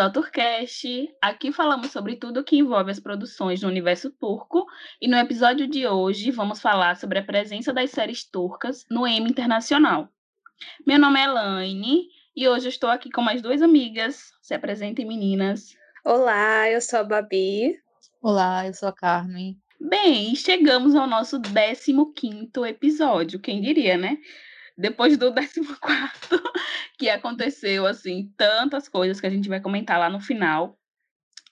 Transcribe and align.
ao 0.00 0.10
Turcast. 0.10 1.14
Aqui 1.20 1.52
falamos 1.52 1.90
sobre 1.90 2.16
tudo 2.16 2.42
que 2.42 2.56
envolve 2.56 2.90
as 2.90 2.98
produções 2.98 3.60
no 3.60 3.68
universo 3.68 4.10
turco 4.10 4.66
e 5.00 5.06
no 5.06 5.16
episódio 5.16 5.66
de 5.66 5.86
hoje 5.86 6.30
vamos 6.30 6.60
falar 6.60 6.96
sobre 6.96 7.18
a 7.18 7.22
presença 7.22 7.72
das 7.72 7.90
séries 7.90 8.24
turcas 8.24 8.86
no 8.90 9.06
Emmy 9.06 9.28
Internacional. 9.28 10.08
Meu 10.86 10.98
nome 10.98 11.20
é 11.20 11.24
Elaine 11.24 12.08
e 12.34 12.48
hoje 12.48 12.66
eu 12.66 12.70
estou 12.70 12.88
aqui 12.88 13.10
com 13.10 13.20
mais 13.20 13.42
duas 13.42 13.60
amigas. 13.60 14.32
Se 14.40 14.54
apresentem, 14.54 15.06
meninas. 15.06 15.76
Olá, 16.04 16.70
eu 16.70 16.80
sou 16.80 17.00
a 17.00 17.04
Babi. 17.04 17.78
Olá, 18.22 18.66
eu 18.66 18.72
sou 18.72 18.88
a 18.88 18.92
Carmen. 18.92 19.58
Bem, 19.78 20.34
chegamos 20.34 20.94
ao 20.94 21.06
nosso 21.06 21.40
15 21.40 22.50
episódio, 22.66 23.38
quem 23.38 23.60
diria, 23.60 23.98
né? 23.98 24.16
Depois 24.80 25.18
do 25.18 25.32
14 25.32 25.60
que 26.98 27.10
aconteceu, 27.10 27.86
assim, 27.86 28.32
tantas 28.34 28.88
coisas 28.88 29.20
que 29.20 29.26
a 29.26 29.30
gente 29.30 29.48
vai 29.48 29.60
comentar 29.60 29.98
lá 29.98 30.08
no 30.08 30.20
final, 30.20 30.78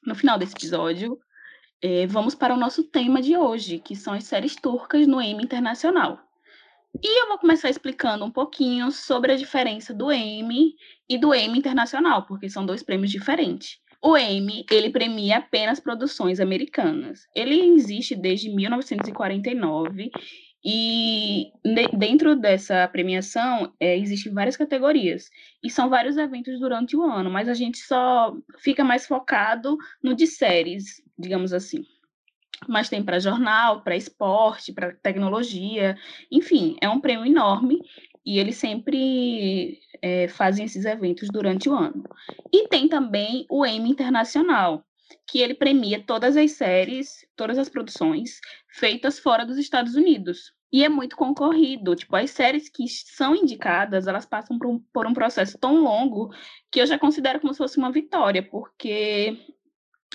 no 0.02 0.14
final 0.14 0.38
desse 0.38 0.54
episódio. 0.54 1.18
É, 1.82 2.06
vamos 2.06 2.34
para 2.34 2.54
o 2.54 2.56
nosso 2.56 2.82
tema 2.84 3.20
de 3.20 3.36
hoje, 3.36 3.78
que 3.80 3.94
são 3.94 4.14
as 4.14 4.24
séries 4.24 4.56
turcas 4.56 5.06
no 5.06 5.20
Emmy 5.20 5.44
Internacional. 5.44 6.18
E 7.02 7.22
eu 7.22 7.28
vou 7.28 7.38
começar 7.38 7.68
explicando 7.68 8.24
um 8.24 8.30
pouquinho 8.30 8.90
sobre 8.90 9.32
a 9.32 9.36
diferença 9.36 9.92
do 9.92 10.10
Emmy 10.10 10.74
e 11.06 11.18
do 11.18 11.34
Emmy 11.34 11.58
Internacional, 11.58 12.24
porque 12.24 12.48
são 12.48 12.64
dois 12.64 12.82
prêmios 12.82 13.10
diferentes. 13.10 13.78
O 14.00 14.16
Emmy, 14.16 14.64
ele 14.70 14.90
premia 14.90 15.38
apenas 15.38 15.80
produções 15.80 16.40
americanas. 16.40 17.26
Ele 17.34 17.74
existe 17.74 18.16
desde 18.16 18.48
1949 18.48 20.10
e 20.64 21.52
dentro 21.96 22.34
dessa 22.34 22.88
premiação 22.88 23.72
é, 23.78 23.96
existem 23.96 24.32
várias 24.32 24.56
categorias 24.56 25.30
e 25.62 25.70
são 25.70 25.88
vários 25.88 26.16
eventos 26.16 26.58
durante 26.58 26.96
o 26.96 27.02
ano, 27.02 27.30
mas 27.30 27.48
a 27.48 27.54
gente 27.54 27.78
só 27.78 28.36
fica 28.58 28.82
mais 28.82 29.06
focado 29.06 29.76
no 30.02 30.14
de 30.14 30.26
séries, 30.26 31.02
digamos 31.18 31.52
assim. 31.52 31.84
Mas 32.66 32.88
tem 32.88 33.04
para 33.04 33.20
jornal, 33.20 33.82
para 33.82 33.96
esporte, 33.96 34.72
para 34.72 34.92
tecnologia, 34.96 35.96
enfim, 36.30 36.76
é 36.80 36.88
um 36.88 37.00
prêmio 37.00 37.24
enorme 37.24 37.80
e 38.26 38.38
eles 38.38 38.56
sempre 38.56 39.78
é, 40.02 40.26
fazem 40.26 40.64
esses 40.64 40.84
eventos 40.84 41.28
durante 41.28 41.68
o 41.68 41.74
ano. 41.74 42.02
E 42.52 42.66
tem 42.66 42.88
também 42.88 43.46
o 43.48 43.64
Emmy 43.64 43.90
Internacional, 43.90 44.84
que 45.26 45.40
ele 45.40 45.54
premia 45.54 46.02
todas 46.04 46.36
as 46.36 46.52
séries, 46.52 47.26
todas 47.36 47.58
as 47.58 47.68
produções 47.68 48.40
feitas 48.68 49.18
fora 49.18 49.44
dos 49.44 49.58
Estados 49.58 49.94
Unidos. 49.94 50.52
E 50.70 50.84
é 50.84 50.88
muito 50.88 51.16
concorrido. 51.16 51.96
Tipo, 51.96 52.16
as 52.16 52.30
séries 52.30 52.68
que 52.68 52.86
são 52.88 53.34
indicadas, 53.34 54.06
elas 54.06 54.26
passam 54.26 54.58
por 54.58 54.66
um, 54.66 54.78
por 54.92 55.06
um 55.06 55.14
processo 55.14 55.56
tão 55.58 55.82
longo 55.82 56.30
que 56.70 56.80
eu 56.80 56.86
já 56.86 56.98
considero 56.98 57.40
como 57.40 57.52
se 57.54 57.58
fosse 57.58 57.78
uma 57.78 57.90
vitória, 57.90 58.42
porque 58.42 59.38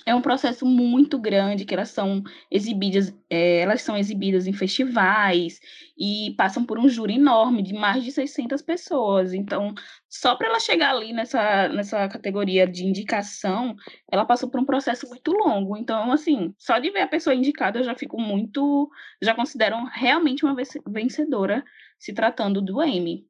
é 0.05 0.13
um 0.13 0.21
processo 0.21 0.65
muito 0.65 1.17
grande 1.19 1.65
que 1.65 1.73
elas 1.73 1.89
são 1.89 2.23
exibidas, 2.51 3.15
é, 3.29 3.59
elas 3.59 3.81
são 3.81 3.95
exibidas 3.95 4.47
em 4.47 4.53
festivais 4.53 5.59
e 5.97 6.33
passam 6.37 6.65
por 6.65 6.77
um 6.77 6.89
júri 6.89 7.15
enorme 7.15 7.61
de 7.61 7.73
mais 7.73 8.03
de 8.03 8.11
600 8.11 8.61
pessoas. 8.61 9.33
Então, 9.33 9.73
só 10.09 10.35
para 10.35 10.47
ela 10.47 10.59
chegar 10.59 10.91
ali 10.91 11.13
nessa, 11.13 11.69
nessa 11.69 12.07
categoria 12.07 12.67
de 12.67 12.85
indicação, 12.85 13.75
ela 14.11 14.25
passou 14.25 14.49
por 14.49 14.59
um 14.59 14.65
processo 14.65 15.07
muito 15.07 15.31
longo. 15.31 15.77
Então, 15.77 16.11
assim, 16.11 16.53
só 16.57 16.79
de 16.79 16.89
ver 16.89 17.01
a 17.01 17.07
pessoa 17.07 17.35
indicada, 17.35 17.79
eu 17.79 17.83
já 17.83 17.95
fico 17.95 18.19
muito, 18.19 18.89
já 19.21 19.33
considero 19.33 19.77
realmente 19.91 20.45
uma 20.45 20.55
vencedora 20.87 21.63
se 21.97 22.13
tratando 22.13 22.61
do 22.61 22.83
Emmy. 22.83 23.25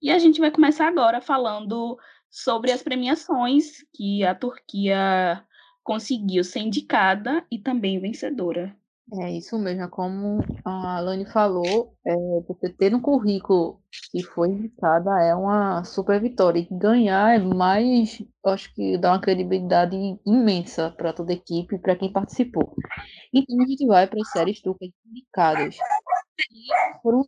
E 0.00 0.10
a 0.10 0.18
gente 0.18 0.40
vai 0.40 0.50
começar 0.50 0.86
agora 0.86 1.20
falando 1.20 1.98
sobre 2.30 2.72
as 2.72 2.82
premiações 2.82 3.84
que 3.94 4.24
a 4.24 4.34
Turquia 4.34 5.44
conseguiu 5.82 6.44
ser 6.44 6.60
indicada 6.60 7.44
e 7.50 7.58
também 7.58 8.00
vencedora. 8.00 8.76
É 9.20 9.30
isso 9.30 9.58
mesmo, 9.58 9.82
é 9.82 9.88
como 9.88 10.38
a 10.64 10.96
Alane 10.96 11.26
falou, 11.26 11.94
é, 12.06 12.14
você 12.48 12.70
ter 12.70 12.94
um 12.94 13.00
currículo 13.00 13.78
que 14.10 14.22
foi 14.22 14.48
indicada 14.48 15.10
é 15.20 15.34
uma 15.34 15.84
super 15.84 16.18
vitória. 16.18 16.60
E 16.60 16.68
ganhar 16.70 17.34
é 17.34 17.38
mais, 17.38 18.22
acho 18.46 18.72
que 18.74 18.96
dá 18.96 19.12
uma 19.12 19.20
credibilidade 19.20 19.96
imensa 20.24 20.90
para 20.96 21.12
toda 21.12 21.30
a 21.32 21.34
equipe 21.34 21.78
para 21.78 21.96
quem 21.96 22.10
participou. 22.10 22.74
Então 23.34 23.60
a 23.60 23.66
gente 23.66 23.86
vai 23.86 24.06
para 24.06 24.20
as 24.20 24.30
séries 24.30 24.62
turcas 24.62 24.88
indicadas. 25.04 25.76
E 26.50 27.02
foram. 27.02 27.22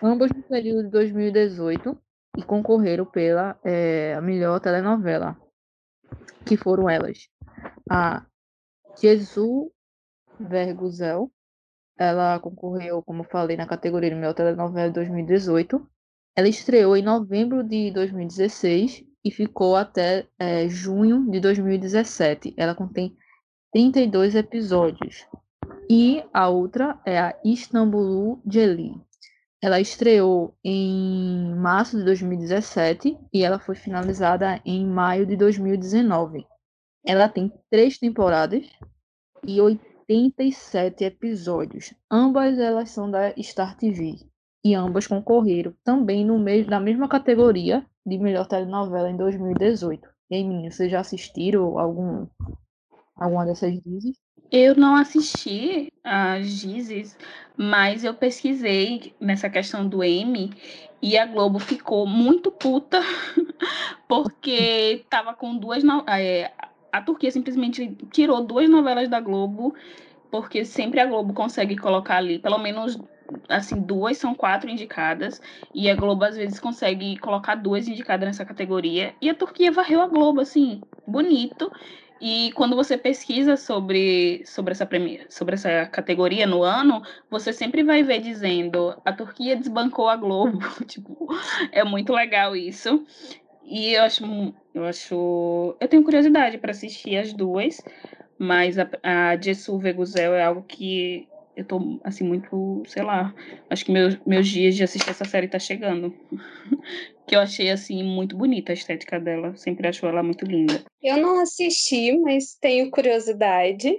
Ambas 0.00 0.30
no 0.30 0.42
período 0.44 0.84
de 0.84 0.90
2018 0.90 1.98
e 2.38 2.42
concorreram 2.42 3.04
pela 3.04 3.58
é, 3.64 4.20
melhor 4.20 4.60
telenovela 4.60 5.36
que 6.44 6.56
foram 6.56 6.88
elas. 6.88 7.28
A 7.90 8.24
Jesus 9.00 9.70
Verguzel, 10.38 11.30
ela 11.98 12.38
concorreu, 12.40 13.02
como 13.02 13.24
falei, 13.24 13.56
na 13.56 13.66
categoria 13.66 14.10
de 14.10 14.16
melhor 14.16 14.34
telenovela 14.34 14.88
de 14.88 14.94
2018. 14.94 15.86
Ela 16.34 16.48
estreou 16.48 16.96
em 16.96 17.02
novembro 17.02 17.62
de 17.62 17.90
2016 17.92 19.04
e 19.24 19.30
ficou 19.30 19.76
até 19.76 20.26
é, 20.38 20.68
junho 20.68 21.30
de 21.30 21.38
2017. 21.40 22.54
Ela 22.56 22.74
contém 22.74 23.16
32 23.72 24.34
episódios. 24.34 25.26
E 25.88 26.24
a 26.32 26.48
outra 26.48 26.98
é 27.04 27.18
a 27.18 27.38
Istambulu 27.44 28.42
Celi. 28.50 28.94
Ela 29.62 29.80
estreou 29.80 30.56
em 30.64 31.54
março 31.54 31.96
de 31.96 32.04
2017 32.04 33.16
e 33.32 33.44
ela 33.44 33.60
foi 33.60 33.76
finalizada 33.76 34.60
em 34.66 34.84
maio 34.84 35.24
de 35.24 35.36
2019. 35.36 36.44
Ela 37.06 37.28
tem 37.28 37.52
três 37.70 37.96
temporadas 37.96 38.68
e 39.46 39.60
87 39.60 41.04
episódios. 41.04 41.94
Ambas 42.10 42.58
elas 42.58 42.90
são 42.90 43.08
da 43.08 43.32
Star 43.40 43.76
TV 43.76 44.16
e 44.64 44.74
ambas 44.74 45.06
concorreram 45.06 45.72
também 45.84 46.24
no 46.24 46.40
mesmo, 46.40 46.68
na 46.68 46.80
mesma 46.80 47.08
categoria 47.08 47.86
de 48.04 48.18
melhor 48.18 48.48
telenovela 48.48 49.10
em 49.10 49.16
2018. 49.16 50.08
E 50.28 50.34
aí, 50.34 50.44
meninas, 50.44 50.74
vocês 50.74 50.90
já 50.90 50.98
assistiram 50.98 51.78
algum, 51.78 52.26
alguma 53.14 53.46
dessas 53.46 53.80
dizes? 53.80 54.16
Eu 54.52 54.76
não 54.76 54.94
assisti 54.96 55.90
a 56.04 56.38
Gizes, 56.42 57.16
mas 57.56 58.04
eu 58.04 58.12
pesquisei 58.12 59.14
nessa 59.18 59.48
questão 59.48 59.88
do 59.88 60.04
M 60.04 60.52
e 61.00 61.16
a 61.16 61.24
Globo 61.24 61.58
ficou 61.58 62.06
muito 62.06 62.50
puta 62.50 63.00
porque 64.06 65.06
tava 65.08 65.32
com 65.32 65.56
duas. 65.56 65.82
É, 66.06 66.52
a 66.92 67.00
Turquia 67.00 67.30
simplesmente 67.30 67.96
tirou 68.12 68.44
duas 68.44 68.68
novelas 68.68 69.08
da 69.08 69.20
Globo, 69.20 69.74
porque 70.30 70.66
sempre 70.66 71.00
a 71.00 71.06
Globo 71.06 71.32
consegue 71.32 71.74
colocar 71.74 72.18
ali, 72.18 72.38
pelo 72.38 72.58
menos 72.58 73.00
assim, 73.48 73.80
duas 73.80 74.18
são 74.18 74.34
quatro 74.34 74.68
indicadas, 74.68 75.40
e 75.74 75.88
a 75.88 75.96
Globo 75.96 76.24
às 76.24 76.36
vezes 76.36 76.60
consegue 76.60 77.16
colocar 77.16 77.54
duas 77.54 77.88
indicadas 77.88 78.26
nessa 78.28 78.44
categoria, 78.44 79.14
e 79.22 79.30
a 79.30 79.34
Turquia 79.34 79.72
varreu 79.72 80.02
a 80.02 80.06
Globo, 80.08 80.42
assim, 80.42 80.84
bonito, 81.06 81.72
e 82.24 82.52
quando 82.52 82.76
você 82.76 82.96
pesquisa 82.96 83.56
sobre, 83.56 84.44
sobre, 84.46 84.70
essa, 84.70 84.86
premia, 84.86 85.26
sobre 85.28 85.56
essa 85.56 85.86
categoria 85.86 86.46
no 86.46 86.62
ano, 86.62 87.02
você 87.28 87.52
sempre 87.52 87.82
vai 87.82 88.04
ver 88.04 88.20
dizendo 88.20 88.94
a 89.04 89.12
Turquia 89.12 89.56
desbancou 89.56 90.08
a 90.08 90.14
Globo. 90.14 90.60
tipo, 90.86 91.26
é 91.72 91.82
muito 91.82 92.12
legal 92.12 92.54
isso. 92.54 93.04
E 93.64 93.94
eu 93.94 94.04
acho, 94.04 94.54
eu 94.72 94.84
acho. 94.84 95.76
Eu 95.80 95.88
tenho 95.88 96.04
curiosidade 96.04 96.58
para 96.58 96.70
assistir 96.70 97.16
as 97.16 97.32
duas, 97.32 97.80
mas 98.38 98.78
a, 98.78 98.88
a 99.02 99.36
Jessu 99.36 99.76
Veguzel 99.76 100.32
é 100.32 100.44
algo 100.44 100.62
que 100.62 101.26
eu 101.56 101.64
tô, 101.64 102.00
assim, 102.04 102.22
muito, 102.22 102.84
sei 102.86 103.02
lá, 103.02 103.34
acho 103.68 103.84
que 103.84 103.90
meus, 103.90 104.16
meus 104.24 104.46
dias 104.46 104.76
de 104.76 104.84
assistir 104.84 105.10
essa 105.10 105.24
série 105.24 105.48
tá 105.48 105.58
chegando. 105.58 106.14
que 107.26 107.36
eu 107.36 107.40
achei, 107.40 107.70
assim, 107.70 108.02
muito 108.02 108.36
bonita 108.36 108.72
a 108.72 108.74
estética 108.74 109.18
dela. 109.18 109.56
Sempre 109.56 109.88
achou 109.88 110.08
ela 110.08 110.22
muito 110.22 110.44
linda. 110.44 110.84
Eu 111.02 111.16
não 111.16 111.40
assisti, 111.40 112.16
mas 112.18 112.54
tenho 112.60 112.90
curiosidade. 112.90 113.96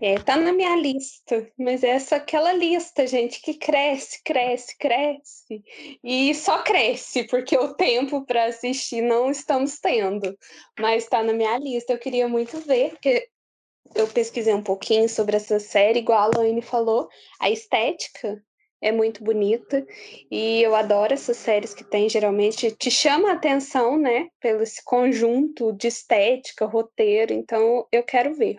É, 0.00 0.18
tá 0.18 0.36
na 0.36 0.52
minha 0.52 0.76
lista, 0.76 1.50
mas 1.58 1.82
é 1.82 1.98
só 1.98 2.16
aquela 2.16 2.52
lista, 2.52 3.06
gente, 3.06 3.40
que 3.40 3.54
cresce, 3.54 4.22
cresce, 4.22 4.76
cresce. 4.76 5.62
E 6.02 6.34
só 6.34 6.62
cresce, 6.62 7.24
porque 7.24 7.56
o 7.56 7.74
tempo 7.74 8.24
para 8.24 8.46
assistir 8.46 9.02
não 9.02 9.30
estamos 9.30 9.78
tendo. 9.80 10.36
Mas 10.78 11.06
tá 11.06 11.22
na 11.22 11.32
minha 11.32 11.58
lista, 11.58 11.92
eu 11.92 11.98
queria 11.98 12.28
muito 12.28 12.58
ver, 12.60 12.90
porque 12.90 13.28
eu 13.94 14.06
pesquisei 14.08 14.54
um 14.54 14.62
pouquinho 14.62 15.08
sobre 15.08 15.36
essa 15.36 15.58
série, 15.58 16.00
igual 16.00 16.30
a 16.34 16.38
Laine 16.38 16.62
falou, 16.62 17.08
a 17.40 17.50
estética 17.50 18.42
é 18.84 18.92
muito 18.92 19.24
bonita 19.24 19.84
e 20.30 20.60
eu 20.62 20.76
adoro 20.76 21.14
essas 21.14 21.38
séries 21.38 21.72
que 21.72 21.82
tem 21.82 22.06
geralmente 22.06 22.70
te 22.70 22.90
chama 22.90 23.30
a 23.30 23.32
atenção, 23.32 23.96
né, 23.96 24.28
pelo 24.38 24.62
esse 24.62 24.84
conjunto 24.84 25.72
de 25.72 25.88
estética, 25.88 26.66
roteiro, 26.66 27.32
então 27.32 27.86
eu 27.90 28.02
quero 28.02 28.34
ver. 28.34 28.58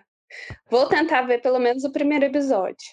Vou 0.68 0.86
tentar 0.88 1.22
ver 1.22 1.40
pelo 1.40 1.60
menos 1.60 1.84
o 1.84 1.92
primeiro 1.92 2.24
episódio. 2.24 2.88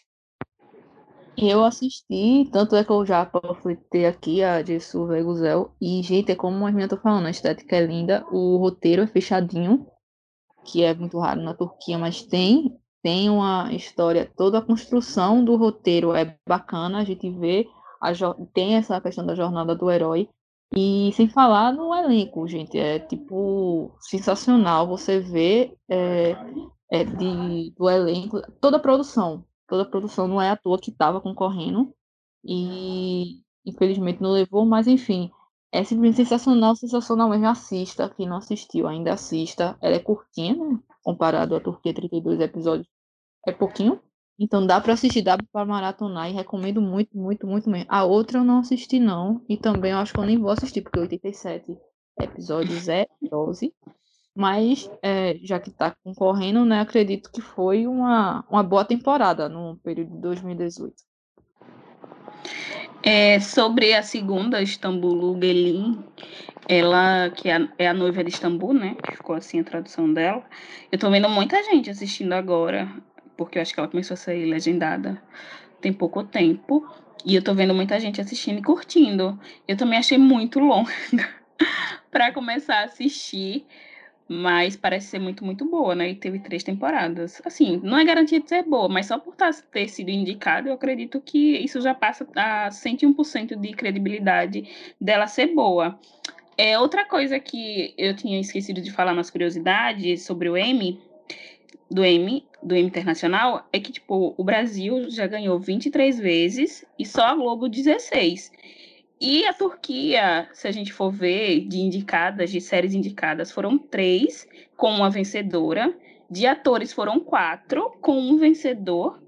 Eu 1.35 1.63
assisti, 1.63 2.47
tanto 2.51 2.75
é 2.75 2.83
que 2.83 2.91
eu 2.91 3.03
já 3.03 3.25
panfletei 3.25 4.05
aqui 4.05 4.43
a 4.43 4.61
de 4.61 4.79
Surveguzel. 4.79 5.73
E, 5.81 6.03
gente, 6.03 6.31
é 6.31 6.35
como 6.35 6.67
a 6.67 6.71
minha 6.71 6.87
tá 6.87 6.95
falando, 6.95 7.25
a 7.25 7.31
estética 7.31 7.75
é 7.75 7.81
linda, 7.83 8.23
o 8.31 8.57
roteiro 8.57 9.01
é 9.01 9.07
fechadinho, 9.07 9.87
que 10.63 10.83
é 10.83 10.93
muito 10.93 11.17
raro 11.17 11.41
na 11.41 11.55
Turquia, 11.55 11.97
mas 11.97 12.21
tem, 12.21 12.79
tem 13.03 13.29
uma 13.29 13.71
história, 13.73 14.31
toda 14.37 14.59
a 14.59 14.61
construção 14.61 15.43
do 15.43 15.57
roteiro 15.57 16.13
é 16.13 16.37
bacana, 16.47 16.99
a 16.99 17.03
gente 17.03 17.29
vê, 17.29 17.67
a, 18.01 18.11
tem 18.53 18.75
essa 18.75 18.99
questão 19.01 19.25
da 19.25 19.35
jornada 19.35 19.75
do 19.75 19.91
herói. 19.91 20.29
E 20.75 21.11
sem 21.13 21.27
falar 21.29 21.71
no 21.73 21.93
elenco, 21.93 22.47
gente, 22.47 22.79
é 22.79 22.97
tipo 22.97 23.93
sensacional 23.99 24.87
você 24.87 25.19
vê 25.19 25.77
é, 25.87 26.31
é, 26.89 27.03
de, 27.03 27.71
do 27.77 27.89
elenco, 27.89 28.41
toda 28.59 28.77
a 28.77 28.79
produção, 28.79 29.45
toda 29.67 29.83
a 29.83 29.85
produção 29.85 30.27
não 30.27 30.41
é 30.41 30.49
à 30.49 30.55
toa 30.55 30.79
que 30.79 30.89
estava 30.89 31.21
concorrendo 31.21 31.93
e 32.43 33.41
infelizmente 33.65 34.21
não 34.21 34.31
levou, 34.31 34.65
mas 34.65 34.87
enfim, 34.87 35.29
é 35.73 35.83
simplesmente 35.83 36.17
sensacional, 36.17 36.75
sensacional 36.75 37.29
mesmo. 37.29 37.47
Assista, 37.47 38.09
quem 38.09 38.27
não 38.27 38.37
assistiu 38.37 38.87
ainda 38.87 39.13
assista. 39.13 39.77
Ela 39.81 39.95
é 39.95 39.99
curtinha, 39.99 40.55
né? 40.55 40.79
Comparado 41.03 41.55
à 41.55 41.59
Turquia, 41.59 41.93
32 41.93 42.39
episódios 42.39 42.87
é 43.45 43.51
pouquinho. 43.51 43.99
Então 44.39 44.65
dá 44.65 44.81
para 44.81 44.93
assistir, 44.93 45.21
dá 45.21 45.37
para 45.37 45.65
maratonar 45.65 46.29
e 46.29 46.33
recomendo 46.33 46.81
muito, 46.81 47.17
muito, 47.17 47.45
muito 47.45 47.69
mesmo. 47.69 47.85
A 47.89 48.03
outra 48.03 48.39
eu 48.39 48.43
não 48.43 48.59
assisti 48.59 48.99
não, 48.99 49.43
e 49.47 49.55
também 49.55 49.91
eu 49.91 49.97
acho 49.97 50.13
que 50.13 50.19
eu 50.19 50.25
nem 50.25 50.39
vou 50.39 50.51
assistir, 50.51 50.81
porque 50.81 50.99
87 50.99 51.77
episódios 52.19 52.89
é 52.89 53.07
12. 53.21 53.73
Mas, 54.35 54.89
é, 55.03 55.37
já 55.43 55.59
que 55.59 55.69
está 55.69 55.95
concorrendo, 56.03 56.65
né, 56.65 56.81
acredito 56.81 57.31
que 57.31 57.39
foi 57.39 57.85
uma, 57.85 58.43
uma 58.49 58.63
boa 58.63 58.83
temporada 58.83 59.47
no 59.47 59.77
período 59.83 60.15
de 60.15 60.21
2018. 60.21 60.95
É, 63.03 63.39
sobre 63.39 63.93
a 63.93 64.01
segunda, 64.01 64.61
Istambul 64.61 65.37
Gelin, 65.39 66.03
ela, 66.67 67.29
que 67.29 67.49
é 67.49 67.57
a, 67.57 67.69
é 67.77 67.87
a, 67.87 67.93
noiva 67.93 68.23
de 68.23 68.31
Istambul, 68.31 68.73
né, 68.73 68.95
ficou 69.11 69.35
assim 69.35 69.59
a 69.59 69.63
tradução 69.63 70.11
dela, 70.11 70.43
eu 70.91 70.97
tô 70.97 71.11
vendo 71.11 71.29
muita 71.29 71.61
gente 71.63 71.89
assistindo 71.89 72.33
agora, 72.33 72.89
porque 73.37 73.57
eu 73.57 73.61
acho 73.61 73.73
que 73.73 73.79
ela 73.79 73.89
começou 73.89 74.15
a 74.15 74.17
sair 74.17 74.45
legendada 74.45 75.21
tem 75.83 75.91
pouco 75.91 76.23
tempo, 76.23 76.87
e 77.25 77.35
eu 77.35 77.43
tô 77.43 77.53
vendo 77.53 77.73
muita 77.73 77.99
gente 77.99 78.19
assistindo 78.21 78.59
e 78.59 78.63
curtindo. 78.63 79.37
Eu 79.67 79.77
também 79.77 79.99
achei 79.99 80.17
muito 80.17 80.59
longa 80.59 80.91
para 82.09 82.31
começar 82.31 82.79
a 82.79 82.83
assistir, 82.85 83.65
mas 84.27 84.75
parece 84.75 85.07
ser 85.07 85.19
muito, 85.19 85.43
muito 85.43 85.65
boa, 85.65 85.93
né? 85.93 86.09
E 86.09 86.15
teve 86.15 86.39
três 86.39 86.63
temporadas. 86.63 87.41
Assim, 87.45 87.79
não 87.83 87.97
é 87.97 88.05
garantia 88.05 88.39
de 88.39 88.47
ser 88.47 88.63
boa, 88.63 88.87
mas 88.87 89.07
só 89.07 89.19
por 89.19 89.35
tá, 89.35 89.51
ter 89.71 89.89
sido 89.89 90.09
indicada, 90.09 90.69
eu 90.69 90.73
acredito 90.73 91.21
que 91.21 91.57
isso 91.57 91.81
já 91.81 91.93
passa 91.93 92.27
a 92.35 92.69
101% 92.69 93.55
de 93.59 93.73
credibilidade 93.73 94.67
dela 94.99 95.27
ser 95.27 95.47
boa. 95.47 95.99
É 96.57 96.77
outra 96.77 97.03
coisa 97.05 97.39
que 97.39 97.93
eu 97.97 98.15
tinha 98.15 98.39
esquecido 98.39 98.81
de 98.81 98.91
falar 98.91 99.13
nas 99.13 99.29
curiosidades 99.29 100.23
sobre 100.23 100.49
o 100.49 100.57
Emmy, 100.57 101.01
do 101.89 102.05
Emmy, 102.05 102.45
do 102.63 102.75
Internacional, 102.75 103.67
é 103.71 103.79
que, 103.79 103.91
tipo, 103.91 104.33
o 104.37 104.43
Brasil 104.43 105.09
já 105.09 105.27
ganhou 105.27 105.59
23 105.59 106.19
vezes 106.19 106.85
e 106.97 107.05
só 107.05 107.23
a 107.23 107.35
Globo 107.35 107.67
16. 107.67 108.51
E 109.19 109.45
a 109.45 109.53
Turquia, 109.53 110.49
se 110.53 110.67
a 110.67 110.71
gente 110.71 110.91
for 110.91 111.11
ver, 111.11 111.61
de 111.61 111.79
indicadas, 111.79 112.51
de 112.51 112.59
séries 112.59 112.93
indicadas, 112.93 113.51
foram 113.51 113.77
três, 113.77 114.47
com 114.75 114.91
uma 114.91 115.09
vencedora. 115.09 115.93
De 116.29 116.45
atores 116.45 116.91
foram 116.91 117.19
quatro, 117.19 117.91
com 118.01 118.19
um 118.19 118.37
vencedor. 118.37 119.21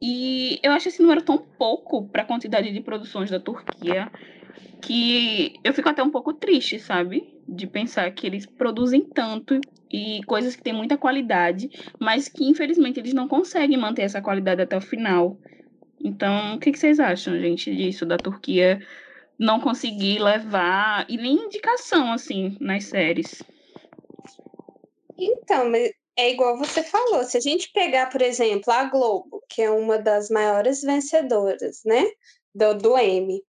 E 0.00 0.58
eu 0.62 0.72
acho 0.72 0.88
esse 0.88 1.00
número 1.00 1.22
tão 1.22 1.38
pouco 1.38 2.06
para 2.08 2.22
a 2.22 2.26
quantidade 2.26 2.70
de 2.70 2.80
produções 2.80 3.30
da 3.30 3.40
Turquia 3.40 4.10
que 4.82 5.54
eu 5.64 5.72
fico 5.72 5.88
até 5.88 6.02
um 6.02 6.10
pouco 6.10 6.32
triste, 6.32 6.78
sabe? 6.78 7.34
De 7.48 7.66
pensar 7.66 8.10
que 8.10 8.26
eles 8.26 8.44
produzem 8.44 9.00
tanto 9.00 9.58
e 9.90 10.20
coisas 10.24 10.56
que 10.56 10.62
têm 10.62 10.72
muita 10.72 10.96
qualidade, 10.96 11.70
mas 11.98 12.28
que 12.28 12.44
infelizmente 12.44 13.00
eles 13.00 13.14
não 13.14 13.28
conseguem 13.28 13.78
manter 13.78 14.02
essa 14.02 14.20
qualidade 14.20 14.62
até 14.62 14.76
o 14.76 14.80
final. 14.80 15.38
Então, 16.02 16.54
o 16.54 16.58
que, 16.58 16.72
que 16.72 16.78
vocês 16.78 17.00
acham, 17.00 17.38
gente, 17.38 17.74
disso, 17.74 18.04
da 18.04 18.16
Turquia 18.16 18.80
não 19.38 19.60
conseguir 19.60 20.18
levar 20.18 21.06
e 21.08 21.16
nem 21.16 21.34
indicação 21.34 22.12
assim 22.12 22.56
nas 22.60 22.84
séries. 22.84 23.42
Então, 25.18 25.72
é 26.16 26.30
igual 26.30 26.58
você 26.58 26.82
falou, 26.82 27.24
se 27.24 27.36
a 27.36 27.40
gente 27.40 27.70
pegar, 27.72 28.06
por 28.06 28.22
exemplo, 28.22 28.72
a 28.72 28.84
Globo, 28.84 29.42
que 29.48 29.62
é 29.62 29.70
uma 29.70 29.98
das 29.98 30.28
maiores 30.30 30.82
vencedoras, 30.82 31.82
né, 31.84 32.04
do, 32.54 32.74
do 32.74 32.98
Emmy, 32.98 33.42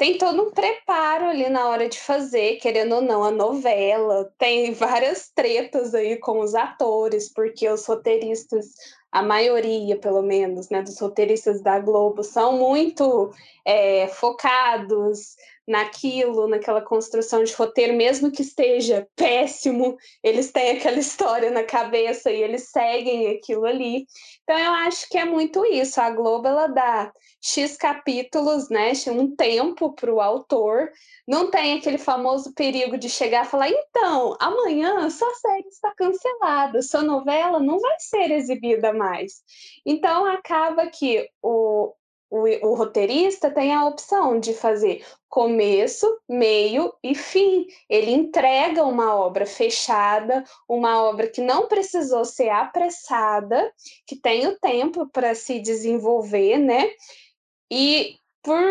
tem 0.00 0.16
todo 0.16 0.44
um 0.44 0.50
preparo 0.50 1.26
ali 1.26 1.50
na 1.50 1.68
hora 1.68 1.86
de 1.86 2.00
fazer, 2.00 2.56
querendo 2.56 2.94
ou 2.94 3.02
não, 3.02 3.22
a 3.22 3.30
novela, 3.30 4.32
tem 4.38 4.72
várias 4.72 5.28
tretas 5.28 5.94
aí 5.94 6.16
com 6.16 6.40
os 6.40 6.54
atores, 6.54 7.30
porque 7.30 7.68
os 7.68 7.84
roteiristas 7.84 8.68
a 9.12 9.22
maioria, 9.22 9.98
pelo 9.98 10.22
menos, 10.22 10.70
né, 10.70 10.80
dos 10.80 10.98
roteiristas 10.98 11.60
da 11.60 11.78
Globo 11.80 12.22
são 12.22 12.56
muito 12.56 13.30
é, 13.62 14.06
focados 14.06 15.36
naquilo, 15.70 16.48
naquela 16.48 16.82
construção 16.82 17.44
de 17.44 17.54
roteiro, 17.54 17.94
mesmo 17.94 18.32
que 18.32 18.42
esteja 18.42 19.06
péssimo, 19.14 19.96
eles 20.20 20.50
têm 20.50 20.72
aquela 20.72 20.98
história 20.98 21.48
na 21.48 21.62
cabeça 21.62 22.28
e 22.28 22.42
eles 22.42 22.70
seguem 22.70 23.28
aquilo 23.28 23.64
ali. 23.64 24.04
Então 24.42 24.58
eu 24.58 24.72
acho 24.72 25.08
que 25.08 25.16
é 25.16 25.24
muito 25.24 25.64
isso. 25.64 26.00
A 26.00 26.10
Globo 26.10 26.48
ela 26.48 26.66
dá 26.66 27.12
X 27.40 27.76
capítulos, 27.76 28.68
né, 28.68 28.92
um 29.08 29.34
tempo 29.34 29.94
para 29.94 30.12
o 30.12 30.20
autor, 30.20 30.90
não 31.26 31.48
tem 31.50 31.78
aquele 31.78 31.98
famoso 31.98 32.52
perigo 32.52 32.98
de 32.98 33.08
chegar 33.08 33.46
e 33.46 33.48
falar: 33.48 33.68
então, 33.70 34.36
amanhã 34.40 35.08
sua 35.08 35.32
série 35.34 35.68
está 35.68 35.94
cancelada, 35.94 36.82
sua 36.82 37.02
novela 37.02 37.60
não 37.60 37.78
vai 37.78 37.94
ser 38.00 38.32
exibida 38.32 38.92
mais. 38.92 39.42
Então 39.86 40.26
acaba 40.26 40.88
que 40.88 41.28
o, 41.40 41.94
o, 42.30 42.68
o, 42.68 42.74
roteirista 42.74 43.50
tem 43.50 43.74
a 43.74 43.84
opção 43.84 44.38
de 44.38 44.54
fazer 44.54 45.04
começo, 45.28 46.06
meio 46.28 46.94
e 47.02 47.14
fim. 47.14 47.66
Ele 47.88 48.12
entrega 48.12 48.84
uma 48.84 49.14
obra 49.16 49.44
fechada, 49.44 50.44
uma 50.68 51.02
obra 51.02 51.28
que 51.28 51.40
não 51.40 51.66
precisou 51.66 52.24
ser 52.24 52.48
apressada, 52.48 53.72
que 54.06 54.14
tem 54.14 54.46
o 54.46 54.58
tempo 54.58 55.08
para 55.08 55.34
se 55.34 55.58
desenvolver, 55.58 56.58
né? 56.58 56.90
E 57.70 58.16
por, 58.42 58.64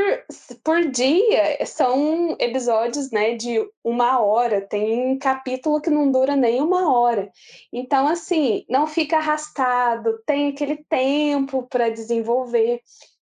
por 0.64 0.90
dia 0.90 1.64
são 1.66 2.36
episódios 2.40 3.12
né, 3.12 3.36
de 3.36 3.64
uma 3.84 4.20
hora, 4.20 4.62
tem 4.62 5.18
capítulo 5.20 5.82
que 5.82 5.90
não 5.90 6.12
dura 6.12 6.36
nem 6.36 6.62
uma 6.62 6.92
hora. 6.92 7.32
Então, 7.72 8.08
assim, 8.08 8.66
não 8.70 8.88
fica 8.88 9.18
arrastado, 9.18 10.20
tem 10.26 10.50
aquele 10.50 10.78
tempo 10.90 11.68
para 11.68 11.90
desenvolver 11.90 12.82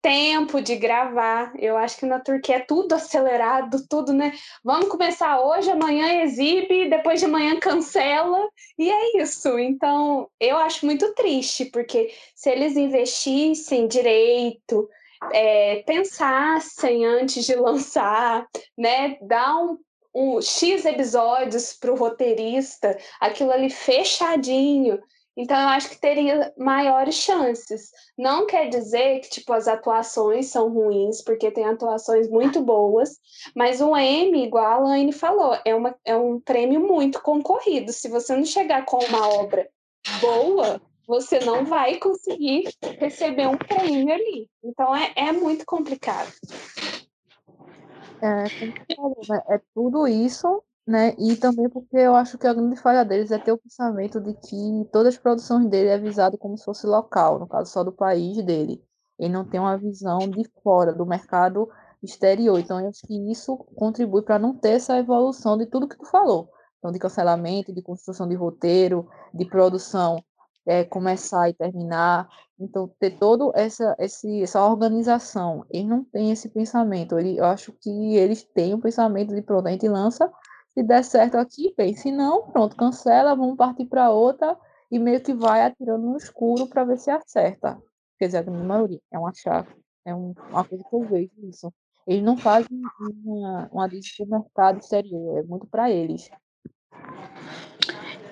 tempo 0.03 0.61
de 0.61 0.77
gravar. 0.77 1.53
Eu 1.59 1.77
acho 1.77 1.99
que 1.99 2.07
na 2.07 2.21
Turquia 2.21 2.57
é 2.57 2.61
tudo 2.61 2.95
acelerado, 2.95 3.87
tudo, 3.89 4.13
né? 4.13 4.33
Vamos 4.65 4.89
começar 4.89 5.41
hoje, 5.41 5.71
amanhã 5.71 6.23
exibe, 6.23 6.89
depois 6.89 7.21
de 7.21 7.27
amanhã 7.27 7.59
cancela, 7.61 8.49
e 8.79 8.91
é 8.91 9.23
isso. 9.23 9.59
Então, 9.59 10.29
eu 10.39 10.57
acho 10.57 10.87
muito 10.87 11.15
triste, 11.15 11.67
porque 11.67 12.13
se 12.35 12.51
eles 12.51 12.77
investissem 12.77 13.87
direito, 13.87 14.89
é, 15.33 15.83
pensassem 15.87 17.05
antes 17.05 17.45
de 17.45 17.55
lançar, 17.55 18.47
né? 18.77 19.19
Dar 19.23 19.57
um 19.57 19.79
um 20.15 20.41
X 20.41 20.85
episódios 20.85 21.73
para 21.73 21.93
o 21.93 21.97
roteirista, 21.97 22.99
aquilo 23.21 23.53
ali 23.53 23.71
fechadinho, 23.71 25.01
então, 25.41 25.59
eu 25.59 25.69
acho 25.69 25.89
que 25.89 25.99
teria 25.99 26.53
maiores 26.59 27.15
chances. 27.15 27.91
Não 28.17 28.47
quer 28.47 28.69
dizer 28.69 29.21
que 29.21 29.31
tipo, 29.31 29.55
as 29.55 29.67
atuações 29.67 30.49
são 30.49 30.69
ruins, 30.69 31.23
porque 31.23 31.51
tem 31.51 31.65
atuações 31.65 32.29
muito 32.29 32.61
boas, 32.61 33.19
mas 33.57 33.81
o 33.81 33.97
M, 33.97 34.45
igual 34.45 34.85
a 34.85 34.89
Laine 34.91 35.15
falou, 35.15 35.57
é, 35.65 35.75
uma, 35.75 35.97
é 36.05 36.15
um 36.15 36.39
prêmio 36.39 36.81
muito 36.81 37.23
concorrido. 37.23 37.91
Se 37.91 38.07
você 38.07 38.37
não 38.37 38.45
chegar 38.45 38.85
com 38.85 38.99
uma 39.03 39.29
obra 39.31 39.67
boa, 40.21 40.79
você 41.09 41.41
não 41.41 41.65
vai 41.65 41.97
conseguir 41.97 42.69
receber 42.99 43.49
um 43.49 43.57
prêmio 43.57 44.13
ali. 44.13 44.47
Então, 44.63 44.95
é, 44.95 45.11
é 45.17 45.33
muito 45.33 45.65
complicado. 45.65 46.31
É, 48.21 48.43
né, 48.45 49.43
é 49.49 49.59
tudo 49.75 50.07
isso 50.07 50.63
né? 50.91 51.15
E 51.19 51.37
também 51.37 51.69
porque 51.69 51.97
eu 51.97 52.17
acho 52.17 52.37
que 52.37 52.47
a 52.49 52.53
grande 52.53 52.75
falha 52.75 53.05
deles 53.05 53.31
é 53.31 53.39
ter 53.39 53.53
o 53.53 53.59
pensamento 53.59 54.21
de 54.21 54.35
que 54.35 54.89
todas 54.93 55.15
as 55.15 55.21
produções 55.21 55.69
dele 55.69 55.89
é 55.89 55.97
visado 55.97 56.37
como 56.37 56.59
se 56.59 56.65
fosse 56.65 56.85
local, 56.85 57.39
no 57.39 57.47
caso 57.47 57.71
só 57.71 57.85
do 57.85 57.93
país 57.93 58.45
dele. 58.45 58.83
Ele 59.17 59.33
não 59.33 59.45
tem 59.45 59.61
uma 59.61 59.79
visão 59.79 60.19
de 60.19 60.43
fora, 60.65 60.93
do 60.93 61.07
mercado 61.07 61.69
exterior. 62.03 62.59
Então, 62.59 62.81
eu 62.81 62.89
acho 62.89 63.07
que 63.07 63.31
isso 63.31 63.57
contribui 63.77 64.23
para 64.23 64.39
não 64.39 64.53
ter 64.57 64.71
essa 64.71 64.99
evolução 64.99 65.57
de 65.57 65.67
tudo 65.67 65.87
que 65.87 65.97
tu 65.97 66.07
falou. 66.07 66.51
Então, 66.79 66.91
de 66.91 66.99
cancelamento, 66.99 67.73
de 67.73 67.83
construção 67.83 68.27
de 68.29 68.35
roteiro, 68.35 69.09
de 69.33 69.45
produção 69.45 70.17
é, 70.67 70.83
começar 70.83 71.49
e 71.49 71.55
terminar. 71.55 72.29
Então, 72.59 72.91
ter 72.99 73.17
toda 73.17 73.53
essa, 73.55 73.95
esse, 74.01 74.43
essa 74.43 74.65
organização. 74.67 75.65
Eles 75.71 75.89
não 75.89 76.03
têm 76.03 76.33
esse 76.33 76.49
pensamento. 76.49 77.17
Ele, 77.17 77.39
eu 77.39 77.45
acho 77.45 77.73
que 77.81 78.17
eles 78.17 78.43
têm 78.43 78.75
o 78.75 78.79
um 78.79 78.81
pensamento 78.81 79.33
de 79.35 79.43
pronto, 79.43 79.69
a 79.69 79.71
gente 79.71 79.87
lança, 79.87 80.29
se 80.75 80.83
der 80.83 81.05
certo 81.05 81.37
aqui, 81.37 81.75
bem. 81.77 81.95
Se 81.95 82.11
não, 82.11 82.51
pronto, 82.51 82.77
cancela, 82.77 83.35
vamos 83.35 83.57
partir 83.57 83.87
para 83.87 84.11
outra 84.11 84.57
e 84.91 84.99
meio 84.99 85.21
que 85.21 85.35
vai 85.35 85.63
atirando 85.63 86.07
no 86.07 86.17
escuro 86.17 86.67
para 86.67 86.85
ver 86.85 86.99
se 86.99 87.11
acerta. 87.11 87.81
Quer 88.19 88.27
dizer, 88.27 88.39
a 88.39 88.43
grande 88.43 88.65
maioria. 88.65 89.01
É 89.11 89.19
uma 89.19 89.33
chave. 89.33 89.69
É 90.05 90.15
um, 90.15 90.35
uma 90.51 90.65
coisa 90.65 90.85
que 90.85 90.95
eu 90.95 91.03
vejo 91.03 91.33
isso. 91.43 91.73
Eles 92.07 92.23
não 92.23 92.37
fazem 92.37 92.81
uma, 93.25 93.69
uma 93.73 93.89
disco 93.89 94.25
no 94.25 94.41
mercado 94.41 94.79
exterior, 94.79 95.39
é 95.39 95.43
muito 95.43 95.67
para 95.67 95.91
eles. 95.91 96.31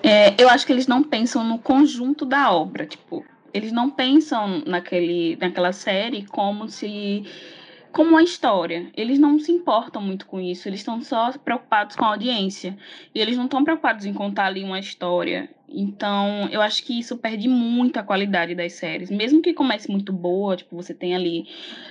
É, 0.03 0.41
eu 0.41 0.49
acho 0.49 0.65
que 0.65 0.73
eles 0.73 0.87
não 0.87 1.03
pensam 1.03 1.43
no 1.43 1.59
conjunto 1.59 2.25
da 2.25 2.51
obra, 2.51 2.85
tipo, 2.85 3.23
eles 3.53 3.71
não 3.71 3.89
pensam 3.89 4.63
naquele, 4.65 5.35
naquela 5.37 5.71
série 5.71 6.25
como 6.25 6.67
se 6.67 7.23
como 7.91 8.11
uma 8.11 8.23
história. 8.23 8.89
Eles 8.95 9.19
não 9.19 9.39
se 9.39 9.51
importam 9.51 10.01
muito 10.01 10.25
com 10.25 10.39
isso, 10.39 10.67
eles 10.67 10.79
estão 10.79 11.01
só 11.01 11.31
preocupados 11.37 11.95
com 11.95 12.05
a 12.05 12.09
audiência. 12.09 12.77
E 13.13 13.19
eles 13.19 13.37
não 13.37 13.45
estão 13.45 13.63
preocupados 13.63 14.05
em 14.05 14.13
contar 14.13 14.45
ali 14.45 14.63
uma 14.63 14.79
história. 14.79 15.49
Então, 15.71 16.47
eu 16.51 16.61
acho 16.61 16.83
que 16.83 16.99
isso 16.99 17.17
perde 17.17 17.47
muito 17.47 17.97
a 17.97 18.03
qualidade 18.03 18.55
das 18.55 18.73
séries. 18.73 19.11
Mesmo 19.11 19.41
que 19.41 19.53
comece 19.53 19.89
muito 19.89 20.11
boa, 20.11 20.55
tipo, 20.57 20.75
você 20.75 20.93
tem 20.93 21.15
ali 21.15 21.45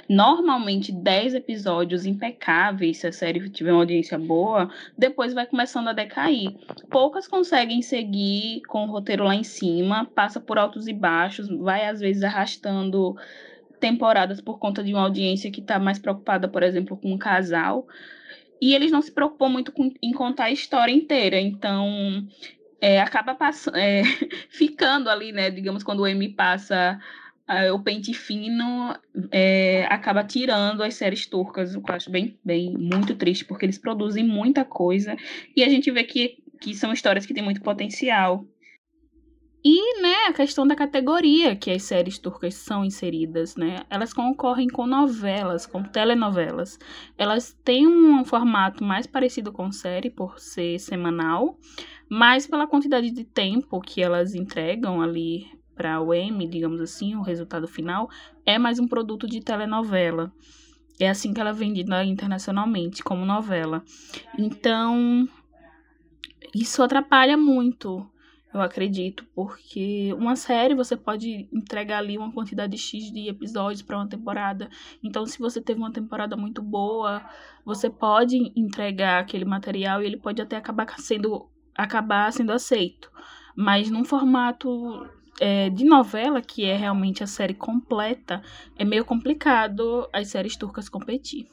normalmente 0.09 0.91
10 0.91 1.35
episódios 1.35 2.05
impecáveis, 2.05 2.99
se 2.99 3.07
a 3.07 3.13
série 3.13 3.49
tiver 3.51 3.73
uma 3.73 3.83
audiência 3.83 4.19
boa, 4.19 4.69
depois 4.97 5.33
vai 5.33 5.47
começando 5.47 5.89
a 5.89 5.93
decair. 5.93 6.55
Poucas 6.91 7.29
conseguem 7.29 7.81
seguir 7.81 8.63
com 8.63 8.85
o 8.85 8.91
roteiro 8.91 9.25
lá 9.25 9.35
em 9.35 9.45
cima, 9.45 10.07
passa 10.07 10.41
por 10.41 10.59
altos 10.59 10.89
e 10.89 10.93
baixos, 10.93 11.49
vai 11.49 11.87
às 11.87 12.01
vezes 12.01 12.25
arrastando 12.25 13.17
temporadas 13.79 14.41
por 14.41 14.59
conta 14.59 14.83
de 14.83 14.93
uma 14.93 15.03
audiência 15.03 15.51
que 15.51 15.61
está 15.61 15.79
mais 15.79 15.99
preocupada, 15.99 16.49
por 16.49 16.63
exemplo, 16.63 16.97
com 16.97 17.13
um 17.13 17.19
casal. 17.19 17.87
E 18.61 18.75
eles 18.75 18.91
não 18.91 19.01
se 19.01 19.13
preocupam 19.13 19.49
muito 19.49 19.73
com, 19.73 19.93
em 20.03 20.13
contar 20.13 20.45
a 20.45 20.51
história 20.51 20.93
inteira. 20.93 21.41
Então, 21.41 22.27
é, 22.81 23.01
acaba 23.01 23.37
é, 23.75 24.03
ficando 24.51 25.09
ali, 25.09 25.33
né? 25.33 25.51
Digamos, 25.51 25.83
quando 25.83 26.01
o 26.01 26.07
M 26.07 26.29
passa 26.31 26.99
é, 27.49 27.73
o 27.73 27.81
pente 27.81 28.13
fino, 28.13 28.95
é, 29.33 29.87
acaba 29.87 30.23
tirando 30.23 30.83
as 30.83 30.95
séries 30.95 31.27
turcas, 31.27 31.75
o 31.75 31.83
que 31.83 31.91
eu 31.91 31.95
acho 31.95 32.11
bem, 32.11 32.39
bem, 32.45 32.77
muito 32.77 33.15
triste, 33.15 33.45
porque 33.45 33.65
eles 33.65 33.79
produzem 33.79 34.23
muita 34.23 34.65
coisa 34.65 35.17
e 35.57 35.65
a 35.65 35.69
gente 35.69 35.91
vê 35.91 36.05
que, 36.05 36.39
que 36.61 36.75
são 36.75 36.93
histórias 36.93 37.25
que 37.25 37.33
têm 37.33 37.43
muito 37.43 37.63
potencial. 37.63 38.45
E, 39.65 40.01
né, 40.01 40.27
a 40.29 40.33
questão 40.33 40.67
da 40.67 40.77
categoria 40.77 41.57
que 41.57 41.71
as 41.71 41.83
séries 41.83 42.19
turcas 42.19 42.55
são 42.55 42.85
inseridas, 42.85 43.57
né? 43.57 43.81
Elas 43.91 44.13
concorrem 44.13 44.69
com 44.69 44.87
novelas, 44.87 45.67
com 45.67 45.83
telenovelas. 45.83 46.79
Elas 47.17 47.59
têm 47.65 47.87
um 47.87 48.25
formato 48.25 48.85
mais 48.85 49.07
parecido 49.07 49.53
com 49.53 49.73
série, 49.73 50.11
por 50.11 50.39
ser 50.39 50.79
semanal, 50.79 51.59
mas 52.09 52.47
pela 52.47 52.69
quantidade 52.69 53.11
de 53.11 53.25
tempo 53.25 53.81
que 53.81 54.01
elas 54.01 54.35
entregam 54.35 55.03
ali 55.03 55.47
para 55.75 56.01
o 56.01 56.15
M, 56.15 56.47
digamos 56.47 56.81
assim, 56.81 57.17
o 57.17 57.23
resultado 57.23 57.67
final, 57.67 58.09
é 58.47 58.59
mais 58.59 58.79
um 58.79 58.87
produto 58.87 59.27
de 59.27 59.41
telenovela. 59.41 60.33
É 61.01 61.09
assim 61.09 61.33
que 61.33 61.41
ela 61.41 61.51
é 61.51 61.53
vendida 61.53 62.05
internacionalmente, 62.05 63.03
como 63.03 63.25
novela. 63.25 63.85
Então, 64.37 65.29
isso 66.55 66.83
atrapalha 66.83 67.37
muito 67.37 68.09
eu 68.53 68.63
acredito, 68.63 69.27
porque 69.35 70.13
uma 70.15 70.35
série 70.35 70.75
você 70.75 70.97
pode 70.97 71.49
entregar 71.53 71.99
ali 71.99 72.17
uma 72.17 72.33
quantidade 72.33 72.79
X 72.79 73.13
de 73.13 73.29
episódios 73.29 73.83
para 73.83 73.99
uma 73.99 74.09
temporada. 74.09 74.71
Então, 75.03 75.27
se 75.27 75.39
você 75.39 75.61
teve 75.61 75.79
uma 75.79 75.93
temporada 75.93 76.37
muito 76.37 76.63
boa, 76.63 77.23
você 77.65 77.91
pode 77.91 78.53
entregar 78.57 79.21
aquele 79.21 79.45
material 79.45 80.03
e 80.03 80.07
ele 80.07 80.17
pode 80.17 80.41
até 80.41 80.57
acabar 80.57 80.89
sendo, 80.99 81.51
acabar 81.75 82.33
sendo 82.33 82.53
aceito. 82.53 83.11
Mas 83.55 83.91
num 83.91 84.05
formato 84.05 85.07
é, 85.41 85.69
de 85.69 85.85
novela, 85.85 86.41
que 86.41 86.65
é 86.65 86.75
realmente 86.77 87.23
a 87.23 87.27
série 87.27 87.55
completa, 87.55 88.43
é 88.79 88.85
meio 88.85 89.05
complicado 89.05 90.09
as 90.11 90.29
séries 90.29 90.57
turcas 90.57 90.89
competir. 90.89 91.47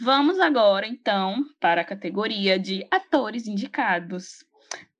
Vamos 0.00 0.40
agora, 0.40 0.86
então, 0.86 1.44
para 1.60 1.82
a 1.82 1.84
categoria 1.84 2.58
de 2.58 2.86
atores 2.90 3.46
indicados. 3.46 4.44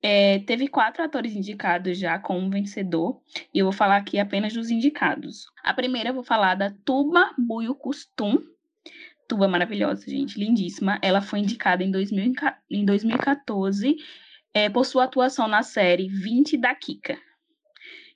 É, 0.05 0.39
teve 0.39 0.67
quatro 0.67 1.01
atores 1.01 1.33
indicados 1.33 1.97
já 1.97 2.19
como 2.19 2.49
vencedor, 2.49 3.21
e 3.53 3.59
eu 3.59 3.65
vou 3.65 3.71
falar 3.71 3.95
aqui 3.95 4.19
apenas 4.19 4.53
dos 4.53 4.69
indicados. 4.69 5.45
A 5.63 5.73
primeira 5.73 6.09
eu 6.09 6.13
vou 6.13 6.25
falar 6.25 6.55
da 6.55 6.75
Tuba 6.83 7.33
Buio 7.37 7.73
Custum. 7.73 8.37
Tuba 9.29 9.47
maravilhosa, 9.47 10.05
gente, 10.05 10.37
lindíssima. 10.37 10.99
Ela 11.01 11.21
foi 11.21 11.39
indicada 11.39 11.85
em, 11.85 11.89
2000, 11.89 12.33
em 12.69 12.83
2014 12.83 13.95
é, 14.53 14.69
por 14.69 14.85
sua 14.85 15.05
atuação 15.05 15.47
na 15.47 15.63
série 15.63 16.09
20 16.09 16.57
da 16.57 16.75
Kika. 16.75 17.17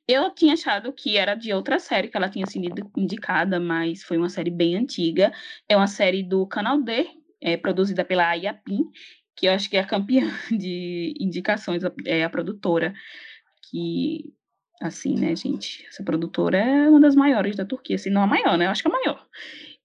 Eu 0.06 0.30
tinha 0.32 0.54
achado 0.54 0.92
que 0.92 1.18
era 1.18 1.36
de 1.36 1.54
outra 1.54 1.80
série 1.80 2.10
que 2.10 2.18
ela 2.18 2.30
tinha 2.30 2.46
sido 2.46 2.92
indicada, 2.98 3.62
mas 3.62 4.04
foi 4.04 4.18
uma 4.18 4.30
série 4.30 4.52
bem 4.52 4.76
antiga. 4.76 5.32
É 5.70 5.76
uma 5.78 5.88
série 5.88 6.22
do 6.22 6.46
Canal 6.46 6.82
D, 6.82 7.08
é, 7.40 7.56
produzida 7.56 8.04
pela 8.04 8.30
Ayapim, 8.30 8.90
que 9.38 9.46
eu 9.46 9.54
acho 9.54 9.70
que 9.70 9.78
é 9.78 9.80
a 9.80 9.86
campeã 9.88 10.28
de 10.52 11.14
indicações, 11.20 11.84
é 12.06 12.24
a 12.24 12.30
produtora, 12.30 12.94
que, 13.70 14.34
assim, 14.82 15.16
né, 15.16 15.36
gente, 15.36 15.86
essa 15.88 16.04
produtora 16.04 16.58
é 16.58 16.90
uma 16.90 17.00
das 17.00 17.16
maiores 17.16 17.56
da 17.56 17.66
Turquia, 17.66 17.98
se 17.98 18.10
não 18.10 18.24
a 18.24 18.28
maior, 18.28 18.58
né, 18.58 18.66
eu 18.66 18.72
acho 18.72 18.82
que 18.82 18.90
é 18.90 18.92
a 18.92 18.94
maior. 18.94 19.28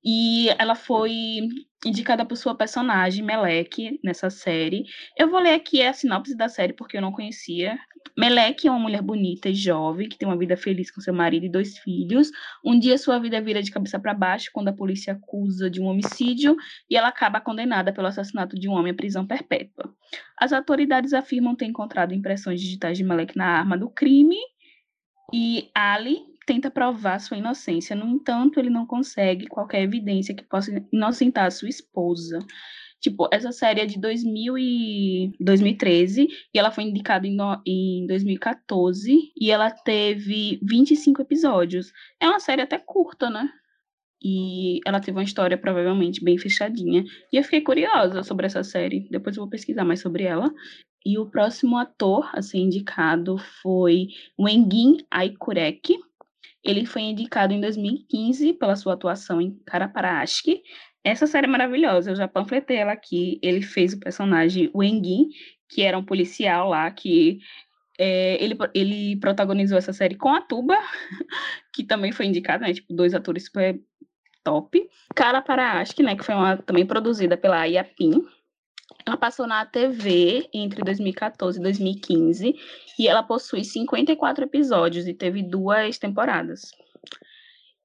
E 0.05 0.49
ela 0.59 0.75
foi 0.75 1.49
indicada 1.85 2.25
por 2.25 2.37
sua 2.37 2.55
personagem, 2.55 3.25
Melek, 3.25 3.99
nessa 4.03 4.31
série. 4.31 4.85
Eu 5.19 5.29
vou 5.29 5.41
ler 5.41 5.55
aqui 5.55 5.83
a 5.83 5.93
sinopse 5.93 6.37
da 6.37 6.49
série, 6.49 6.73
porque 6.73 6.97
eu 6.97 7.03
não 7.03 7.13
conhecia. 7.13 7.79
Melek 8.17 8.67
é 8.67 8.71
uma 8.71 8.79
mulher 8.79 9.03
bonita 9.03 9.49
e 9.49 9.55
jovem, 9.55 10.09
que 10.09 10.17
tem 10.17 10.29
uma 10.29 10.37
vida 10.37 10.57
feliz 10.57 10.91
com 10.91 11.01
seu 11.01 11.15
marido 11.15 11.47
e 11.47 11.49
dois 11.49 11.79
filhos. 11.79 12.31
Um 12.65 12.79
dia 12.79 12.99
sua 12.99 13.19
vida 13.19 13.41
vira 13.41 13.63
de 13.63 13.71
cabeça 13.71 13.99
para 13.99 14.15
baixo 14.15 14.51
quando 14.53 14.69
a 14.69 14.73
polícia 14.73 15.15
acusa 15.15 15.71
de 15.71 15.81
um 15.81 15.87
homicídio 15.87 16.57
e 16.89 16.97
ela 16.97 17.09
acaba 17.09 17.41
condenada 17.41 17.93
pelo 17.93 18.07
assassinato 18.07 18.59
de 18.59 18.69
um 18.69 18.73
homem 18.73 18.93
à 18.93 18.95
prisão 18.95 19.27
perpétua. 19.27 19.95
As 20.39 20.53
autoridades 20.53 21.13
afirmam 21.13 21.57
ter 21.57 21.67
encontrado 21.67 22.13
impressões 22.15 22.61
digitais 22.61 22.99
de 22.99 23.05
Melek 23.05 23.37
na 23.37 23.47
arma 23.47 23.77
do 23.79 23.89
crime 23.89 24.39
e 25.33 25.71
Ali 25.75 26.32
tenta 26.47 26.71
provar 26.71 27.21
sua 27.21 27.37
inocência. 27.37 27.97
No 27.97 28.07
entanto, 28.07 28.59
ele 28.59 28.71
não 28.71 28.87
consegue 28.87 29.47
qualquer 29.47 29.83
evidência 29.83 30.35
que 30.35 30.45
possa 30.45 30.71
inocentar 30.93 31.51
sua 31.53 31.69
esposa. 31.69 32.39
Tipo, 33.01 33.29
essa 33.33 33.51
série 33.51 33.81
é 33.81 33.87
de 33.87 33.99
2000 33.99 34.57
e 34.59 35.33
2013 35.41 36.29
e 36.55 36.59
ela 36.59 36.71
foi 36.71 36.85
indicada 36.85 37.27
em, 37.27 37.35
no... 37.35 37.61
em 37.67 38.07
2014 38.07 39.33
e 39.37 39.51
ela 39.51 39.71
teve 39.71 40.61
25 40.63 41.21
episódios. 41.21 41.93
É 42.21 42.29
uma 42.29 42.39
série 42.39 42.63
até 42.63 42.79
curta, 42.79 43.29
né? 43.29 43.51
E 44.23 44.79
ela 44.87 45.01
teve 45.01 45.19
uma 45.19 45.25
história 45.25 45.59
provavelmente 45.59 46.23
bem 46.23 46.39
fechadinha. 46.39 47.05
E 47.33 47.37
eu 47.37 47.43
fiquei 47.43 47.61
curiosa 47.61 48.23
sobre 48.23 48.47
essa 48.47 48.63
série. 48.63 49.09
Depois 49.11 49.37
eu 49.37 49.43
vou 49.43 49.51
pesquisar 49.51 49.85
mais 49.85 50.01
sobre 50.01 50.23
ela. 50.23 50.55
E 51.05 51.19
o 51.19 51.27
próximo 51.27 51.77
ator 51.77 52.31
a 52.33 52.41
ser 52.41 52.59
indicado 52.59 53.37
foi 53.37 54.07
o 54.39 54.49
Engin 54.49 54.99
Aikurek. 55.11 55.99
Ele 56.65 56.87
foi 56.87 57.03
indicado 57.03 57.53
em 57.53 57.61
2015 57.61 58.55
pela 58.55 58.77
sua 58.77 58.95
atuação 58.95 59.41
em 59.41 59.59
Karaparashki. 59.67 60.63
Essa 61.05 61.27
série 61.27 61.47
é 61.47 61.51
maravilhosa, 61.51 62.11
eu 62.11 62.17
já 62.17 62.29
panfletei 62.29 62.77
ela 62.77 62.93
aqui. 62.93 63.41
Ele 63.43 63.61
fez 63.61 63.93
o 63.93 63.99
personagem 63.99 64.71
Wengin, 64.75 65.29
que 65.69 65.83
era 65.83 65.99
um 65.99 66.05
policial 66.05 66.69
lá, 66.69 66.91
que 66.91 67.41
é, 67.99 68.43
ele, 68.43 68.57
ele 68.75 69.17
protagonizou 69.17 69.77
essa 69.77 69.93
série 69.93 70.15
com 70.15 70.29
a 70.29 70.41
Tuba, 70.41 70.79
que 71.75 71.83
também 71.83 72.13
foi 72.13 72.27
indicada, 72.27 72.67
né? 72.67 72.73
Tipo, 72.73 72.95
dois 72.95 73.15
atores 73.15 73.47
super 73.47 73.81
top. 74.45 74.89
Cara 75.15 75.43
né? 76.03 76.17
Que 76.17 76.25
foi 76.25 76.35
uma, 76.35 76.57
também 76.57 76.87
produzida 76.87 77.37
pela 77.37 77.67
Iapim. 77.67 78.25
Ela 79.07 79.17
passou 79.17 79.47
na 79.47 79.65
TV 79.67 80.49
entre 80.53 80.83
2014 80.83 81.59
e 81.59 81.63
2015 81.63 82.55
e 82.99 83.09
ela 83.09 83.23
possui 83.23 83.65
54 83.65 84.45
episódios 84.45 85.07
e 85.07 85.15
teve 85.15 85.43
duas 85.43 85.99
temporadas. 85.99 86.71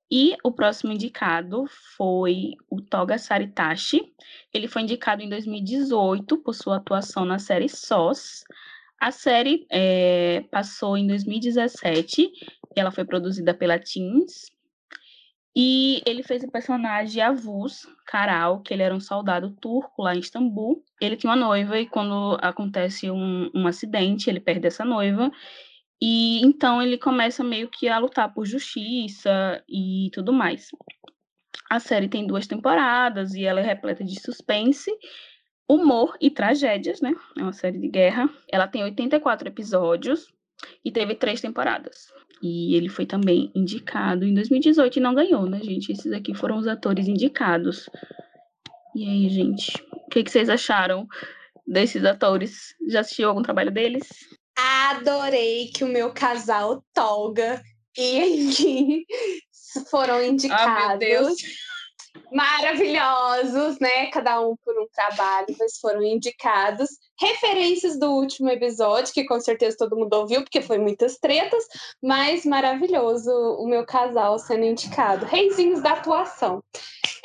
E 0.10 0.36
o 0.44 0.52
próximo 0.52 0.94
indicado 0.94 1.66
foi 1.98 2.54
o 2.70 2.82
Toga 2.82 3.18
Saritashi. 3.18 4.02
Ele 4.54 4.68
foi 4.68 4.84
indicado 4.84 5.22
em 5.22 5.30
2018 5.30 6.38
por 6.38 6.54
sua 6.54 6.78
atuação 6.78 7.26
na 7.26 7.40
série 7.40 7.68
SOS. 7.68 8.44
A 9.00 9.12
série 9.12 9.68
é, 9.70 10.46
passou 10.50 10.98
em 10.98 11.06
2017. 11.06 12.32
Ela 12.76 12.92
foi 12.92 13.04
produzida 13.04 13.54
pela 13.54 13.78
Teens 13.78 14.46
e 15.60 16.04
ele 16.06 16.22
fez 16.22 16.44
o 16.44 16.52
personagem 16.52 17.20
Avuz 17.20 17.88
Karal, 18.06 18.62
que 18.62 18.72
ele 18.72 18.84
era 18.84 18.94
um 18.94 19.00
soldado 19.00 19.50
turco 19.60 20.04
lá 20.04 20.16
em 20.16 20.20
Istambul. 20.20 20.84
Ele 21.02 21.16
tinha 21.16 21.32
uma 21.32 21.36
noiva 21.36 21.80
e 21.80 21.88
quando 21.88 22.38
acontece 22.44 23.10
um, 23.10 23.50
um 23.56 23.66
acidente, 23.66 24.30
ele 24.30 24.40
perde 24.40 24.68
essa 24.68 24.86
noiva. 24.86 25.32
E 26.00 26.46
então 26.46 26.80
ele 26.80 26.96
começa 26.96 27.44
meio 27.44 27.68
que 27.70 27.90
a 27.90 27.98
lutar 27.98 28.32
por 28.32 28.46
justiça 28.46 29.64
e 29.68 30.12
tudo 30.14 30.32
mais. 30.32 30.68
A 31.72 31.80
série 31.80 32.08
tem 32.08 32.28
duas 32.28 32.46
temporadas 32.46 33.34
e 33.34 33.44
ela 33.44 33.60
é 33.60 33.64
repleta 33.64 34.04
de 34.04 34.22
suspense, 34.22 34.92
humor 35.68 36.16
e 36.22 36.30
tragédias, 36.30 37.02
né? 37.02 37.16
É 37.36 37.42
uma 37.42 37.52
série 37.52 37.80
de 37.80 37.88
guerra. 37.88 38.30
Ela 38.48 38.68
tem 38.68 38.84
84 38.84 39.48
episódios 39.48 40.32
e 40.86 40.92
teve 40.92 41.16
três 41.16 41.42
temporadas. 41.42 42.16
E 42.42 42.76
ele 42.76 42.90
foi 42.90 43.06
também 43.06 43.52
indicado 43.56 44.26
em 44.26 44.34
2018 44.34 44.98
e 44.98 45.02
não 45.02 45.16
ganhou, 45.16 45.46
né, 45.46 45.60
gente? 45.62 45.92
Esses 45.92 46.12
aqui 46.12 46.34
foram 46.34 46.58
os 46.58 46.68
atores 46.68 47.08
indicados. 47.08 47.90
E 48.96 49.08
aí, 49.08 49.30
gente, 49.30 49.74
o 49.92 50.10
que, 50.10 50.24
que 50.24 50.32
vocês 50.32 50.50
acharam 50.50 51.08
desses 51.66 52.04
atores? 52.06 52.76
Já 52.90 53.02
assistiu 53.02 53.30
algum 53.30 53.42
trabalho 53.42 53.72
deles? 53.72 54.08
Adorei 54.58 55.70
que 55.74 55.84
o 55.84 55.88
meu 55.88 56.12
casal 56.12 56.84
Tolga 56.94 57.62
e 57.98 58.20
Engin 58.20 59.04
foram 59.90 60.24
indicados. 60.24 61.38
Maravilhosos, 62.32 63.80
né? 63.80 64.08
Cada 64.08 64.42
um 64.42 64.56
por 64.58 64.78
um 64.78 64.88
trabalho, 64.94 65.56
mas 65.60 65.78
foram 65.80 66.04
indicados. 66.04 66.90
Referências 67.20 67.98
do 67.98 68.12
último 68.12 68.50
episódio, 68.50 69.14
que 69.14 69.26
com 69.26 69.40
certeza 69.40 69.78
todo 69.78 69.96
mundo 69.96 70.14
ouviu, 70.14 70.44
porque 70.44 70.62
foi 70.62 70.78
muitas 70.78 71.18
tretas, 71.18 71.64
mas 72.02 72.46
maravilhoso 72.46 73.32
o 73.32 73.68
meu 73.68 73.86
casal 73.86 74.38
sendo 74.40 74.66
indicado. 74.66 75.26
Reizinhos 75.26 75.82
da 75.82 75.94
atuação. 75.94 76.62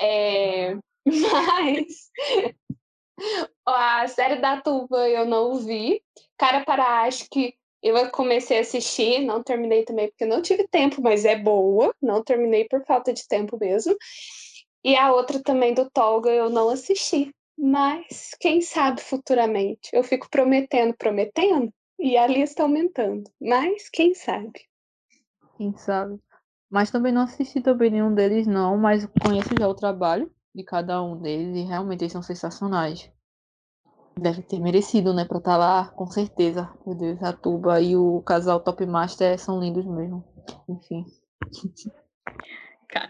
É... 0.00 0.76
Mas 1.04 2.10
a 3.66 4.06
série 4.08 4.36
da 4.36 4.60
Tuba 4.60 5.08
eu 5.08 5.24
não 5.26 5.56
vi. 5.56 6.00
Cara 6.36 6.64
para 6.64 7.02
acho 7.02 7.28
que 7.30 7.54
eu 7.82 8.10
comecei 8.10 8.58
a 8.58 8.60
assistir, 8.60 9.20
não 9.20 9.42
terminei 9.42 9.84
também 9.84 10.08
porque 10.08 10.24
não 10.24 10.40
tive 10.40 10.68
tempo, 10.68 11.02
mas 11.02 11.24
é 11.24 11.36
boa. 11.36 11.92
Não 12.00 12.22
terminei 12.22 12.64
por 12.68 12.84
falta 12.84 13.12
de 13.12 13.26
tempo 13.26 13.58
mesmo. 13.58 13.96
E 14.84 14.96
a 14.96 15.12
outra 15.12 15.40
também 15.42 15.74
do 15.74 15.88
Tolga 15.90 16.30
eu 16.30 16.50
não 16.50 16.68
assisti. 16.68 17.32
Mas 17.56 18.34
quem 18.40 18.60
sabe 18.60 19.00
futuramente? 19.00 19.90
Eu 19.92 20.02
fico 20.02 20.28
prometendo, 20.28 20.94
prometendo, 20.96 21.72
e 21.98 22.16
a 22.16 22.26
lista 22.26 22.62
aumentando. 22.62 23.30
Mas 23.40 23.88
quem 23.88 24.14
sabe? 24.14 24.60
Quem 25.56 25.76
sabe? 25.76 26.18
Mas 26.70 26.90
também 26.90 27.12
não 27.12 27.22
assisti 27.22 27.60
também 27.60 27.90
nenhum 27.90 28.14
deles, 28.14 28.46
não, 28.46 28.76
mas 28.78 29.06
conheço 29.22 29.50
já 29.58 29.68
o 29.68 29.74
trabalho 29.74 30.30
de 30.54 30.64
cada 30.64 31.02
um 31.02 31.20
deles 31.20 31.56
e 31.56 31.62
realmente 31.62 32.02
eles 32.02 32.12
são 32.12 32.22
sensacionais. 32.22 33.10
Deve 34.18 34.42
ter 34.42 34.58
merecido, 34.58 35.14
né, 35.14 35.24
pra 35.24 35.38
estar 35.38 35.52
tá 35.52 35.56
lá, 35.56 35.88
com 35.90 36.06
certeza. 36.06 36.70
Meu 36.86 36.96
Deus, 36.96 37.22
a 37.22 37.32
Tuba 37.32 37.80
e 37.80 37.96
o 37.96 38.20
casal 38.22 38.60
Top 38.60 38.84
Master 38.84 39.38
são 39.38 39.60
lindos 39.60 39.86
mesmo. 39.86 40.24
Enfim. 40.68 41.04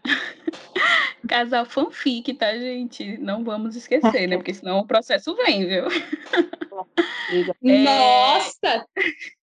Casal 1.29 1.65
fanfic, 1.65 2.35
tá, 2.35 2.57
gente? 2.59 3.17
Não 3.19 3.45
vamos 3.45 3.77
esquecer, 3.77 4.27
né? 4.27 4.37
Porque 4.39 4.55
senão 4.55 4.81
o 4.81 4.87
processo 4.87 5.35
vem, 5.37 5.67
viu? 5.67 5.85
É. 7.65 7.85
Nossa! 7.85 8.87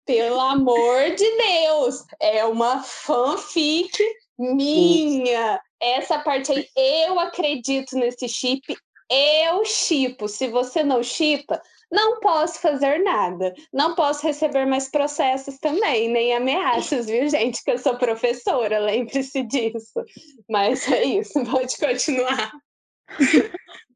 Pelo 0.06 0.40
amor 0.40 1.16
de 1.16 1.38
Deus! 1.38 2.04
É 2.20 2.44
uma 2.46 2.82
fanfic 2.82 3.98
minha! 4.38 5.62
Essa 5.80 6.20
parte 6.20 6.52
aí, 6.52 6.68
eu 6.76 7.20
acredito 7.20 7.96
nesse 7.96 8.28
chip, 8.28 8.76
eu 9.10 9.64
chipo. 9.66 10.28
Se 10.28 10.48
você 10.48 10.84
não 10.84 11.04
chipa, 11.04 11.62
não 11.92 12.20
posso 12.20 12.60
fazer 12.60 13.00
nada. 13.00 13.54
Não 13.74 13.96
posso 13.96 14.26
receber 14.26 14.66
mais 14.66 14.90
processos 14.90 15.58
também, 15.58 16.10
nem 16.10 16.36
ameaças, 16.36 17.08
viu, 17.08 17.28
gente? 17.30 17.64
Que 17.64 17.72
eu 17.72 17.78
sou 17.78 17.96
professora, 17.98 18.80
lembre-se 18.80 19.44
disso. 19.44 20.04
Mas 20.50 20.90
é 20.92 21.04
isso, 21.04 21.44
pode 21.50 21.78
continuar. 21.78 22.52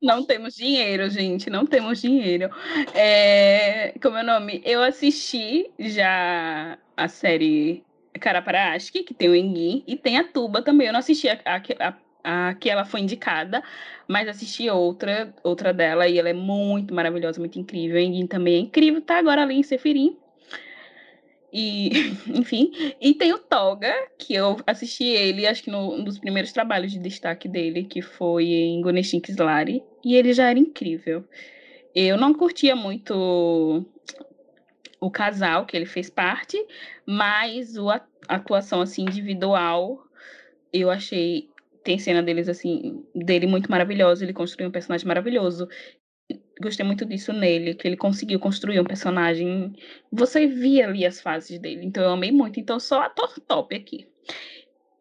Não 0.01 0.25
temos 0.25 0.55
dinheiro, 0.55 1.09
gente, 1.09 1.49
não 1.49 1.65
temos 1.65 2.01
dinheiro. 2.01 2.49
É, 2.93 3.93
como 4.01 4.17
é 4.17 4.23
o 4.23 4.25
nome? 4.25 4.61
Eu 4.65 4.81
assisti 4.81 5.69
já 5.77 6.77
a 6.95 7.07
série 7.07 7.83
Cara 8.19 8.41
para 8.41 8.73
Aşk, 8.73 9.03
que 9.03 9.13
tem 9.13 9.29
o 9.29 9.35
Engin, 9.35 9.83
e 9.85 9.95
tem 9.95 10.17
a 10.17 10.23
Tuba 10.23 10.61
também. 10.61 10.87
Eu 10.87 10.93
não 10.93 10.99
assisti 10.99 11.27
a, 11.27 11.39
a, 11.45 11.87
a, 11.87 11.97
que 12.59 12.69
ela 12.69 12.85
foi 12.85 13.01
indicada, 13.01 13.63
mas 14.07 14.27
assisti 14.27 14.69
outra, 14.69 15.33
outra 15.43 15.73
dela, 15.73 16.07
e 16.07 16.17
ela 16.17 16.29
é 16.29 16.33
muito 16.33 16.93
maravilhosa, 16.93 17.39
muito 17.39 17.59
incrível. 17.59 17.99
Engin 17.99 18.27
também 18.27 18.55
é 18.55 18.59
incrível, 18.59 19.01
tá 19.01 19.17
agora 19.17 19.43
ali 19.43 19.55
em 19.55 19.63
Sefirim. 19.63 20.17
E, 21.53 21.89
enfim, 22.27 22.71
e 22.99 23.13
tem 23.13 23.33
o 23.33 23.37
Toga, 23.37 23.93
que 24.17 24.33
eu 24.33 24.57
assisti 24.65 25.03
ele, 25.03 25.45
acho 25.45 25.63
que 25.63 25.71
no, 25.71 25.95
um 25.95 26.03
dos 26.03 26.17
primeiros 26.17 26.51
trabalhos 26.51 26.91
de 26.91 26.99
destaque 26.99 27.47
dele, 27.47 27.83
que 27.83 28.01
foi 28.01 28.45
em 28.45 28.81
Goneshin 28.81 29.19
Kislari, 29.19 29.83
e 30.03 30.15
ele 30.15 30.33
já 30.33 30.49
era 30.49 30.59
incrível. 30.59 31.25
Eu 31.93 32.17
não 32.17 32.33
curtia 32.33 32.75
muito 32.75 33.85
o 34.99 35.11
casal 35.11 35.65
que 35.65 35.75
ele 35.75 35.85
fez 35.85 36.09
parte, 36.09 36.57
mas 37.05 37.77
a 37.77 38.01
atuação 38.29 38.81
assim 38.81 39.01
individual 39.01 39.99
eu 40.71 40.89
achei 40.89 41.49
tem 41.83 41.97
cena 41.99 42.21
deles 42.21 42.47
assim 42.47 43.03
dele 43.13 43.47
muito 43.47 43.69
maravilhosa, 43.69 44.23
ele 44.23 44.33
construiu 44.33 44.69
um 44.69 44.71
personagem 44.71 45.07
maravilhoso. 45.07 45.67
Gostei 46.61 46.85
muito 46.85 47.05
disso 47.05 47.33
nele, 47.33 47.73
que 47.73 47.87
ele 47.87 47.97
conseguiu 47.97 48.39
construir 48.39 48.79
um 48.79 48.85
personagem. 48.85 49.73
Você 50.11 50.47
via 50.47 50.87
ali 50.87 51.05
as 51.05 51.19
fases 51.19 51.59
dele, 51.59 51.85
então 51.85 52.03
eu 52.03 52.11
amei 52.11 52.31
muito. 52.31 52.59
Então 52.59 52.79
só 52.79 53.01
ator 53.01 53.39
top 53.47 53.75
aqui. 53.75 54.07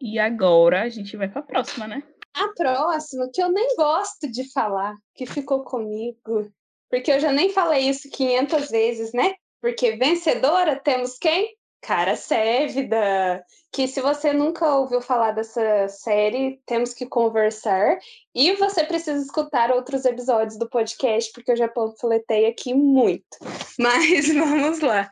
E 0.01 0.19
agora 0.19 0.83
a 0.83 0.89
gente 0.89 1.17
vai 1.17 1.29
para 1.29 1.41
a 1.41 1.45
próxima, 1.45 1.87
né? 1.87 2.03
A 2.35 2.49
próxima, 2.57 3.29
que 3.33 3.43
eu 3.43 3.53
nem 3.53 3.77
gosto 3.77 4.31
de 4.31 4.51
falar, 4.53 4.95
que 5.15 5.27
ficou 5.27 5.63
comigo, 5.63 6.51
porque 6.89 7.13
eu 7.13 7.21
já 7.21 7.33
nem 7.33 7.51
falei 7.51 7.89
isso 7.89 8.09
500 8.11 8.71
vezes, 8.71 9.13
né? 9.13 9.35
Porque 9.61 9.97
vencedora 9.97 10.77
temos 10.77 11.19
quem? 11.19 11.55
Cara 11.83 12.15
Sévida, 12.15 13.43
que 13.73 13.89
se 13.89 14.01
você 14.01 14.33
nunca 14.33 14.75
ouviu 14.77 15.01
falar 15.01 15.33
dessa 15.33 15.89
série, 15.89 16.61
temos 16.67 16.93
que 16.93 17.07
conversar. 17.07 17.99
E 18.35 18.53
você 18.57 18.85
precisa 18.85 19.23
escutar 19.23 19.71
outros 19.71 20.05
episódios 20.05 20.59
do 20.59 20.69
podcast, 20.69 21.33
porque 21.33 21.53
eu 21.53 21.57
já 21.57 21.69
panfletei 21.69 22.47
aqui 22.47 22.75
muito. 22.75 23.39
Mas 23.79 24.29
vamos 24.29 24.81
lá. 24.81 25.11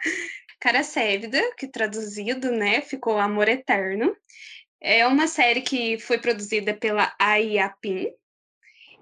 Cara 0.60 0.82
Sévida, 0.82 1.40
que 1.56 1.68
traduzido, 1.68 2.50
né, 2.50 2.80
ficou 2.80 3.16
Amor 3.16 3.48
Eterno. 3.48 4.14
É 4.80 5.06
uma 5.06 5.26
série 5.26 5.62
que 5.62 5.98
foi 5.98 6.18
produzida 6.18 6.74
pela 6.74 7.14
AIAPIN 7.18 8.12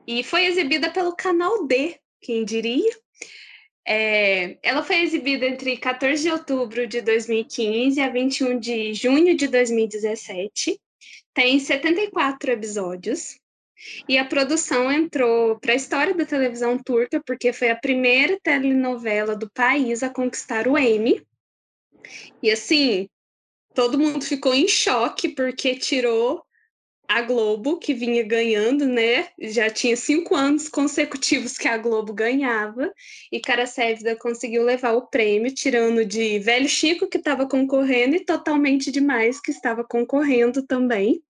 e 0.07 0.23
foi 0.23 0.47
exibida 0.47 0.91
pelo 0.91 1.17
canal 1.17 1.67
D, 1.67 1.99
quem 2.21 2.45
diria? 2.45 2.97
É, 3.89 4.59
ela 4.63 4.83
foi 4.83 4.97
exibida 5.03 5.47
entre 5.47 5.77
14 5.77 6.23
de 6.23 6.31
outubro 6.31 6.87
de 6.89 7.01
2015 7.01 8.01
a 8.01 8.09
21 8.09 8.59
de 8.59 8.93
junho 8.93 9.37
de 9.37 9.47
2017. 9.47 10.81
Tem 11.33 11.61
74 11.61 12.51
episódios. 12.51 13.39
E 14.09 14.17
a 14.17 14.25
produção 14.25 14.91
entrou 14.91 15.61
para 15.61 15.73
a 15.73 15.77
história 15.77 16.15
da 16.15 16.25
televisão 16.25 16.79
turca, 16.79 17.23
porque 17.25 17.53
foi 17.53 17.69
a 17.69 17.77
primeira 17.77 18.41
telenovela 18.43 19.37
do 19.37 19.51
país 19.51 20.03
a 20.03 20.11
conquistar 20.11 20.67
o 20.67 20.79
Emmy. 20.79 21.23
E 22.43 22.51
assim, 22.51 23.09
todo 23.75 23.99
mundo 23.99 24.25
ficou 24.25 24.55
em 24.55 24.67
choque, 24.67 25.29
porque 25.29 25.77
tirou 25.77 26.46
a 27.09 27.23
Globo, 27.23 27.79
que 27.79 27.95
vinha 27.95 28.23
ganhando, 28.23 28.87
né? 28.87 29.29
Já 29.39 29.71
tinha 29.71 29.97
cinco 29.97 30.35
anos 30.35 30.69
consecutivos 30.69 31.57
que 31.57 31.69
a 31.69 31.79
Globo 31.79 32.13
ganhava, 32.13 32.93
e 33.31 33.41
Cara 33.41 33.67
Sévida 33.67 34.17
conseguiu 34.17 34.63
levar 34.63 34.93
o 34.93 35.07
prêmio, 35.07 35.53
tirando 35.53 36.05
de 36.05 36.39
Velho 36.39 36.69
Chico, 36.69 37.09
que 37.09 37.19
estava 37.19 37.49
concorrendo, 37.49 38.17
e 38.17 38.25
Totalmente 38.25 38.91
Demais, 38.91 39.41
que 39.41 39.51
estava 39.51 39.85
concorrendo 39.85 40.67
também, 40.67 41.23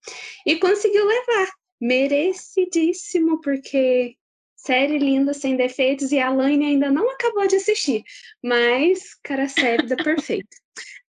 e 0.45 0.55
conseguiu 0.57 1.05
levar. 1.05 1.47
Merecidíssimo, 1.79 3.39
porque 3.41 4.15
série 4.55 4.97
linda, 4.97 5.33
sem 5.33 5.55
defeitos, 5.55 6.11
e 6.11 6.19
a 6.19 6.29
Laine 6.29 6.65
ainda 6.65 6.89
não 6.89 7.09
acabou 7.11 7.47
de 7.47 7.55
assistir, 7.55 8.03
mas 8.43 9.13
Cara 9.23 9.47
Sévida, 9.47 9.95
perfeito. 10.03 10.57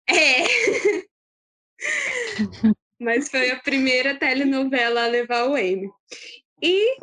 É. 0.08 0.44
mas 3.02 3.28
foi 3.28 3.50
a 3.50 3.60
primeira 3.60 4.14
telenovela 4.18 5.04
a 5.04 5.08
levar 5.08 5.48
o 5.48 5.58
Emmy. 5.58 5.90
E 6.62 6.96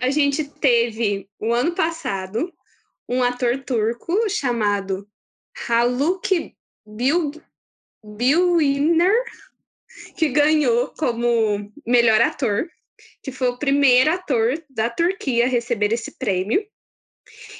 a 0.00 0.10
gente 0.10 0.44
teve, 0.44 1.28
o 1.38 1.52
ano 1.52 1.74
passado, 1.74 2.52
um 3.08 3.22
ator 3.22 3.62
turco 3.64 4.28
chamado 4.28 5.08
Haluk 5.68 6.54
Bilginer, 8.04 9.24
que 10.16 10.28
ganhou 10.28 10.92
como 10.96 11.72
melhor 11.86 12.20
ator, 12.20 12.68
que 13.22 13.32
foi 13.32 13.48
o 13.48 13.58
primeiro 13.58 14.12
ator 14.12 14.62
da 14.70 14.88
Turquia 14.88 15.46
a 15.46 15.48
receber 15.48 15.92
esse 15.92 16.16
prêmio. 16.16 16.64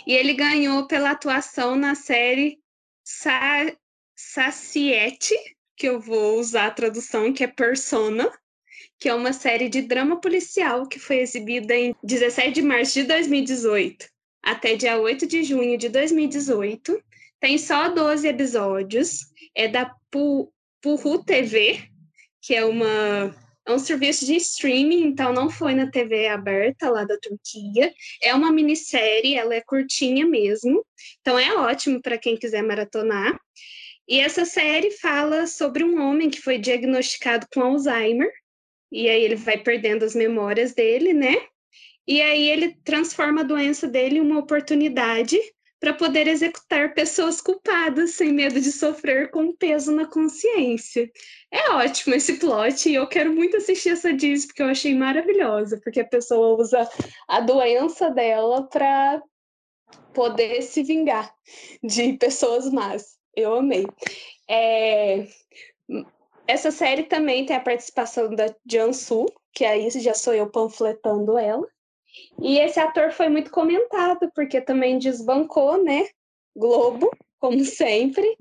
E 0.07 0.13
ele 0.13 0.35
ganhou 0.35 0.87
pela 0.87 1.11
atuação 1.11 1.75
na 1.75 1.95
série 1.95 2.61
Sa 3.05 3.77
Saciete, 4.15 5.35
que 5.77 5.87
eu 5.87 6.01
vou 6.01 6.39
usar 6.39 6.67
a 6.67 6.71
tradução, 6.71 7.33
que 7.33 7.45
é 7.45 7.47
Persona, 7.47 8.31
que 8.99 9.09
é 9.09 9.15
uma 9.15 9.33
série 9.33 9.69
de 9.69 9.83
drama 9.83 10.21
policial 10.21 10.87
que 10.87 10.99
foi 10.99 11.19
exibida 11.19 11.75
em 11.75 11.95
17 12.03 12.53
de 12.53 12.63
março 12.63 12.95
de 12.95 13.05
2018 13.05 14.07
até 14.47 14.77
dia 14.77 14.97
8 14.97 15.27
de 15.27 15.43
junho 15.43 15.77
de 15.77 15.89
2018. 15.89 17.03
Tem 17.41 17.59
só 17.59 17.89
12 17.89 18.29
episódios. 18.29 19.27
É 19.53 19.67
da 19.67 19.93
Puru 20.11 21.25
TV, 21.25 21.83
que 22.41 22.55
é 22.55 22.65
uma 22.65 23.35
é 23.69 23.73
um 23.73 23.81
serviço 23.81 24.25
de 24.25 24.37
streaming, 24.37 25.03
então 25.03 25.33
não 25.33 25.51
foi 25.51 25.75
na 25.75 25.91
TV 25.91 26.29
aberta 26.29 26.89
lá 26.89 27.03
da 27.03 27.19
Turquia. 27.19 27.93
É 28.23 28.33
uma 28.33 28.53
minissérie, 28.53 29.35
ela 29.35 29.57
é 29.57 29.61
curtinha 29.61 30.25
mesmo, 30.25 30.87
então 31.21 31.37
é 31.37 31.53
ótimo 31.53 32.01
para 32.01 32.17
quem 32.17 32.37
quiser 32.37 32.63
maratonar. 32.63 33.37
E 34.09 34.21
essa 34.21 34.45
série 34.45 34.93
fala 34.93 35.47
sobre 35.47 35.83
um 35.83 36.01
homem 36.01 36.31
que 36.31 36.41
foi 36.41 36.59
diagnosticado 36.59 37.47
com 37.53 37.61
Alzheimer, 37.61 38.31
e 38.91 39.09
aí 39.09 39.23
ele 39.23 39.35
vai 39.35 39.59
perdendo 39.59 40.05
as 40.05 40.15
memórias 40.15 40.73
dele, 40.75 41.13
né? 41.13 41.35
E 42.07 42.23
aí 42.23 42.49
ele 42.49 42.77
transforma 42.85 43.41
a 43.41 43.45
doença 43.45 43.89
dele 43.89 44.19
em 44.19 44.21
uma 44.21 44.39
oportunidade 44.39 45.37
para 45.81 45.93
poder 45.93 46.27
executar 46.29 46.95
pessoas 46.95 47.41
culpadas 47.41 48.13
sem 48.15 48.33
medo 48.33 48.61
de 48.61 48.73
sofrer 48.73 49.31
com 49.31 49.55
peso 49.55 49.93
na 49.93 50.07
consciência. 50.07 51.11
É 51.51 51.71
ótimo 51.73 52.15
esse 52.15 52.35
plot 52.35 52.89
e 52.89 52.95
eu 52.95 53.07
quero 53.07 53.33
muito 53.33 53.57
assistir 53.57 53.91
essa 53.91 54.13
Diz 54.13 54.47
porque 54.47 54.63
eu 54.63 54.69
achei 54.69 54.95
maravilhosa, 54.95 55.81
porque 55.83 56.01
a 56.01 56.07
pessoa 56.07 56.57
usa 56.59 56.89
a 57.29 57.41
doença 57.41 58.09
dela 58.11 58.63
para 58.69 59.21
poder 60.15 60.63
se 60.63 60.83
vingar 60.83 61.35
de 61.83 62.15
pessoas 62.15 62.71
más. 62.71 63.16
Eu 63.37 63.55
amei. 63.55 63.87
É... 64.49 65.27
Essa 66.49 66.71
série 66.71 67.05
também 67.05 67.45
tem 67.45 67.55
a 67.55 67.61
participação 67.61 68.35
da 68.35 68.47
Jansu, 68.69 69.27
que 69.53 69.65
aí 69.65 69.91
já 69.91 70.15
sou 70.15 70.33
eu 70.33 70.51
panfletando 70.51 71.37
ela. 71.37 71.67
E 72.41 72.59
esse 72.59 72.81
ator 72.81 73.13
foi 73.13 73.29
muito 73.29 73.51
comentado, 73.51 74.31
porque 74.35 74.61
também 74.61 74.99
desbancou, 74.99 75.83
né? 75.83 76.09
Globo, 76.55 77.11
como 77.39 77.63
sempre. 77.65 78.37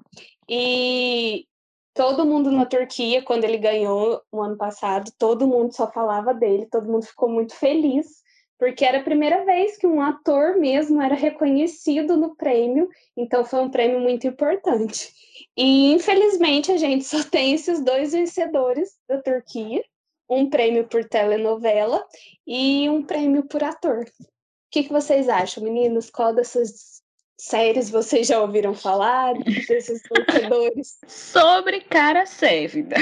E 0.47 1.45
todo 1.93 2.25
mundo 2.25 2.51
na 2.51 2.65
Turquia, 2.65 3.23
quando 3.23 3.43
ele 3.43 3.57
ganhou 3.57 4.21
no 4.31 4.41
ano 4.41 4.57
passado, 4.57 5.11
todo 5.17 5.47
mundo 5.47 5.73
só 5.73 5.91
falava 5.91 6.33
dele, 6.33 6.67
todo 6.67 6.91
mundo 6.91 7.05
ficou 7.05 7.29
muito 7.29 7.55
feliz, 7.55 8.23
porque 8.57 8.85
era 8.85 8.99
a 8.99 9.03
primeira 9.03 9.43
vez 9.45 9.77
que 9.77 9.85
um 9.85 10.01
ator 10.01 10.57
mesmo 10.57 11.01
era 11.01 11.15
reconhecido 11.15 12.15
no 12.15 12.35
prêmio, 12.35 12.89
então 13.15 13.43
foi 13.43 13.59
um 13.59 13.69
prêmio 13.69 13.99
muito 13.99 14.27
importante. 14.27 15.13
E 15.57 15.91
infelizmente 15.91 16.71
a 16.71 16.77
gente 16.77 17.03
só 17.03 17.23
tem 17.23 17.53
esses 17.53 17.81
dois 17.81 18.13
vencedores 18.13 18.95
da 19.07 19.21
Turquia, 19.21 19.83
um 20.29 20.49
prêmio 20.49 20.87
por 20.87 21.03
telenovela 21.05 22.03
e 22.47 22.89
um 22.89 23.03
prêmio 23.03 23.43
por 23.43 23.63
ator. 23.63 24.05
O 24.19 24.25
que, 24.71 24.83
que 24.83 24.91
vocês 24.91 25.29
acham, 25.29 25.63
meninos? 25.63 26.09
Qual 26.09 26.33
dessas 26.33 27.01
séries 27.37 27.89
vocês 27.89 28.27
já 28.27 28.41
ouviram 28.41 28.73
falar 28.73 29.33
desses 29.67 30.01
vencedores? 30.09 30.97
Sobre 31.07 31.81
Cara 31.81 32.25
Sévida. 32.25 32.95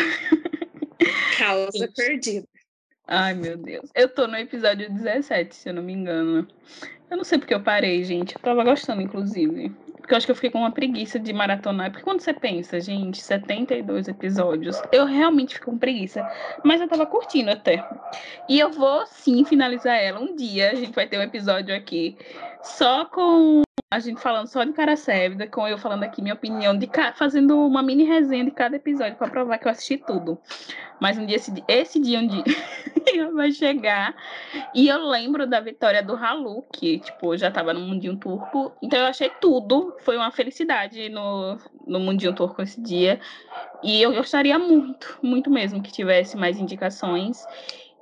Causa 1.37 1.89
perdida. 1.95 2.47
Ai, 3.07 3.33
meu 3.33 3.57
Deus. 3.57 3.89
Eu 3.93 4.07
tô 4.07 4.27
no 4.27 4.37
episódio 4.37 4.89
17, 4.91 5.55
se 5.55 5.69
eu 5.69 5.73
não 5.73 5.83
me 5.83 5.93
engano. 5.93 6.47
Eu 7.09 7.17
não 7.17 7.23
sei 7.23 7.37
porque 7.37 7.53
eu 7.53 7.61
parei, 7.61 8.03
gente. 8.03 8.35
Eu 8.35 8.41
tava 8.41 8.63
gostando, 8.63 9.01
inclusive. 9.01 9.69
Porque 9.97 10.13
eu 10.13 10.17
acho 10.17 10.25
que 10.25 10.31
eu 10.31 10.35
fiquei 10.35 10.49
com 10.49 10.59
uma 10.59 10.71
preguiça 10.71 11.19
de 11.19 11.31
maratonar. 11.31 11.91
Porque 11.91 12.03
quando 12.03 12.21
você 12.21 12.33
pensa, 12.33 12.79
gente, 12.79 13.21
72 13.21 14.07
episódios, 14.07 14.81
eu 14.91 15.05
realmente 15.05 15.55
fico 15.55 15.71
com 15.71 15.77
preguiça. 15.77 16.29
Mas 16.63 16.81
eu 16.81 16.87
tava 16.87 17.05
curtindo 17.05 17.51
até. 17.51 17.87
E 18.49 18.59
eu 18.59 18.71
vou 18.71 19.05
sim 19.05 19.45
finalizar 19.45 19.95
ela. 19.95 20.19
Um 20.19 20.35
dia 20.35 20.71
a 20.71 20.75
gente 20.75 20.93
vai 20.93 21.07
ter 21.07 21.17
um 21.17 21.21
episódio 21.21 21.75
aqui 21.75 22.17
só 22.61 23.05
com 23.05 23.63
a 23.93 23.99
gente 23.99 24.19
falando 24.19 24.47
só 24.47 24.63
de 24.63 24.73
cara 24.73 24.95
sérvida, 24.95 25.45
com 25.45 25.67
eu 25.67 25.77
falando 25.77 26.03
aqui 26.03 26.19
minha 26.19 26.33
opinião, 26.33 26.75
de 26.75 26.89
fazendo 27.15 27.59
uma 27.59 27.83
mini 27.83 28.03
resenha 28.03 28.43
de 28.43 28.49
cada 28.49 28.75
episódio 28.75 29.15
para 29.15 29.29
provar 29.29 29.59
que 29.59 29.67
eu 29.67 29.71
assisti 29.71 29.97
tudo. 29.97 30.39
Mas 30.99 31.17
um 31.17 31.25
dia, 31.25 31.35
esse, 31.35 31.53
esse 31.67 31.99
dia 31.99 32.19
um 32.19 32.27
dia 32.27 32.43
vai 33.33 33.51
chegar. 33.51 34.15
E 34.73 34.87
eu 34.87 35.07
lembro 35.07 35.45
da 35.45 35.59
vitória 35.59 36.01
do 36.01 36.15
Halu, 36.15 36.63
que, 36.73 36.99
tipo, 36.99 37.37
já 37.37 37.51
tava 37.51 37.71
no 37.71 37.81
Mundinho 37.81 38.17
Turco. 38.17 38.71
Então 38.81 38.99
eu 38.99 39.05
achei 39.05 39.29
tudo. 39.39 39.95
Foi 39.99 40.17
uma 40.17 40.31
felicidade 40.31 41.09
no, 41.09 41.57
no 41.85 41.99
Mundinho 41.99 42.33
Turco 42.33 42.61
esse 42.63 42.81
dia. 42.81 43.19
E 43.83 44.01
eu 44.01 44.13
gostaria 44.13 44.57
muito, 44.57 45.19
muito 45.21 45.51
mesmo 45.51 45.83
que 45.83 45.91
tivesse 45.91 46.35
mais 46.35 46.57
indicações 46.57 47.45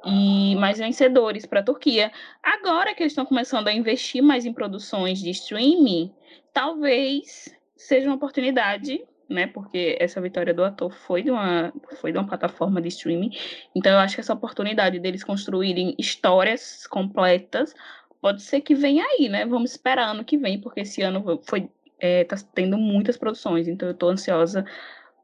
e 0.05 0.55
mais 0.55 0.79
vencedores 0.79 1.45
para 1.45 1.59
a 1.59 1.63
Turquia. 1.63 2.11
Agora 2.41 2.93
que 2.93 3.03
eles 3.03 3.11
estão 3.11 3.25
começando 3.25 3.67
a 3.67 3.73
investir 3.73 4.21
mais 4.21 4.45
em 4.45 4.53
produções 4.53 5.19
de 5.19 5.29
streaming, 5.29 6.11
talvez 6.53 7.53
seja 7.75 8.07
uma 8.07 8.15
oportunidade, 8.15 9.03
né? 9.29 9.47
Porque 9.47 9.97
essa 9.99 10.19
vitória 10.19 10.53
do 10.53 10.63
ator 10.63 10.91
foi 10.91 11.23
de 11.23 11.31
uma 11.31 11.73
foi 11.99 12.11
de 12.11 12.17
uma 12.17 12.27
plataforma 12.27 12.81
de 12.81 12.87
streaming. 12.89 13.31
Então 13.75 13.91
eu 13.91 13.99
acho 13.99 14.15
que 14.15 14.21
essa 14.21 14.33
oportunidade 14.33 14.99
deles 14.99 15.23
construírem 15.23 15.95
histórias 15.97 16.85
completas 16.87 17.73
pode 18.19 18.41
ser 18.41 18.61
que 18.61 18.75
venha 18.75 19.03
aí, 19.05 19.29
né? 19.29 19.45
Vamos 19.45 19.71
esperar 19.71 20.09
ano 20.09 20.23
que 20.23 20.37
vem, 20.37 20.59
porque 20.59 20.81
esse 20.81 21.01
ano 21.01 21.41
foi 21.43 21.69
é, 21.99 22.23
tá 22.23 22.35
tendo 22.55 22.77
muitas 22.77 23.15
produções, 23.15 23.67
então 23.67 23.87
eu 23.87 23.93
estou 23.93 24.09
ansiosa 24.09 24.65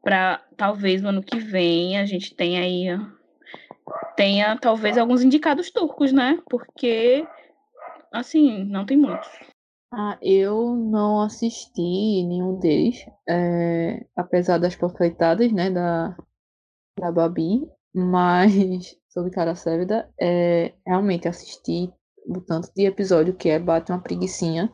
para 0.02 0.40
talvez 0.56 1.02
no 1.02 1.08
ano 1.08 1.22
que 1.22 1.38
vem 1.38 1.98
a 1.98 2.06
gente 2.06 2.34
tenha 2.34 2.62
aí 2.62 2.86
tenha 4.16 4.58
talvez 4.58 4.98
alguns 4.98 5.22
indicados 5.22 5.70
turcos, 5.70 6.12
né? 6.12 6.38
Porque, 6.48 7.26
assim, 8.12 8.64
não 8.64 8.84
tem 8.84 8.96
muitos. 8.96 9.28
Ah, 9.92 10.18
eu 10.20 10.74
não 10.76 11.22
assisti 11.22 11.80
nenhum 11.80 12.58
deles, 12.58 13.06
é, 13.26 14.04
apesar 14.14 14.58
das 14.58 14.76
panfletadas, 14.76 15.50
né, 15.50 15.70
da, 15.70 16.14
da 17.00 17.10
Babi, 17.10 17.66
mas 17.94 18.52
sobre 19.08 19.30
Cara 19.30 19.54
Sérvida, 19.54 20.10
é, 20.20 20.74
realmente 20.86 21.26
assisti 21.26 21.90
o 22.26 22.40
tanto 22.42 22.70
de 22.74 22.84
episódio 22.84 23.34
que 23.34 23.48
é, 23.48 23.58
bate 23.58 23.90
uma 23.90 24.02
preguiçinha, 24.02 24.70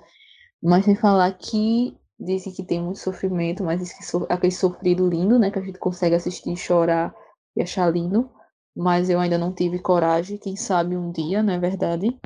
mas 0.61 0.85
sem 0.85 0.96
falar 0.96 1.33
que 1.38 1.96
dizem 2.18 2.53
que 2.53 2.64
tem 2.64 2.83
muito 2.83 2.98
sofrimento, 2.98 3.62
mas 3.62 3.81
aquele 4.29 4.53
sofrido 4.53 5.09
lindo, 5.09 5.38
né, 5.38 5.50
que 5.50 5.59
a 5.61 5.62
gente 5.62 5.79
consegue 5.79 6.16
assistir, 6.16 6.57
chorar 6.57 7.14
e 7.57 7.62
achar 7.62 7.88
lindo, 7.88 8.29
mas 8.77 9.09
eu 9.09 9.21
ainda 9.21 9.39
não 9.39 9.53
tive 9.53 9.79
coragem, 9.79 10.37
quem 10.37 10.57
sabe 10.57 10.97
um 10.97 11.13
dia, 11.13 11.43
não 11.43 11.53
é 11.53 11.59
verdade? 11.59 12.19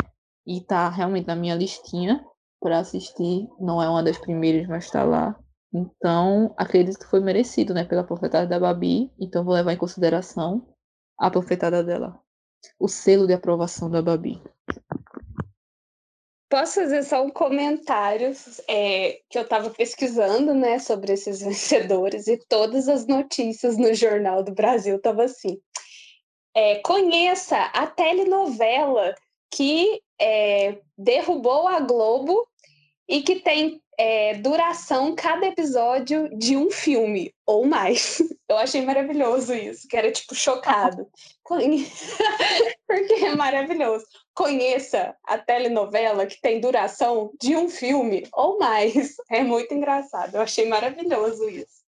E 0.46 0.60
tá 0.62 0.88
realmente 0.88 1.26
na 1.26 1.36
minha 1.36 1.54
listinha 1.54 2.24
para 2.60 2.78
assistir, 2.78 3.46
não 3.60 3.82
é 3.82 3.88
uma 3.88 4.02
das 4.02 4.18
primeiras, 4.18 4.66
mas 4.66 4.84
está 4.84 5.04
lá. 5.04 5.38
Então, 5.72 6.54
acredito 6.56 6.98
que 6.98 7.06
foi 7.06 7.20
merecido, 7.20 7.74
né, 7.74 7.84
pela 7.84 8.02
profetada 8.02 8.46
da 8.46 8.58
Babi, 8.58 9.12
então 9.20 9.44
vou 9.44 9.54
levar 9.54 9.72
em 9.72 9.76
consideração 9.76 10.66
a 11.18 11.30
profetada 11.30 11.84
dela. 11.84 12.18
O 12.78 12.88
selo 12.88 13.26
de 13.26 13.34
aprovação 13.34 13.90
da 13.90 14.00
Babi. 14.00 14.42
Posso 16.50 16.80
fazer 16.80 17.02
só 17.02 17.22
um 17.22 17.28
comentário 17.28 18.32
é, 18.66 19.20
que 19.28 19.38
eu 19.38 19.42
estava 19.42 19.68
pesquisando, 19.68 20.54
né, 20.54 20.78
sobre 20.78 21.12
esses 21.12 21.40
vencedores 21.44 22.26
e 22.26 22.38
todas 22.48 22.88
as 22.88 23.06
notícias 23.06 23.76
no 23.76 23.92
Jornal 23.92 24.42
do 24.42 24.54
Brasil 24.54 24.96
estavam 24.96 25.26
assim 25.26 25.60
é, 26.58 26.74
conheça 26.80 27.56
a 27.56 27.86
telenovela 27.86 29.14
que 29.48 30.02
é, 30.20 30.80
derrubou 30.98 31.68
a 31.68 31.78
Globo 31.78 32.48
e 33.08 33.22
que 33.22 33.36
tem 33.36 33.80
é, 33.96 34.34
duração 34.34 35.14
cada 35.14 35.46
episódio 35.46 36.28
de 36.36 36.56
um 36.56 36.68
filme 36.68 37.32
ou 37.46 37.64
mais. 37.64 38.18
Eu 38.50 38.56
achei 38.56 38.82
maravilhoso 38.82 39.54
isso, 39.54 39.86
que 39.86 39.96
era 39.96 40.10
tipo 40.10 40.34
chocado. 40.34 41.08
Porque 41.46 43.14
é 43.24 43.36
maravilhoso. 43.36 44.04
Conheça 44.34 45.14
a 45.22 45.38
telenovela 45.38 46.26
que 46.26 46.40
tem 46.40 46.60
duração 46.60 47.30
de 47.40 47.54
um 47.54 47.68
filme 47.68 48.26
ou 48.32 48.58
mais. 48.58 49.14
É 49.30 49.44
muito 49.44 49.72
engraçado. 49.72 50.34
Eu 50.34 50.40
achei 50.40 50.66
maravilhoso 50.66 51.48
isso. 51.48 51.84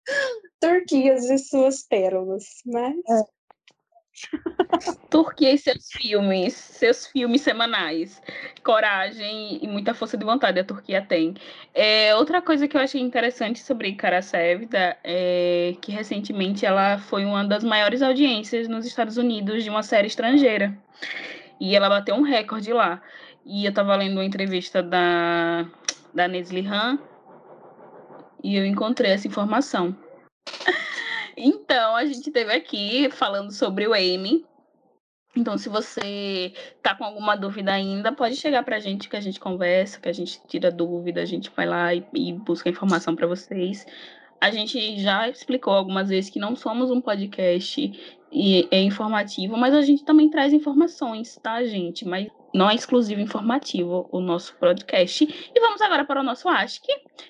Turquias 0.61 1.29
e 1.29 1.39
suas 1.39 1.83
pérolas, 1.83 2.45
mas. 2.65 2.95
É. 2.95 3.40
Turquia 5.11 5.53
e 5.53 5.59
seus 5.59 5.91
filmes, 5.91 6.55
seus 6.55 7.07
filmes 7.07 7.41
semanais. 7.43 8.23
Coragem 8.65 9.59
e 9.63 9.69
muita 9.69 9.95
força 9.95 10.17
de 10.17 10.25
vontade 10.25 10.59
a 10.59 10.65
Turquia 10.65 11.03
tem. 11.03 11.35
É, 11.75 12.15
outra 12.15 12.41
coisa 12.41 12.67
que 12.67 12.77
eu 12.77 12.81
achei 12.81 13.01
interessante 13.01 13.61
sobre 13.61 13.95
Karasevda 13.95 14.97
é 15.05 15.75
que 15.81 15.93
recentemente 15.93 16.65
ela 16.65 16.99
foi 16.99 17.25
uma 17.25 17.45
das 17.45 17.65
maiores 17.65 18.03
audiências 18.03 18.69
nos 18.69 18.87
Estados 18.87 19.17
Unidos 19.17 19.65
de 19.65 19.71
uma 19.71 19.83
série 19.83 20.07
estrangeira. 20.07 20.77
E 21.61 21.77
ela 21.77 21.89
bateu 21.89 22.15
um 22.15 22.23
recorde 22.23 22.73
lá. 22.73 23.03
E 23.45 23.65
eu 23.65 23.71
estava 23.71 23.97
lendo 23.97 24.13
uma 24.13 24.25
entrevista 24.25 24.83
da, 24.83 25.67
da 26.15 26.29
Nesli 26.29 26.67
Han 26.67 26.99
e 28.43 28.57
eu 28.57 28.65
encontrei 28.65 29.13
essa 29.13 29.27
informação. 29.27 29.95
Então, 31.43 31.97
a 31.97 32.05
gente 32.05 32.31
teve 32.31 32.53
aqui 32.53 33.11
falando 33.11 33.51
sobre 33.51 33.87
o 33.87 33.95
Amy. 33.95 34.45
Então, 35.35 35.57
se 35.57 35.69
você 35.69 36.53
tá 36.83 36.95
com 36.95 37.05
alguma 37.05 37.37
dúvida 37.37 37.73
ainda, 37.73 38.13
pode 38.13 38.37
chegar 38.37 38.63
pra 38.65 38.81
gente 38.81 39.09
que 39.09 39.17
a 39.17 39.21
gente 39.21 39.41
conversa, 39.41 40.01
que 40.01 40.09
a 40.09 40.13
gente 40.13 40.41
tira 40.47 40.71
dúvida, 40.71 41.23
a 41.23 41.25
gente 41.25 41.51
vai 41.55 41.67
lá 41.67 41.95
e, 41.95 42.05
e 42.15 42.33
busca 42.33 42.69
informação 42.69 43.15
para 43.15 43.27
vocês. 43.27 43.87
A 44.41 44.51
gente 44.51 44.99
já 45.01 45.29
explicou 45.29 45.73
algumas 45.73 46.09
vezes 46.09 46.31
que 46.31 46.39
não 46.39 46.57
somos 46.57 46.91
um 46.91 47.01
podcast 47.01 48.19
e 48.33 48.69
é 48.71 48.83
informativo, 48.83 49.57
mas 49.57 49.73
a 49.73 49.83
gente 49.83 50.05
também 50.05 50.29
traz 50.29 50.53
informações, 50.53 51.39
tá, 51.43 51.65
gente? 51.65 52.07
Mas 52.07 52.29
não 52.53 52.71
é 52.71 52.75
exclusivo 52.75 53.21
informativo 53.21 54.09
o 54.13 54.21
nosso 54.21 54.55
podcast. 54.57 55.25
E 55.25 55.61
vamos 55.61 55.81
agora 55.81 56.05
para 56.05 56.21
o 56.21 56.25
nosso 56.25 56.49
Ask, 56.49 56.85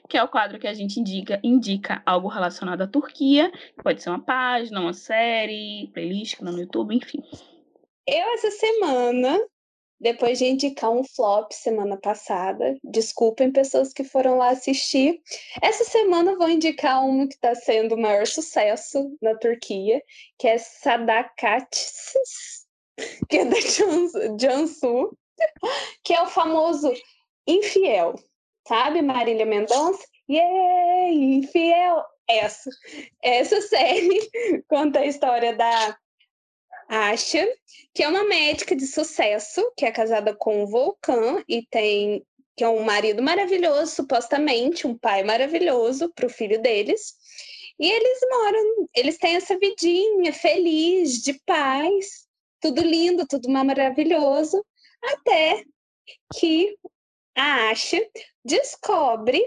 que 0.08 0.16
é 0.16 0.22
o 0.22 0.28
quadro 0.28 0.58
que 0.58 0.66
a 0.66 0.74
gente 0.74 0.98
indica, 0.98 1.40
indica 1.42 2.02
algo 2.06 2.28
relacionado 2.28 2.82
à 2.82 2.86
Turquia. 2.86 3.52
Pode 3.82 4.02
ser 4.02 4.10
uma 4.10 4.22
página, 4.22 4.80
uma 4.80 4.92
série, 4.92 5.90
playlist, 5.92 6.40
no 6.40 6.58
YouTube, 6.58 6.94
enfim. 6.94 7.22
Eu, 8.06 8.34
essa 8.34 8.50
semana, 8.50 9.38
depois 10.00 10.38
de 10.38 10.46
indicar 10.46 10.90
um 10.90 11.04
flop 11.04 11.52
semana 11.52 11.98
passada, 11.98 12.76
desculpem 12.82 13.52
pessoas 13.52 13.92
que 13.92 14.02
foram 14.02 14.38
lá 14.38 14.48
assistir. 14.48 15.20
Essa 15.62 15.84
semana 15.84 16.36
vou 16.36 16.48
indicar 16.48 17.04
um 17.04 17.28
que 17.28 17.34
está 17.34 17.54
sendo 17.54 17.94
o 17.94 18.00
maior 18.00 18.26
sucesso 18.26 19.14
na 19.20 19.36
Turquia, 19.36 20.02
que 20.38 20.48
é 20.48 20.56
Sadakatis, 20.56 22.59
que 23.28 23.38
é 23.38 23.44
da 23.44 23.56
Jansu, 24.38 25.16
que 26.04 26.14
é 26.14 26.22
o 26.22 26.26
famoso 26.26 26.92
Infiel. 27.46 28.14
Sabe, 28.66 29.02
Marília 29.02 29.46
Mendonça? 29.46 30.04
Yeah, 30.28 31.12
Infiel! 31.12 32.04
Essa, 32.28 32.70
essa 33.22 33.60
série 33.60 34.20
conta 34.68 35.00
a 35.00 35.06
história 35.06 35.54
da 35.56 35.98
Asha, 36.88 37.48
que 37.92 38.04
é 38.04 38.08
uma 38.08 38.24
médica 38.24 38.76
de 38.76 38.86
sucesso, 38.86 39.72
que 39.76 39.84
é 39.84 39.90
casada 39.90 40.34
com 40.34 40.62
o 40.62 40.66
Volcan 40.66 41.42
e 41.48 41.66
tem 41.66 42.24
que 42.56 42.64
é 42.64 42.68
um 42.68 42.84
marido 42.84 43.22
maravilhoso, 43.22 43.94
supostamente, 43.94 44.86
um 44.86 44.94
pai 44.96 45.24
maravilhoso 45.24 46.12
para 46.14 46.26
o 46.26 46.30
filho 46.30 46.60
deles. 46.60 47.14
E 47.78 47.90
eles 47.90 48.18
moram, 48.28 48.88
eles 48.94 49.16
têm 49.16 49.36
essa 49.36 49.58
vidinha 49.58 50.30
feliz, 50.30 51.22
de 51.22 51.40
paz, 51.46 52.26
tudo 52.60 52.82
lindo, 52.82 53.26
tudo 53.26 53.48
maravilhoso, 53.50 54.64
até 55.02 55.64
que 56.34 56.76
a 57.36 57.70
Asha 57.70 58.00
descobre 58.44 59.42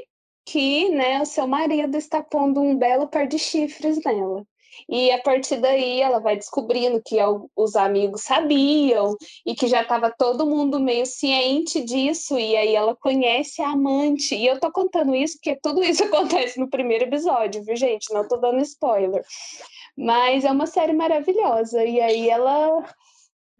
que 0.46 0.90
né, 0.90 1.22
o 1.22 1.26
seu 1.26 1.48
marido 1.48 1.98
está 1.98 2.22
pondo 2.22 2.62
um 2.62 2.78
belo 2.78 3.08
par 3.08 3.28
de 3.28 3.40
chifres 3.40 4.04
nela. 4.04 4.46
E 4.90 5.12
a 5.12 5.22
partir 5.22 5.58
daí 5.58 6.02
ela 6.02 6.20
vai 6.20 6.36
descobrindo 6.36 7.02
que 7.04 7.18
os 7.56 7.76
amigos 7.76 8.24
sabiam 8.24 9.16
e 9.46 9.56
que 9.56 9.68
já 9.68 9.82
estava 9.82 10.12
todo 10.12 10.46
mundo 10.46 10.80
meio 10.80 11.06
ciente 11.06 11.84
disso. 11.84 12.38
E 12.38 12.56
aí 12.56 12.76
ela 12.76 12.96
conhece 12.96 13.62
a 13.62 13.70
amante. 13.70 14.36
E 14.36 14.46
eu 14.46 14.60
tô 14.60 14.72
contando 14.72 15.16
isso 15.16 15.36
porque 15.38 15.60
tudo 15.62 15.84
isso 15.84 16.04
acontece 16.06 16.60
no 16.60 16.70
primeiro 16.70 17.06
episódio, 17.06 17.64
viu, 17.64 17.76
gente? 17.76 18.12
Não 18.14 18.28
tô 18.28 18.38
dando 18.38 18.62
spoiler. 18.62 19.24
Mas 19.98 20.44
é 20.44 20.52
uma 20.52 20.68
série 20.68 20.94
maravilhosa. 20.94 21.84
E 21.84 22.00
aí 22.02 22.30
ela 22.30 22.84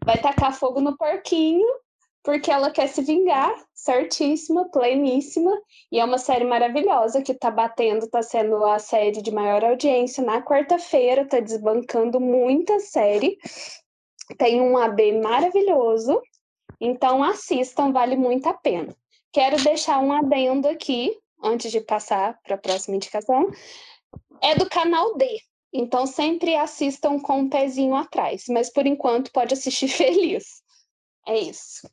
vai 0.04 0.18
tacar 0.18 0.54
fogo 0.54 0.80
no 0.80 0.96
porquinho 0.96 1.66
porque 2.24 2.50
ela 2.50 2.70
quer 2.70 2.88
se 2.88 3.02
vingar, 3.02 3.54
certíssima, 3.74 4.66
pleníssima, 4.70 5.52
e 5.92 6.00
é 6.00 6.04
uma 6.04 6.16
série 6.16 6.44
maravilhosa 6.44 7.20
que 7.20 7.34
tá 7.34 7.50
batendo, 7.50 8.08
tá 8.08 8.22
sendo 8.22 8.64
a 8.64 8.78
série 8.78 9.20
de 9.20 9.30
maior 9.30 9.62
audiência 9.62 10.24
na 10.24 10.40
quarta-feira, 10.40 11.28
tá 11.28 11.38
desbancando 11.38 12.18
muita 12.18 12.80
série. 12.80 13.36
Tem 14.38 14.58
um 14.58 14.78
AB 14.78 15.20
maravilhoso, 15.20 16.18
então 16.80 17.22
assistam, 17.22 17.92
vale 17.92 18.16
muito 18.16 18.48
a 18.48 18.54
pena. 18.54 18.96
Quero 19.30 19.62
deixar 19.62 19.98
um 19.98 20.10
adendo 20.10 20.66
aqui, 20.66 21.14
antes 21.42 21.70
de 21.70 21.80
passar 21.82 22.40
para 22.42 22.54
a 22.54 22.58
próxima 22.58 22.96
indicação. 22.96 23.50
É 24.40 24.54
do 24.54 24.66
canal 24.66 25.14
D, 25.18 25.26
então 25.74 26.06
sempre 26.06 26.54
assistam 26.54 27.18
com 27.18 27.40
um 27.40 27.48
pezinho 27.48 27.96
atrás, 27.96 28.44
mas 28.48 28.72
por 28.72 28.86
enquanto 28.86 29.32
pode 29.32 29.54
assistir 29.54 29.88
feliz. 29.88 30.62
É 31.26 31.38
isso. 31.38 31.88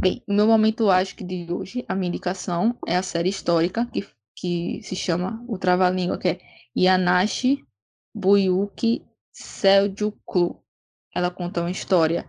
Bem, 0.00 0.22
o 0.26 0.32
meu 0.32 0.46
momento 0.46 0.88
acho 0.88 1.14
que 1.14 1.24
de 1.24 1.52
hoje, 1.52 1.84
a 1.86 1.94
minha 1.94 2.08
indicação 2.08 2.78
é 2.86 2.96
a 2.96 3.02
série 3.02 3.28
histórica 3.28 3.84
que, 3.86 4.06
que 4.34 4.80
se 4.82 4.96
chama 4.96 5.44
O 5.46 5.58
Trava-Língua, 5.58 6.16
que 6.16 6.28
é 6.28 6.40
Yanashi 6.76 7.64
Buyuki 8.14 9.04
Selçuklu. 9.32 10.62
Ela 11.14 11.30
conta 11.30 11.60
uma 11.60 11.70
história 11.70 12.26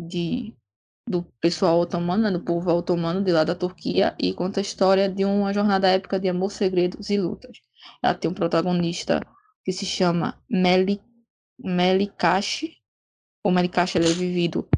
de 0.00 0.54
do 1.08 1.24
pessoal 1.40 1.80
otomano, 1.80 2.22
né, 2.22 2.30
do 2.30 2.40
povo 2.40 2.70
otomano 2.70 3.24
de 3.24 3.32
lá 3.32 3.42
da 3.42 3.56
Turquia, 3.56 4.14
e 4.16 4.32
conta 4.32 4.60
a 4.60 4.62
história 4.62 5.08
de 5.08 5.24
uma 5.24 5.52
jornada 5.52 5.88
épica 5.88 6.20
de 6.20 6.28
amor, 6.28 6.52
segredos 6.52 7.10
e 7.10 7.18
lutas. 7.18 7.58
Ela 8.00 8.14
tem 8.14 8.30
um 8.30 8.34
protagonista 8.34 9.20
que 9.64 9.72
se 9.72 9.84
chama 9.84 10.42
Meli, 10.48 11.00
Melikashi, 11.58 12.78
o 13.44 13.50
Melikashi 13.50 13.98
é 13.98 14.00
vivido 14.00 14.68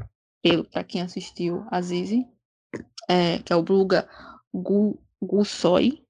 pelo, 0.42 0.64
para 0.64 0.84
quem 0.84 1.00
assistiu 1.00 1.64
Azizi, 1.70 2.26
é, 3.08 3.38
que 3.38 3.52
é 3.52 3.56
o 3.56 3.62
Bluga 3.62 4.08
Gusoi, 5.20 6.04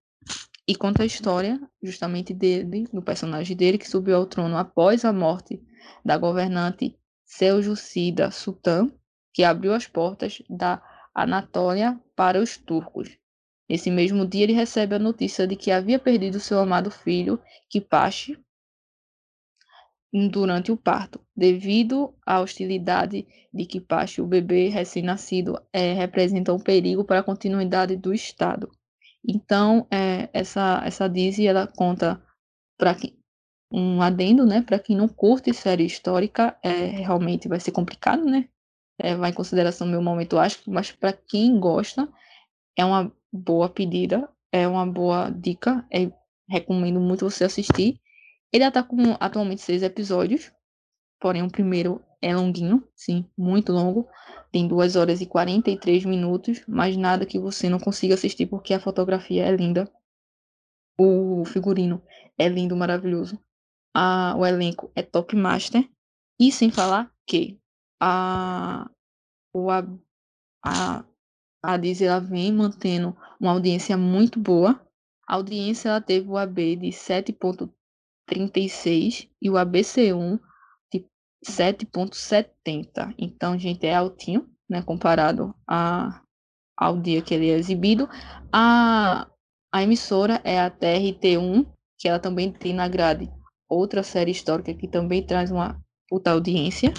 e 0.66 0.76
conta 0.76 1.02
a 1.02 1.06
história 1.06 1.60
justamente 1.82 2.32
dele, 2.32 2.86
do 2.92 3.02
personagem 3.02 3.56
dele, 3.56 3.78
que 3.78 3.88
subiu 3.88 4.16
ao 4.16 4.26
trono 4.26 4.56
após 4.56 5.04
a 5.04 5.12
morte 5.12 5.60
da 6.04 6.16
governante 6.16 6.96
Seljucida 7.24 8.30
Sultan, 8.30 8.90
que 9.34 9.42
abriu 9.42 9.74
as 9.74 9.86
portas 9.86 10.42
da 10.48 10.82
Anatólia 11.14 12.00
para 12.14 12.40
os 12.40 12.56
turcos. 12.56 13.18
Nesse 13.68 13.90
mesmo 13.90 14.26
dia, 14.26 14.44
ele 14.44 14.52
recebe 14.52 14.94
a 14.94 14.98
notícia 14.98 15.46
de 15.46 15.56
que 15.56 15.70
havia 15.70 15.98
perdido 15.98 16.38
seu 16.38 16.58
amado 16.58 16.90
filho, 16.90 17.40
Kipashi, 17.68 18.38
durante 20.12 20.70
o 20.70 20.76
parto, 20.76 21.20
devido 21.34 22.14
à 22.26 22.40
hostilidade 22.40 23.26
de 23.52 23.64
que 23.64 23.80
Pache, 23.80 24.20
o 24.20 24.26
bebê 24.26 24.68
recém-nascido, 24.68 25.58
é, 25.72 25.94
representa 25.94 26.52
um 26.52 26.58
perigo 26.58 27.04
para 27.04 27.20
a 27.20 27.24
continuidade 27.24 27.96
do 27.96 28.12
Estado. 28.12 28.70
Então, 29.26 29.86
é, 29.90 30.28
essa, 30.32 30.82
essa 30.84 31.08
Dizzy, 31.08 31.46
ela 31.46 31.66
conta 31.66 32.22
para 32.76 32.96
um 33.72 34.02
adendo, 34.02 34.44
né, 34.44 34.60
para 34.60 34.78
quem 34.78 34.94
não 34.94 35.08
curte 35.08 35.54
série 35.54 35.86
histórica, 35.86 36.58
é, 36.62 36.70
realmente 36.70 37.48
vai 37.48 37.58
ser 37.58 37.72
complicado, 37.72 38.24
né, 38.24 38.48
é, 38.98 39.14
vai 39.14 39.30
em 39.30 39.34
consideração 39.34 39.86
meu 39.86 40.02
momento 40.02 40.38
acho, 40.38 40.70
mas 40.70 40.92
para 40.92 41.12
quem 41.12 41.58
gosta, 41.58 42.06
é 42.76 42.84
uma 42.84 43.10
boa 43.32 43.68
pedida, 43.70 44.28
é 44.52 44.68
uma 44.68 44.86
boa 44.86 45.30
dica, 45.30 45.86
é, 45.90 46.10
recomendo 46.48 47.00
muito 47.00 47.30
você 47.30 47.44
assistir, 47.44 47.98
ele 48.52 48.64
está 48.64 48.82
com 48.82 49.16
atualmente 49.18 49.62
seis 49.62 49.82
episódios, 49.82 50.52
porém 51.18 51.42
o 51.42 51.50
primeiro 51.50 52.04
é 52.20 52.36
longuinho, 52.36 52.86
sim, 52.94 53.26
muito 53.36 53.72
longo. 53.72 54.06
Tem 54.52 54.68
duas 54.68 54.94
horas 54.94 55.20
e 55.22 55.26
43 55.26 56.04
minutos, 56.04 56.62
mas 56.68 56.96
nada 56.96 57.24
que 57.24 57.38
você 57.38 57.68
não 57.68 57.80
consiga 57.80 58.14
assistir 58.14 58.46
porque 58.46 58.74
a 58.74 58.80
fotografia 58.80 59.46
é 59.46 59.56
linda. 59.56 59.90
O 60.98 61.44
figurino 61.46 62.02
é 62.38 62.48
lindo, 62.48 62.76
maravilhoso. 62.76 63.40
A, 63.94 64.36
o 64.36 64.44
elenco 64.44 64.92
é 64.94 65.02
top 65.02 65.34
master. 65.34 65.88
E 66.38 66.52
sem 66.52 66.70
falar 66.70 67.10
que 67.26 67.58
a, 68.00 68.90
o, 69.54 69.70
a, 69.70 69.86
a, 70.64 71.04
a 71.62 71.76
Disney 71.78 72.08
ela 72.08 72.20
vem 72.20 72.52
mantendo 72.52 73.16
uma 73.40 73.52
audiência 73.52 73.96
muito 73.96 74.38
boa. 74.38 74.80
A 75.26 75.36
audiência 75.36 75.88
ela 75.88 76.00
teve 76.00 76.28
o 76.28 76.36
AB 76.36 76.76
de 76.76 76.88
7.3 76.88 77.70
36 78.26 79.28
e 79.40 79.50
o 79.50 79.54
ABC1 79.54 80.38
de 80.92 81.06
7.70. 81.44 83.14
Então, 83.18 83.58
gente, 83.58 83.86
é 83.86 83.94
altinho, 83.94 84.48
né, 84.68 84.82
comparado 84.82 85.54
a, 85.68 86.22
ao 86.76 86.98
dia 87.00 87.22
que 87.22 87.34
ele 87.34 87.50
é 87.50 87.58
exibido. 87.58 88.08
A, 88.52 89.28
a 89.72 89.82
emissora 89.82 90.40
é 90.44 90.60
a 90.60 90.70
TRT1, 90.70 91.66
que 91.98 92.08
ela 92.08 92.18
também 92.18 92.52
tem 92.52 92.72
na 92.72 92.88
grade 92.88 93.30
outra 93.68 94.02
série 94.02 94.30
histórica 94.30 94.74
que 94.74 94.86
também 94.86 95.22
traz 95.22 95.50
uma 95.50 95.80
puta 96.08 96.30
audiência. 96.30 96.92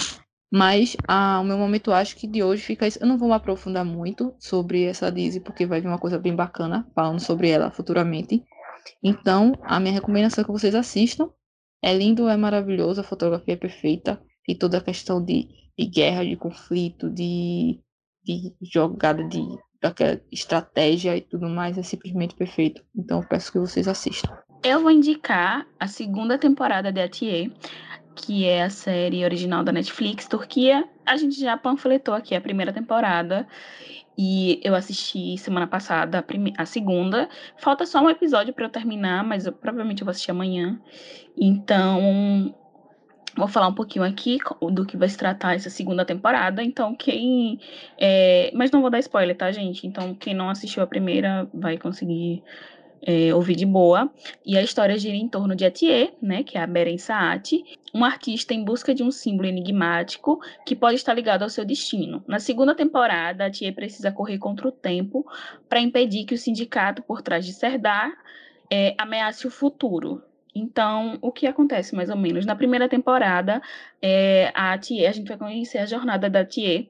Mas 0.51 0.95
a, 1.07 1.39
o 1.39 1.43
meu 1.43 1.57
momento 1.57 1.91
acho 1.91 2.15
que 2.15 2.27
de 2.27 2.43
hoje 2.43 2.61
fica 2.61 2.85
isso. 2.85 2.99
Eu 3.01 3.07
não 3.07 3.17
vou 3.17 3.27
me 3.27 3.33
aprofundar 3.33 3.83
muito 3.83 4.35
sobre 4.39 4.83
essa 4.83 5.11
Disney, 5.11 5.39
porque 5.39 5.65
vai 5.65 5.81
vir 5.81 5.87
uma 5.87 5.97
coisa 5.97 6.19
bem 6.19 6.35
bacana 6.35 6.87
falando 6.93 7.19
sobre 7.19 7.49
ela 7.49 7.71
futuramente. 7.71 8.43
Então, 9.01 9.53
a 9.63 9.79
minha 9.79 9.93
recomendação 9.93 10.41
é 10.41 10.45
que 10.45 10.51
vocês 10.51 10.75
assistam. 10.75 11.29
É 11.81 11.93
lindo, 11.93 12.29
é 12.29 12.37
maravilhoso, 12.37 13.01
a 13.01 13.03
fotografia 13.03 13.53
é 13.53 13.57
perfeita. 13.57 14.21
E 14.47 14.55
toda 14.55 14.77
a 14.77 14.81
questão 14.81 15.23
de, 15.23 15.47
de 15.77 15.85
guerra, 15.85 16.25
de 16.25 16.35
conflito, 16.35 17.09
de, 17.09 17.79
de 18.23 18.53
jogada, 18.61 19.23
de 19.27 19.41
daquela 19.83 20.19
estratégia 20.31 21.17
e 21.17 21.21
tudo 21.21 21.49
mais 21.49 21.77
é 21.77 21.83
simplesmente 21.83 22.35
perfeito. 22.35 22.81
Então, 22.95 23.19
eu 23.21 23.27
peço 23.27 23.51
que 23.51 23.59
vocês 23.59 23.85
assistam. 23.85 24.33
eu 24.63 24.81
vou 24.81 24.89
indicar 24.89 25.67
a 25.77 25.87
segunda 25.87 26.37
temporada 26.37 26.89
de 26.89 27.01
Atier, 27.01 27.51
que 28.15 28.45
é 28.45 28.63
a 28.63 28.69
série 28.69 29.25
original 29.25 29.61
da 29.61 29.73
Netflix, 29.73 30.25
Turquia. 30.25 30.87
A 31.05 31.17
gente 31.17 31.37
já 31.37 31.57
panfletou 31.57 32.13
aqui 32.13 32.33
a 32.33 32.39
primeira 32.39 32.71
temporada 32.71 33.45
e 34.17 34.59
eu 34.63 34.75
assisti 34.75 35.37
semana 35.37 35.67
passada 35.67 36.19
a, 36.19 36.61
a 36.61 36.65
segunda. 36.65 37.27
Falta 37.57 37.85
só 37.85 38.01
um 38.01 38.09
episódio 38.09 38.53
para 38.53 38.65
eu 38.65 38.69
terminar, 38.69 39.23
mas 39.23 39.45
eu, 39.45 39.51
provavelmente 39.51 40.01
eu 40.01 40.05
vou 40.05 40.11
assistir 40.11 40.31
amanhã. 40.31 40.79
Então, 41.37 42.53
vou 43.35 43.47
falar 43.47 43.67
um 43.67 43.73
pouquinho 43.73 44.05
aqui 44.05 44.37
do 44.71 44.85
que 44.85 44.95
vai 44.95 45.09
se 45.09 45.17
tratar 45.17 45.55
essa 45.55 45.69
segunda 45.69 46.05
temporada. 46.05 46.63
Então, 46.63 46.95
quem. 46.95 47.59
É... 47.97 48.51
Mas 48.53 48.71
não 48.71 48.81
vou 48.81 48.89
dar 48.89 48.99
spoiler, 48.99 49.35
tá, 49.35 49.51
gente? 49.51 49.87
Então, 49.87 50.13
quem 50.13 50.33
não 50.33 50.49
assistiu 50.49 50.83
a 50.83 50.87
primeira 50.87 51.49
vai 51.53 51.77
conseguir 51.77 52.43
é, 53.05 53.33
ouvir 53.33 53.55
de 53.55 53.65
boa. 53.65 54.11
E 54.45 54.57
a 54.57 54.61
história 54.61 54.97
gira 54.97 55.15
em 55.15 55.27
torno 55.27 55.55
de 55.55 55.65
Atier, 55.65 56.13
né, 56.21 56.43
que 56.43 56.57
é 56.57 56.61
a 56.61 56.67
Beren 56.67 56.97
Saati, 56.97 57.63
um 57.93 58.03
artista 58.03 58.53
em 58.53 58.63
busca 58.63 58.93
de 58.93 59.03
um 59.03 59.11
símbolo 59.11 59.47
enigmático 59.47 60.39
que 60.65 60.75
pode 60.75 60.95
estar 60.95 61.13
ligado 61.13 61.43
ao 61.43 61.49
seu 61.49 61.65
destino. 61.65 62.23
Na 62.27 62.39
segunda 62.39 62.73
temporada, 62.73 63.45
Atier 63.45 63.73
precisa 63.73 64.11
correr 64.11 64.37
contra 64.37 64.67
o 64.67 64.71
tempo 64.71 65.25
para 65.69 65.79
impedir 65.79 66.25
que 66.25 66.33
o 66.33 66.37
sindicato 66.37 67.03
por 67.03 67.21
trás 67.21 67.45
de 67.45 67.53
Serdar 67.53 68.11
é, 68.71 68.95
ameace 68.97 69.45
o 69.45 69.51
futuro. 69.51 70.23
Então, 70.55 71.17
o 71.21 71.31
que 71.31 71.47
acontece 71.47 71.95
mais 71.95 72.09
ou 72.09 72.15
menos? 72.15 72.45
Na 72.45 72.55
primeira 72.55 72.87
temporada, 72.87 73.61
é, 74.01 74.51
a 74.53 74.73
a 74.73 74.77
gente 74.77 75.27
vai 75.27 75.37
conhecer 75.37 75.79
a 75.79 75.85
jornada 75.85 76.29
da 76.29 76.41
Atier, 76.41 76.87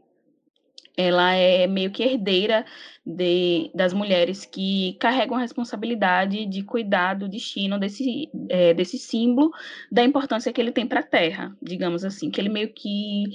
ela 0.95 1.34
é 1.34 1.65
meio 1.67 1.91
que 1.91 2.03
herdeira 2.03 2.65
de, 3.06 3.71
das 3.73 3.93
mulheres 3.93 4.45
que 4.45 4.95
carregam 4.99 5.38
a 5.38 5.41
responsabilidade 5.41 6.45
de 6.45 6.63
cuidar 6.63 7.15
do 7.15 7.27
destino 7.27 7.79
desse, 7.79 8.29
é, 8.49 8.73
desse 8.73 8.97
símbolo, 8.97 9.51
da 9.91 10.03
importância 10.03 10.53
que 10.53 10.62
ele 10.62 10.71
tem 10.71 10.88
para 10.88 10.99
a 10.99 11.03
Terra, 11.03 11.56
digamos 11.62 12.06
assim, 12.06 12.29
que 12.29 12.39
ele 12.39 12.49
meio 12.49 12.69
que 12.73 13.25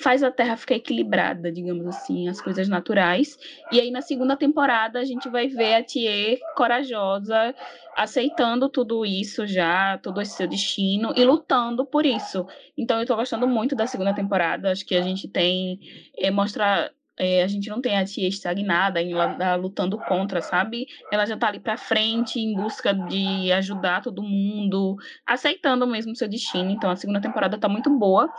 faz 0.00 0.22
a 0.22 0.30
Terra 0.30 0.56
ficar 0.56 0.76
equilibrada, 0.76 1.52
digamos 1.52 1.86
assim, 1.86 2.26
as 2.28 2.40
coisas 2.40 2.68
naturais. 2.68 3.38
E 3.70 3.78
aí 3.78 3.90
na 3.90 4.00
segunda 4.00 4.34
temporada 4.34 4.98
a 4.98 5.04
gente 5.04 5.28
vai 5.28 5.46
ver 5.46 5.74
a 5.74 5.84
Thier 5.84 6.38
corajosa, 6.56 7.54
aceitando 7.94 8.68
tudo 8.68 9.04
isso 9.04 9.46
já, 9.46 9.98
todo 9.98 10.20
esse 10.20 10.36
seu 10.36 10.48
destino 10.48 11.12
e 11.14 11.22
lutando 11.22 11.84
por 11.84 12.06
isso. 12.06 12.46
Então 12.76 12.98
eu 12.98 13.06
tô 13.06 13.14
gostando 13.14 13.46
muito 13.46 13.76
da 13.76 13.86
segunda 13.86 14.14
temporada, 14.14 14.72
acho 14.72 14.86
que 14.86 14.96
a 14.96 15.02
gente 15.02 15.28
tem 15.28 15.78
é, 16.16 16.30
mostra 16.30 16.90
é, 17.22 17.42
a 17.42 17.46
gente 17.46 17.68
não 17.68 17.82
tem 17.82 17.98
a 17.98 18.04
tia 18.04 18.26
estagnada, 18.26 18.98
ainda 18.98 19.54
lutando 19.54 19.98
contra, 19.98 20.40
sabe? 20.40 20.86
Ela 21.12 21.26
já 21.26 21.36
tá 21.36 21.48
ali 21.48 21.60
pra 21.60 21.76
frente, 21.76 22.40
em 22.40 22.54
busca 22.54 22.94
de 22.94 23.52
ajudar 23.52 24.00
todo 24.00 24.22
mundo, 24.22 24.96
aceitando 25.26 25.86
mesmo 25.86 26.16
seu 26.16 26.26
destino. 26.26 26.70
Então 26.70 26.88
a 26.88 26.96
segunda 26.96 27.20
temporada 27.20 27.58
tá 27.58 27.68
muito 27.68 27.90
boa. 27.90 28.32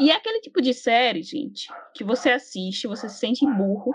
E 0.00 0.10
é 0.10 0.16
aquele 0.16 0.40
tipo 0.40 0.60
de 0.60 0.74
série, 0.74 1.22
gente, 1.22 1.68
que 1.94 2.02
você 2.02 2.32
assiste, 2.32 2.88
você 2.88 3.08
se 3.08 3.20
sente 3.20 3.46
burro, 3.46 3.94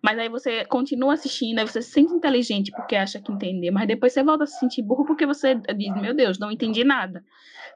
mas 0.00 0.16
aí 0.16 0.28
você 0.28 0.64
continua 0.66 1.14
assistindo, 1.14 1.58
aí 1.58 1.66
você 1.66 1.82
se 1.82 1.90
sente 1.90 2.12
inteligente 2.12 2.70
porque 2.70 2.94
acha 2.94 3.20
que 3.20 3.32
entender, 3.32 3.72
mas 3.72 3.88
depois 3.88 4.12
você 4.12 4.22
volta 4.22 4.44
a 4.44 4.46
se 4.46 4.60
sentir 4.60 4.82
burro 4.82 5.04
porque 5.04 5.26
você 5.26 5.56
diz, 5.56 5.92
meu 6.00 6.14
Deus, 6.14 6.38
não 6.38 6.52
entendi 6.52 6.84
nada. 6.84 7.24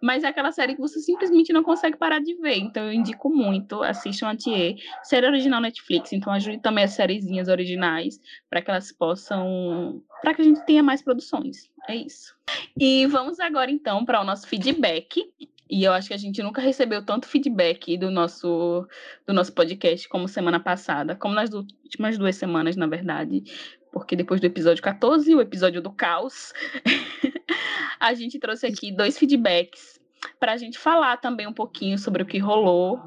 Mas 0.01 0.25
é 0.25 0.29
aquela 0.29 0.51
série 0.51 0.75
que 0.75 0.81
você 0.81 0.99
simplesmente 1.01 1.53
não 1.53 1.63
consegue 1.63 1.97
parar 1.97 2.21
de 2.21 2.35
ver. 2.37 2.57
Então 2.57 2.85
eu 2.85 2.93
indico 2.93 3.29
muito, 3.29 3.83
assistam 3.83 4.31
a 4.31 4.37
Thier, 4.37 4.77
série 5.03 5.27
original 5.27 5.61
Netflix, 5.61 6.13
então 6.13 6.33
ajude 6.33 6.59
também 6.59 6.85
as 6.85 6.93
sériezinhas 6.93 7.49
originais 7.49 8.21
para 8.49 8.63
que 8.63 8.71
elas 8.71 8.91
possam, 8.93 10.03
para 10.23 10.35
que 10.35 10.43
a 10.43 10.45
gente 10.45 10.65
tenha 10.65 10.83
mais 10.83 11.03
produções. 11.03 11.71
É 11.89 11.95
isso. 11.95 12.35
E 12.79 13.07
vamos 13.07 13.41
agora 13.41 13.71
então 13.71 14.05
para 14.05 14.21
o 14.21 14.25
nosso 14.25 14.47
feedback. 14.47 15.23
E 15.71 15.85
eu 15.85 15.93
acho 15.93 16.09
que 16.09 16.15
a 16.15 16.19
gente 16.19 16.43
nunca 16.43 16.61
recebeu 16.61 17.05
tanto 17.05 17.29
feedback 17.29 17.97
do 17.97 18.11
nosso, 18.11 18.89
do 19.25 19.33
nosso 19.33 19.53
podcast 19.53 20.09
como 20.09 20.27
semana 20.27 20.59
passada, 20.59 21.15
como 21.15 21.33
nas 21.33 21.53
últimas 21.53 22.19
duas 22.19 22.35
semanas, 22.35 22.75
na 22.75 22.89
verdade. 22.89 23.45
Porque 23.93 24.15
depois 24.15 24.41
do 24.41 24.47
episódio 24.47 24.83
14, 24.83 25.35
o 25.35 25.41
episódio 25.41 25.83
do 25.83 25.93
caos, 25.93 26.53
a 27.99 28.15
gente 28.15 28.39
trouxe 28.39 28.67
aqui 28.67 28.93
dois 28.93 29.19
feedbacks 29.19 30.01
para 30.39 30.53
a 30.53 30.57
gente 30.57 30.79
falar 30.79 31.17
também 31.17 31.47
um 31.47 31.53
pouquinho 31.53 31.99
sobre 31.99 32.23
o 32.23 32.27
que 32.27 32.39
rolou, 32.39 33.01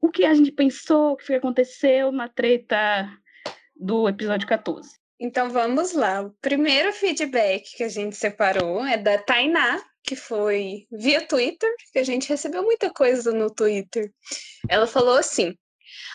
o 0.00 0.10
que 0.10 0.24
a 0.24 0.34
gente 0.34 0.52
pensou, 0.52 1.12
o 1.12 1.16
que 1.16 1.34
aconteceu 1.34 2.12
na 2.12 2.28
treta 2.28 3.10
do 3.74 4.08
episódio 4.08 4.46
14. 4.46 4.98
Então 5.20 5.50
vamos 5.50 5.92
lá. 5.92 6.22
O 6.22 6.30
primeiro 6.40 6.92
feedback 6.92 7.76
que 7.76 7.82
a 7.82 7.88
gente 7.88 8.16
separou 8.16 8.84
é 8.84 8.96
da 8.96 9.18
Tainá, 9.18 9.82
que 10.04 10.14
foi 10.14 10.86
via 10.92 11.26
Twitter, 11.26 11.70
que 11.92 11.98
a 11.98 12.04
gente 12.04 12.28
recebeu 12.28 12.62
muita 12.62 12.90
coisa 12.90 13.32
no 13.32 13.52
Twitter. 13.52 14.12
Ela 14.68 14.86
falou 14.86 15.16
assim: 15.16 15.56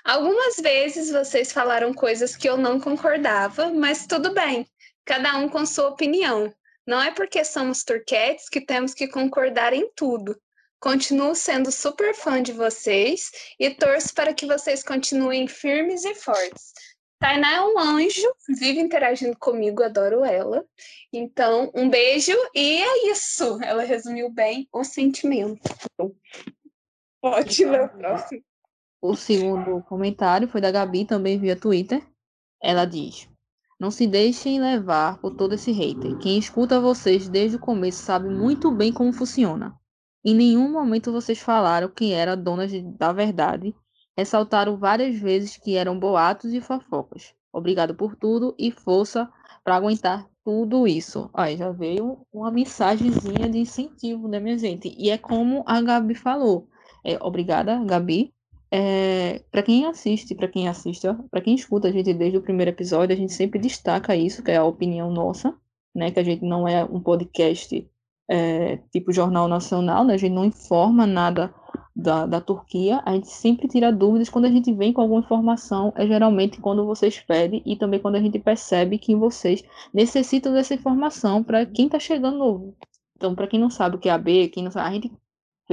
Algumas 0.03 0.57
vezes 0.57 1.09
vocês 1.09 1.53
falaram 1.53 1.93
coisas 1.93 2.35
que 2.35 2.47
eu 2.47 2.57
não 2.57 2.77
concordava, 2.77 3.71
mas 3.71 4.05
tudo 4.05 4.33
bem, 4.33 4.67
cada 5.05 5.37
um 5.37 5.47
com 5.47 5.65
sua 5.65 5.87
opinião. 5.87 6.53
Não 6.85 7.01
é 7.01 7.11
porque 7.11 7.45
somos 7.45 7.85
turquetes 7.85 8.49
que 8.49 8.59
temos 8.59 8.93
que 8.93 9.07
concordar 9.07 9.71
em 9.71 9.89
tudo. 9.95 10.37
Continuo 10.77 11.33
sendo 11.33 11.71
super 11.71 12.13
fã 12.13 12.43
de 12.43 12.51
vocês 12.51 13.31
e 13.57 13.69
torço 13.69 14.13
para 14.13 14.33
que 14.33 14.45
vocês 14.45 14.83
continuem 14.83 15.47
firmes 15.47 16.03
e 16.03 16.13
fortes. 16.13 16.73
Tainá 17.17 17.53
é 17.53 17.61
um 17.61 17.79
anjo, 17.79 18.35
vive 18.49 18.81
interagindo 18.81 19.37
comigo, 19.39 19.81
adoro 19.81 20.25
ela. 20.25 20.65
Então, 21.13 21.71
um 21.73 21.89
beijo 21.89 22.35
e 22.53 22.83
é 22.83 23.09
isso. 23.09 23.57
Ela 23.63 23.83
resumiu 23.83 24.29
bem 24.29 24.67
o 24.73 24.83
sentimento. 24.83 25.61
Pode 27.21 27.63
ler 27.63 27.83
o 27.83 27.89
próximo. 27.89 28.43
O 29.05 29.17
segundo 29.17 29.83
comentário 29.83 30.47
foi 30.47 30.61
da 30.61 30.71
Gabi, 30.71 31.03
também 31.03 31.37
via 31.37 31.57
Twitter. 31.57 32.01
Ela 32.61 32.85
diz: 32.85 33.27
Não 33.77 33.91
se 33.91 34.07
deixem 34.07 34.61
levar 34.61 35.17
por 35.17 35.35
todo 35.35 35.55
esse 35.55 35.73
hater. 35.73 36.17
Quem 36.19 36.37
escuta 36.37 36.79
vocês 36.79 37.27
desde 37.27 37.57
o 37.57 37.59
começo 37.59 38.01
sabe 38.01 38.29
muito 38.29 38.71
bem 38.71 38.93
como 38.93 39.11
funciona. 39.11 39.77
Em 40.23 40.33
nenhum 40.33 40.71
momento 40.71 41.11
vocês 41.11 41.41
falaram 41.41 41.89
quem 41.89 42.13
era 42.13 42.37
dona 42.37 42.65
da 42.97 43.11
verdade 43.11 43.75
ressaltaram 44.17 44.77
várias 44.77 45.19
vezes 45.19 45.57
que 45.57 45.75
eram 45.75 45.99
boatos 45.99 46.53
e 46.53 46.61
fofocas. 46.61 47.35
Obrigado 47.51 47.93
por 47.93 48.15
tudo 48.15 48.55
e 48.57 48.71
força 48.71 49.29
para 49.65 49.75
aguentar 49.75 50.29
tudo 50.45 50.87
isso. 50.87 51.29
Aí 51.33 51.57
já 51.57 51.71
veio 51.71 52.25
uma 52.31 52.49
mensagenzinha 52.49 53.49
de 53.49 53.57
incentivo, 53.57 54.29
né, 54.29 54.39
minha 54.39 54.57
gente? 54.57 54.95
E 54.97 55.09
é 55.09 55.17
como 55.17 55.61
a 55.67 55.81
Gabi 55.81 56.15
falou. 56.15 56.69
É, 57.03 57.21
obrigada, 57.21 57.83
Gabi. 57.83 58.33
É, 58.75 59.43
para 59.51 59.61
quem 59.61 59.85
assiste, 59.85 60.33
para 60.33 60.47
quem 60.47 60.67
assiste, 60.67 61.05
para 61.29 61.41
quem 61.41 61.53
escuta 61.53 61.89
a 61.89 61.91
gente 61.91 62.11
desde 62.11 62.39
o 62.39 62.41
primeiro 62.41 62.71
episódio, 62.71 63.13
a 63.13 63.17
gente 63.17 63.31
sempre 63.31 63.59
destaca 63.59 64.15
isso, 64.15 64.41
que 64.41 64.49
é 64.49 64.57
a 64.57 64.63
opinião 64.63 65.11
nossa, 65.11 65.55
né? 65.93 66.09
Que 66.09 66.19
a 66.19 66.23
gente 66.23 66.43
não 66.43 66.67
é 66.67 66.83
um 66.83 66.99
podcast 66.99 67.87
é, 68.27 68.77
tipo 68.91 69.13
jornal 69.13 69.47
nacional, 69.47 70.03
né? 70.03 70.15
A 70.15 70.17
gente 70.17 70.33
não 70.33 70.43
informa 70.43 71.05
nada 71.05 71.53
da, 71.95 72.25
da 72.25 72.41
Turquia, 72.41 72.99
a 73.05 73.13
gente 73.13 73.27
sempre 73.27 73.67
tira 73.67 73.91
dúvidas 73.91 74.27
quando 74.27 74.45
a 74.45 74.51
gente 74.51 74.73
vem 74.73 74.91
com 74.91 75.01
alguma 75.01 75.21
informação, 75.21 75.93
é 75.95 76.07
geralmente 76.07 76.59
quando 76.59 76.83
vocês 76.83 77.19
pedem 77.19 77.61
e 77.67 77.75
também 77.75 77.99
quando 77.99 78.15
a 78.15 78.21
gente 78.21 78.39
percebe 78.39 78.97
que 78.97 79.15
vocês 79.15 79.63
necessitam 79.93 80.51
dessa 80.51 80.73
informação 80.73 81.43
para 81.43 81.63
quem 81.63 81.85
está 81.85 81.99
chegando 81.99 82.39
novo. 82.39 82.75
Então, 83.15 83.35
para 83.35 83.45
quem 83.45 83.59
não 83.59 83.69
sabe 83.69 83.97
o 83.97 83.99
que 83.99 84.09
é 84.09 84.11
a 84.11 84.17
B, 84.17 84.47
quem 84.47 84.63
não 84.63 84.71
sabe, 84.71 84.89
a 84.89 84.93
gente 84.93 85.11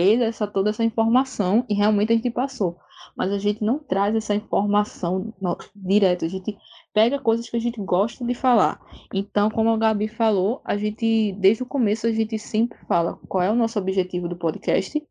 fez 0.00 0.20
essa, 0.22 0.46
toda 0.46 0.70
essa 0.70 0.82
informação 0.82 1.64
e 1.68 1.74
realmente 1.74 2.12
a 2.12 2.16
gente 2.16 2.30
passou. 2.30 2.78
Mas 3.14 3.30
a 3.30 3.38
gente 3.38 3.62
não 3.62 3.78
traz 3.78 4.14
essa 4.16 4.34
informação 4.34 5.34
no, 5.40 5.58
direto, 5.76 6.24
a 6.24 6.28
gente 6.28 6.56
pega 6.94 7.18
coisas 7.18 7.48
que 7.48 7.56
a 7.56 7.60
gente 7.60 7.78
gosta 7.80 8.24
de 8.24 8.34
falar. 8.34 8.80
Então, 9.12 9.50
como 9.50 9.68
a 9.70 9.76
Gabi 9.76 10.08
falou, 10.08 10.62
a 10.64 10.76
gente, 10.76 11.32
desde 11.38 11.62
o 11.62 11.66
começo, 11.66 12.06
a 12.06 12.12
gente 12.12 12.38
sempre 12.38 12.78
fala 12.88 13.18
qual 13.28 13.42
é 13.42 13.50
o 13.50 13.54
nosso 13.54 13.78
objetivo 13.78 14.26
do 14.26 14.36
podcast 14.36 15.02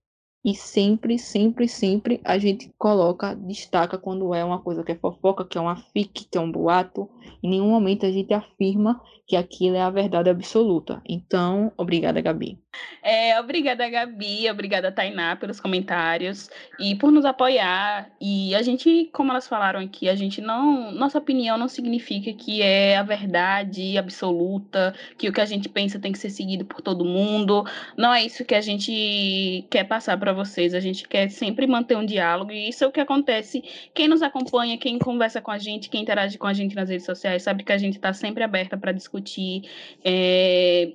e 0.44 0.56
sempre, 0.56 1.20
sempre, 1.20 1.68
sempre 1.68 2.22
a 2.24 2.38
gente 2.38 2.74
coloca, 2.78 3.36
destaca 3.36 3.98
quando 3.98 4.34
é 4.34 4.44
uma 4.44 4.60
coisa 4.60 4.84
que 4.84 4.92
é 4.94 4.96
fofoca, 4.96 5.46
que 5.46 5.58
é 5.58 5.62
uma 5.62 5.76
fic, 5.76 6.28
que 6.30 6.38
é 6.38 6.42
um 6.42 6.52
boato. 6.52 7.10
Em 7.44 7.50
nenhum 7.50 7.70
momento 7.70 8.06
a 8.06 8.12
gente 8.12 8.34
afirma 8.34 9.02
que 9.30 9.36
aquilo 9.36 9.76
é 9.76 9.82
a 9.82 9.92
verdade 9.92 10.28
absoluta. 10.28 11.02
Então, 11.08 11.72
obrigada, 11.78 12.20
Gabi. 12.20 12.58
É, 13.04 13.40
obrigada, 13.40 13.88
Gabi, 13.88 14.50
obrigada, 14.50 14.92
Tainá, 14.92 15.36
pelos 15.36 15.60
comentários 15.60 16.50
e 16.80 16.96
por 16.96 17.12
nos 17.12 17.26
apoiar. 17.26 18.10
E 18.20 18.56
a 18.56 18.62
gente, 18.64 19.10
como 19.14 19.32
elas 19.32 19.48
falaram 19.48 19.80
aqui, 19.80 20.10
a 20.10 20.16
gente 20.16 20.42
não. 20.42 20.92
Nossa 20.92 21.20
opinião 21.20 21.58
não 21.58 21.68
significa 21.68 22.34
que 22.34 22.62
é 22.62 22.98
a 22.98 23.04
verdade 23.04 23.98
absoluta, 23.98 24.96
que 25.18 25.30
o 25.30 25.34
que 25.34 25.42
a 25.42 25.46
gente 25.46 25.70
pensa 25.70 26.00
tem 26.00 26.12
que 26.12 26.20
ser 26.20 26.32
seguido 26.32 26.66
por 26.66 26.82
todo 26.82 27.06
mundo. 27.06 27.64
Não 27.96 28.12
é 28.12 28.26
isso 28.26 28.44
que 28.44 28.56
a 28.56 28.62
gente 28.62 29.66
quer 29.70 29.84
passar 29.84 30.18
para 30.20 30.28
vocês. 30.34 30.73
A 30.73 30.80
gente 30.80 31.07
quer 31.07 31.30
sempre 31.30 31.67
manter 31.67 31.97
um 31.97 32.05
diálogo 32.05 32.51
e 32.51 32.69
isso 32.69 32.84
é 32.84 32.88
o 32.88 32.91
que 32.91 32.99
acontece. 32.99 33.63
Quem 33.93 34.07
nos 34.07 34.21
acompanha, 34.21 34.77
quem 34.77 34.99
conversa 34.99 35.41
com 35.41 35.51
a 35.51 35.57
gente, 35.57 35.89
quem 35.89 36.01
interage 36.01 36.38
com 36.38 36.47
a 36.47 36.53
gente 36.53 36.75
nas 36.75 36.89
redes 36.89 37.05
sociais, 37.05 37.43
sabe 37.43 37.63
que 37.63 37.71
a 37.71 37.77
gente 37.77 37.95
está 37.95 38.13
sempre 38.13 38.43
aberta 38.43 38.77
para 38.77 38.91
discutir. 38.91 39.63
É 40.03 40.91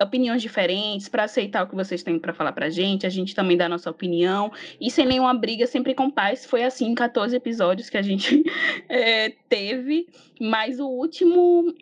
opiniões 0.00 0.42
diferentes, 0.42 1.08
para 1.08 1.24
aceitar 1.24 1.64
o 1.64 1.68
que 1.68 1.74
vocês 1.74 2.02
têm 2.02 2.18
para 2.18 2.34
falar 2.34 2.52
pra 2.52 2.68
gente, 2.68 3.06
a 3.06 3.10
gente 3.10 3.34
também 3.34 3.56
dá 3.56 3.66
a 3.66 3.68
nossa 3.68 3.90
opinião, 3.90 4.52
e 4.80 4.90
sem 4.90 5.06
nenhuma 5.06 5.34
briga, 5.34 5.66
sempre 5.66 5.94
com 5.94 6.10
paz. 6.10 6.44
Foi 6.44 6.64
assim 6.64 6.90
em 6.90 6.94
14 6.94 7.34
episódios 7.34 7.88
que 7.88 7.96
a 7.96 8.02
gente 8.02 8.42
é, 8.88 9.30
teve, 9.48 10.06
mas 10.40 10.78
o 10.78 10.86
último 10.86 11.74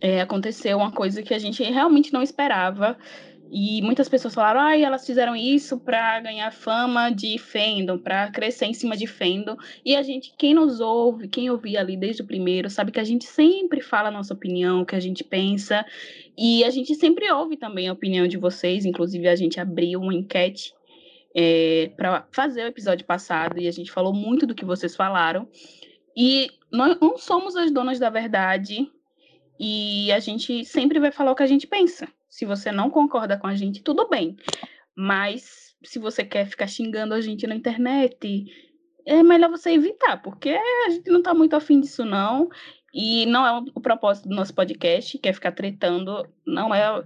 é, 0.00 0.20
aconteceu 0.20 0.78
uma 0.78 0.92
coisa 0.92 1.22
que 1.22 1.34
a 1.34 1.38
gente 1.38 1.62
realmente 1.62 2.12
não 2.12 2.22
esperava, 2.22 2.96
e 3.50 3.80
muitas 3.82 4.08
pessoas 4.08 4.34
falaram, 4.34 4.60
ai, 4.60 4.82
ah, 4.82 4.86
elas 4.88 5.06
fizeram 5.06 5.36
isso 5.36 5.78
para 5.78 6.20
ganhar 6.20 6.50
fama 6.52 7.10
de 7.10 7.38
fandom, 7.38 7.98
para 7.98 8.30
crescer 8.30 8.66
em 8.66 8.74
cima 8.74 8.96
de 8.96 9.06
fandom. 9.06 9.56
E 9.84 9.94
a 9.94 10.02
gente, 10.02 10.34
quem 10.36 10.52
nos 10.54 10.80
ouve, 10.80 11.28
quem 11.28 11.50
ouvia 11.50 11.80
ali 11.80 11.96
desde 11.96 12.22
o 12.22 12.26
primeiro, 12.26 12.68
sabe 12.68 12.90
que 12.90 13.00
a 13.00 13.04
gente 13.04 13.24
sempre 13.24 13.80
fala 13.80 14.08
a 14.08 14.12
nossa 14.12 14.34
opinião, 14.34 14.82
o 14.82 14.86
que 14.86 14.96
a 14.96 15.00
gente 15.00 15.22
pensa. 15.22 15.84
E 16.36 16.64
a 16.64 16.70
gente 16.70 16.94
sempre 16.94 17.30
ouve 17.30 17.56
também 17.56 17.88
a 17.88 17.92
opinião 17.92 18.26
de 18.26 18.36
vocês. 18.36 18.84
Inclusive, 18.84 19.28
a 19.28 19.36
gente 19.36 19.60
abriu 19.60 20.00
uma 20.00 20.14
enquete 20.14 20.74
é, 21.34 21.92
para 21.96 22.26
fazer 22.32 22.64
o 22.64 22.68
episódio 22.68 23.06
passado 23.06 23.60
e 23.60 23.68
a 23.68 23.72
gente 23.72 23.92
falou 23.92 24.12
muito 24.12 24.46
do 24.46 24.54
que 24.54 24.64
vocês 24.64 24.96
falaram. 24.96 25.48
E 26.16 26.50
nós 26.72 26.98
não 27.00 27.16
somos 27.16 27.54
as 27.54 27.70
donas 27.70 27.98
da 27.98 28.10
verdade 28.10 28.90
e 29.58 30.10
a 30.10 30.18
gente 30.18 30.64
sempre 30.64 30.98
vai 30.98 31.12
falar 31.12 31.32
o 31.32 31.34
que 31.34 31.42
a 31.42 31.46
gente 31.46 31.66
pensa. 31.66 32.08
Se 32.28 32.44
você 32.44 32.70
não 32.72 32.90
concorda 32.90 33.38
com 33.38 33.46
a 33.46 33.54
gente, 33.54 33.82
tudo 33.82 34.08
bem. 34.08 34.36
Mas 34.94 35.74
se 35.84 35.98
você 35.98 36.24
quer 36.24 36.46
ficar 36.46 36.66
xingando 36.66 37.14
a 37.14 37.20
gente 37.20 37.46
na 37.46 37.54
internet, 37.54 38.44
é 39.06 39.22
melhor 39.22 39.50
você 39.50 39.70
evitar, 39.70 40.20
porque 40.22 40.50
a 40.50 40.90
gente 40.90 41.10
não 41.10 41.22
tá 41.22 41.32
muito 41.32 41.54
afim 41.54 41.80
disso, 41.80 42.04
não. 42.04 42.48
E 42.92 43.26
não 43.26 43.46
é 43.46 43.62
o 43.74 43.80
propósito 43.80 44.28
do 44.28 44.34
nosso 44.34 44.54
podcast, 44.54 45.18
que 45.18 45.28
é 45.28 45.32
ficar 45.32 45.52
tretando, 45.52 46.26
não 46.46 46.74
é 46.74 47.04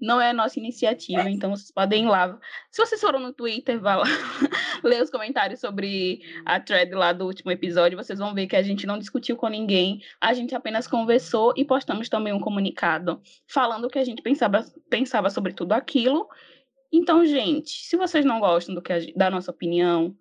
não 0.00 0.20
é 0.20 0.30
a 0.30 0.32
nossa 0.32 0.58
iniciativa, 0.58 1.28
então 1.28 1.50
vocês 1.50 1.70
podem 1.70 2.04
ir 2.04 2.08
lá. 2.08 2.38
Se 2.70 2.80
vocês 2.80 3.00
foram 3.00 3.18
no 3.18 3.32
Twitter, 3.32 3.80
vá 3.80 3.96
lá 3.96 4.04
ler 4.84 5.02
os 5.02 5.10
comentários 5.10 5.60
sobre 5.60 6.20
a 6.44 6.60
thread 6.60 6.94
lá 6.94 7.12
do 7.12 7.26
último 7.26 7.50
episódio, 7.50 7.98
vocês 7.98 8.18
vão 8.18 8.34
ver 8.34 8.46
que 8.46 8.56
a 8.56 8.62
gente 8.62 8.86
não 8.86 8.98
discutiu 8.98 9.36
com 9.36 9.48
ninguém, 9.48 10.00
a 10.20 10.32
gente 10.32 10.54
apenas 10.54 10.86
conversou 10.86 11.52
e 11.56 11.64
postamos 11.64 12.08
também 12.08 12.32
um 12.32 12.40
comunicado 12.40 13.20
falando 13.46 13.86
o 13.86 13.90
que 13.90 13.98
a 13.98 14.04
gente 14.04 14.22
pensava, 14.22 14.64
pensava 14.88 15.30
sobre 15.30 15.52
tudo 15.52 15.72
aquilo. 15.72 16.28
Então, 16.92 17.24
gente, 17.26 17.70
se 17.70 17.96
vocês 17.96 18.24
não 18.24 18.40
gostam 18.40 18.74
do 18.74 18.80
que 18.80 18.92
a, 18.92 18.98
da 19.16 19.30
nossa 19.30 19.50
opinião, 19.50 20.16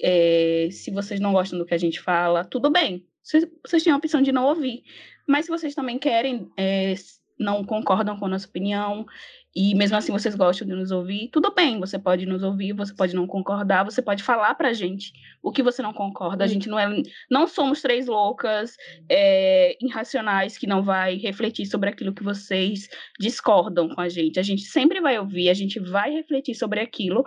é, 0.00 0.68
se 0.70 0.90
vocês 0.90 1.18
não 1.18 1.32
gostam 1.32 1.58
do 1.58 1.64
que 1.64 1.74
a 1.74 1.78
gente 1.78 2.00
fala, 2.00 2.44
tudo 2.44 2.70
bem. 2.70 3.06
Vocês, 3.22 3.46
vocês 3.66 3.82
têm 3.82 3.92
a 3.92 3.96
opção 3.96 4.20
de 4.20 4.30
não 4.30 4.44
ouvir. 4.44 4.84
Mas 5.26 5.46
se 5.46 5.50
vocês 5.50 5.74
também 5.74 5.98
querem 5.98 6.50
é, 6.56 6.94
não 7.38 7.64
concordam 7.64 8.16
com 8.16 8.26
a 8.26 8.28
nossa 8.28 8.46
opinião 8.46 9.06
e 9.54 9.72
mesmo 9.74 9.96
assim 9.96 10.10
vocês 10.10 10.34
gostam 10.34 10.66
de 10.66 10.74
nos 10.74 10.90
ouvir, 10.90 11.28
tudo 11.28 11.54
bem, 11.54 11.78
você 11.78 11.96
pode 11.96 12.26
nos 12.26 12.42
ouvir, 12.42 12.72
você 12.72 12.92
pode 12.92 13.14
não 13.14 13.24
concordar, 13.24 13.84
você 13.84 14.02
pode 14.02 14.20
falar 14.20 14.52
pra 14.56 14.72
gente 14.72 15.12
o 15.40 15.52
que 15.52 15.62
você 15.62 15.80
não 15.80 15.92
concorda. 15.92 16.42
A 16.42 16.46
gente 16.48 16.68
não 16.68 16.76
é, 16.76 16.88
não 17.30 17.46
somos 17.46 17.80
três 17.80 18.08
loucas 18.08 18.76
é, 19.08 19.76
irracionais 19.80 20.58
que 20.58 20.66
não 20.66 20.82
vai 20.82 21.16
refletir 21.16 21.66
sobre 21.66 21.88
aquilo 21.88 22.12
que 22.12 22.24
vocês 22.24 22.88
discordam 23.20 23.88
com 23.88 24.00
a 24.00 24.08
gente. 24.08 24.40
A 24.40 24.42
gente 24.42 24.62
sempre 24.62 25.00
vai 25.00 25.16
ouvir, 25.20 25.48
a 25.48 25.54
gente 25.54 25.78
vai 25.78 26.10
refletir 26.10 26.56
sobre 26.56 26.80
aquilo. 26.80 27.22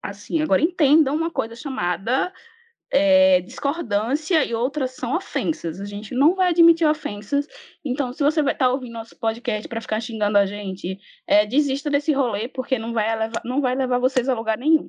Assim, 0.00 0.40
agora 0.40 0.62
entendam 0.62 1.16
uma 1.16 1.32
coisa 1.32 1.56
chamada 1.56 2.32
é, 2.92 3.40
discordância 3.40 4.44
e 4.44 4.54
outras 4.54 4.92
são 4.92 5.14
ofensas. 5.16 5.80
A 5.80 5.84
gente 5.84 6.14
não 6.14 6.34
vai 6.34 6.50
admitir 6.50 6.86
ofensas. 6.86 7.46
Então, 7.84 8.12
se 8.12 8.22
você 8.22 8.42
vai 8.42 8.52
estar 8.52 8.66
tá 8.66 8.72
ouvindo 8.72 8.92
nosso 8.92 9.18
podcast 9.18 9.68
para 9.68 9.80
ficar 9.80 10.00
xingando 10.00 10.38
a 10.38 10.46
gente, 10.46 10.98
é, 11.26 11.46
desista 11.46 11.90
desse 11.90 12.12
rolê, 12.12 12.48
porque 12.48 12.78
não 12.78 12.92
vai, 12.92 13.16
levar, 13.16 13.42
não 13.44 13.60
vai 13.60 13.74
levar 13.74 13.98
vocês 13.98 14.28
a 14.28 14.34
lugar 14.34 14.58
nenhum. 14.58 14.88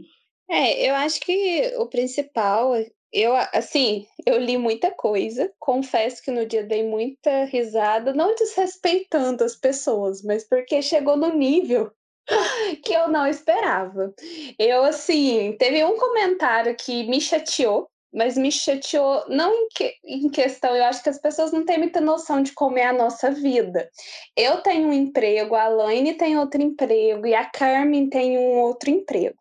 É, 0.50 0.89
eu 0.89 0.95
acho 0.95 1.20
que 1.20 1.74
o 1.78 1.88
principal, 1.88 2.74
eu 3.12 3.36
assim, 3.54 4.06
eu 4.26 4.38
li 4.39 4.58
muita 4.58 4.89
coisa, 4.91 5.52
confesso 5.60 6.24
que 6.24 6.32
no 6.32 6.45
dia 6.45 6.64
dei 6.64 6.84
muita 6.84 7.43
risada, 7.45 8.14
não 8.14 8.34
desrespeitando 8.34 9.43
as 9.43 9.56
pessoas, 9.56 10.24
mas 10.24 10.48
porque 10.48 10.82
chegou 10.82 11.18
no 11.18 11.34
nível 11.34 11.91
que 12.84 12.94
eu 12.94 13.08
não 13.08 13.26
esperava. 13.26 14.14
Eu, 14.60 14.84
assim, 14.84 15.56
teve 15.58 15.84
um 15.84 15.98
comentário 15.98 16.76
que 16.76 17.08
me 17.08 17.22
chateou, 17.22 17.90
mas 18.14 18.38
me 18.38 18.52
chateou 18.52 19.26
não 19.30 19.54
em, 19.54 19.68
que, 19.70 19.94
em, 20.04 20.30
questão, 20.30 20.76
eu 20.76 20.84
acho 20.86 21.04
que 21.04 21.10
as 21.10 21.20
pessoas 21.20 21.52
não 21.52 21.66
têm 21.66 21.78
muita 21.78 22.02
noção 22.02 22.42
de 22.42 22.54
como 22.54 22.78
é 22.78 22.86
a 22.86 22.94
nossa 22.94 23.32
vida. 23.32 23.90
Eu 24.36 24.62
tenho 24.62 24.88
um 24.88 24.94
emprego, 24.94 25.56
a 25.56 25.68
Laine 25.68 26.14
tem 26.14 26.38
outro 26.38 26.62
emprego 26.62 27.26
e 27.26 27.34
a 27.34 27.46
Carmen 27.46 28.10
tem 28.10 28.38
um 28.38 28.60
outro 28.60 28.90
emprego. 28.90 29.38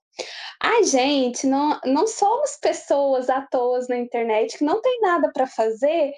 A 0.61 0.82
gente 0.82 1.47
não, 1.47 1.78
não 1.84 2.07
somos 2.07 2.57
pessoas 2.57 3.28
à 3.28 3.43
toa 3.43 3.80
na 3.89 3.99
internet 3.99 4.57
que 4.57 4.64
não 4.64 4.80
tem 4.80 5.01
nada 5.01 5.30
para 5.32 5.47
fazer 5.47 6.12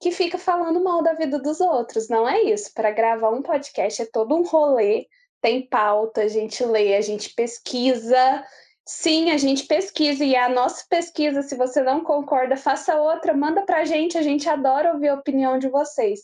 que 0.00 0.10
fica 0.10 0.36
falando 0.36 0.82
mal 0.82 1.02
da 1.02 1.14
vida 1.14 1.38
dos 1.38 1.60
outros. 1.60 2.08
Não 2.08 2.28
é 2.28 2.42
isso. 2.42 2.72
Para 2.74 2.90
gravar 2.90 3.30
um 3.30 3.40
podcast 3.40 4.02
é 4.02 4.06
todo 4.06 4.34
um 4.34 4.42
rolê 4.42 5.06
tem 5.44 5.60
pauta, 5.60 6.22
a 6.22 6.28
gente 6.28 6.64
lê, 6.64 6.96
a 6.96 7.02
gente 7.02 7.34
pesquisa. 7.34 8.42
Sim, 8.86 9.30
a 9.30 9.38
gente 9.38 9.66
pesquisa 9.66 10.22
e 10.24 10.36
a 10.36 10.46
nossa 10.46 10.84
pesquisa, 10.90 11.40
se 11.40 11.56
você 11.56 11.82
não 11.82 12.04
concorda, 12.04 12.54
faça 12.54 12.94
outra, 12.96 13.32
manda 13.32 13.62
para 13.62 13.78
a 13.78 13.84
gente, 13.86 14.18
a 14.18 14.22
gente 14.22 14.46
adora 14.46 14.92
ouvir 14.92 15.08
a 15.08 15.14
opinião 15.14 15.58
de 15.58 15.68
vocês. 15.68 16.20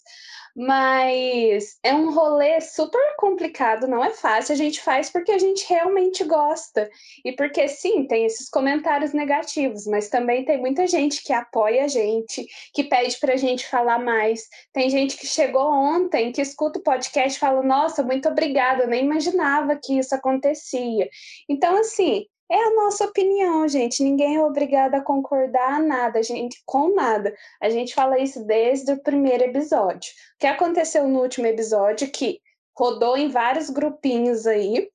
Mas 0.54 1.78
é 1.82 1.94
um 1.94 2.12
rolê 2.12 2.60
super 2.60 3.16
complicado, 3.16 3.86
não 3.86 4.04
é 4.04 4.10
fácil. 4.10 4.52
A 4.52 4.56
gente 4.56 4.80
faz 4.82 5.08
porque 5.08 5.32
a 5.32 5.38
gente 5.38 5.64
realmente 5.68 6.22
gosta. 6.24 6.90
E 7.24 7.32
porque, 7.32 7.66
sim, 7.68 8.06
tem 8.06 8.26
esses 8.26 8.50
comentários 8.50 9.14
negativos, 9.14 9.86
mas 9.86 10.10
também 10.10 10.44
tem 10.44 10.58
muita 10.58 10.86
gente 10.86 11.22
que 11.22 11.32
apoia 11.32 11.84
a 11.84 11.88
gente, 11.88 12.46
que 12.74 12.84
pede 12.84 13.18
para 13.18 13.34
a 13.34 13.36
gente 13.36 13.66
falar 13.66 14.00
mais. 14.00 14.48
Tem 14.72 14.90
gente 14.90 15.16
que 15.16 15.26
chegou 15.26 15.70
ontem, 15.70 16.32
que 16.32 16.42
escuta 16.42 16.78
o 16.78 16.82
podcast 16.82 17.36
e 17.36 17.40
fala: 17.40 17.62
Nossa, 17.62 18.02
muito 18.02 18.28
obrigada, 18.28 18.82
eu 18.82 18.88
nem 18.88 19.04
imaginava 19.04 19.78
que 19.82 19.98
isso 19.98 20.14
acontecia. 20.14 21.08
Então, 21.48 21.78
assim, 21.78 22.26
é 22.50 22.64
a 22.64 22.74
nossa 22.74 23.04
opinião, 23.04 23.66
gente. 23.68 24.02
Ninguém 24.02 24.36
é 24.36 24.44
obrigado 24.44 24.96
a 24.96 25.00
concordar 25.00 25.80
nada, 25.80 26.20
gente, 26.20 26.60
com 26.66 26.92
nada. 26.94 27.32
A 27.62 27.70
gente 27.70 27.94
fala 27.94 28.18
isso 28.18 28.44
desde 28.44 28.92
o 28.92 29.00
primeiro 29.00 29.44
episódio. 29.44 30.10
O 30.34 30.38
que 30.40 30.46
aconteceu 30.48 31.06
no 31.06 31.20
último 31.20 31.46
episódio, 31.46 32.10
que 32.10 32.40
rodou 32.76 33.16
em 33.16 33.28
vários 33.28 33.70
grupinhos 33.70 34.48
aí, 34.48 34.90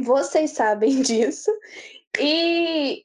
vocês 0.00 0.50
sabem 0.50 1.00
disso, 1.02 1.52
e 2.18 3.04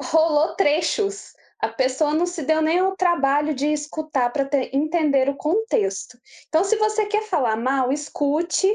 rolou 0.00 0.54
trechos. 0.54 1.34
A 1.60 1.68
pessoa 1.68 2.14
não 2.14 2.24
se 2.24 2.42
deu 2.42 2.62
nem 2.62 2.80
o 2.80 2.96
trabalho 2.96 3.52
de 3.52 3.66
escutar 3.66 4.32
para 4.32 4.48
entender 4.72 5.28
o 5.28 5.36
contexto. 5.36 6.16
Então, 6.48 6.64
se 6.64 6.76
você 6.76 7.04
quer 7.04 7.24
falar 7.24 7.56
mal, 7.56 7.92
escute 7.92 8.72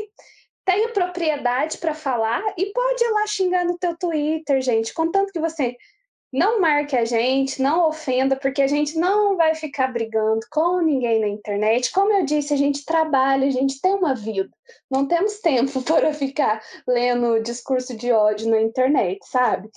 tenha 0.65 0.89
propriedade 0.89 1.77
para 1.77 1.93
falar 1.93 2.41
e 2.57 2.67
pode 2.67 3.03
ir 3.03 3.09
lá 3.11 3.27
xingar 3.27 3.65
no 3.65 3.77
teu 3.77 3.97
Twitter, 3.97 4.61
gente, 4.61 4.93
contanto 4.93 5.31
que 5.31 5.39
você 5.39 5.75
não 6.33 6.59
marque 6.59 6.97
a 6.97 7.05
gente, 7.05 7.61
não 7.61 7.87
ofenda, 7.87 8.35
porque 8.35 8.63
a 8.63 8.67
gente 8.67 8.97
não 8.97 9.37
vai 9.37 9.53
ficar 9.53 9.93
brigando 9.93 10.39
com 10.49 10.81
ninguém 10.81 11.19
na 11.19 11.27
internet. 11.27 11.91
Como 11.91 12.11
eu 12.11 12.25
disse, 12.25 12.51
a 12.51 12.57
gente 12.57 12.83
trabalha, 12.83 13.47
a 13.47 13.51
gente 13.51 13.79
tem 13.79 13.93
uma 13.93 14.15
vida. 14.15 14.49
Não 14.89 15.07
temos 15.07 15.39
tempo 15.39 15.79
para 15.85 16.11
ficar 16.11 16.59
lendo 16.87 17.39
discurso 17.43 17.95
de 17.95 18.11
ódio 18.11 18.49
na 18.49 18.59
internet, 18.59 19.19
sabe? 19.27 19.69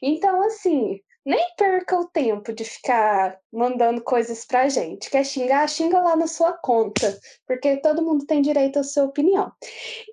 Então, 0.00 0.40
assim, 0.40 0.98
nem 1.28 1.54
perca 1.58 1.94
o 1.94 2.08
tempo 2.08 2.54
de 2.54 2.64
ficar 2.64 3.38
mandando 3.52 4.00
coisas 4.02 4.46
pra 4.46 4.70
gente. 4.70 5.10
Quer 5.10 5.26
xingar? 5.26 5.68
Xinga 5.68 6.00
lá 6.00 6.16
na 6.16 6.26
sua 6.26 6.54
conta, 6.54 7.20
porque 7.46 7.76
todo 7.76 8.02
mundo 8.02 8.24
tem 8.24 8.40
direito 8.40 8.78
à 8.78 8.82
sua 8.82 9.04
opinião. 9.04 9.52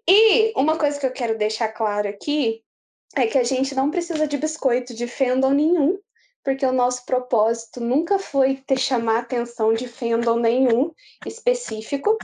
E 0.05 0.51
uma 0.57 0.77
coisa 0.77 0.99
que 0.99 1.05
eu 1.05 1.13
quero 1.13 1.37
deixar 1.37 1.69
claro 1.69 2.09
aqui 2.09 2.61
é 3.15 3.27
que 3.27 3.37
a 3.37 3.45
gente 3.45 3.73
não 3.73 3.89
precisa 3.89 4.27
de 4.27 4.37
biscoito 4.37 4.93
de 4.93 5.07
fandom 5.07 5.51
nenhum 5.51 5.97
porque 6.45 6.63
o 6.63 6.71
nosso 6.71 7.03
propósito 7.05 7.81
nunca 7.81 8.19
foi 8.19 8.57
ter 8.57 8.77
chamar 8.77 9.21
atenção 9.21 9.73
de 9.73 9.87
fandom 9.87 10.37
nenhum 10.37 10.91
específico. 11.25 12.15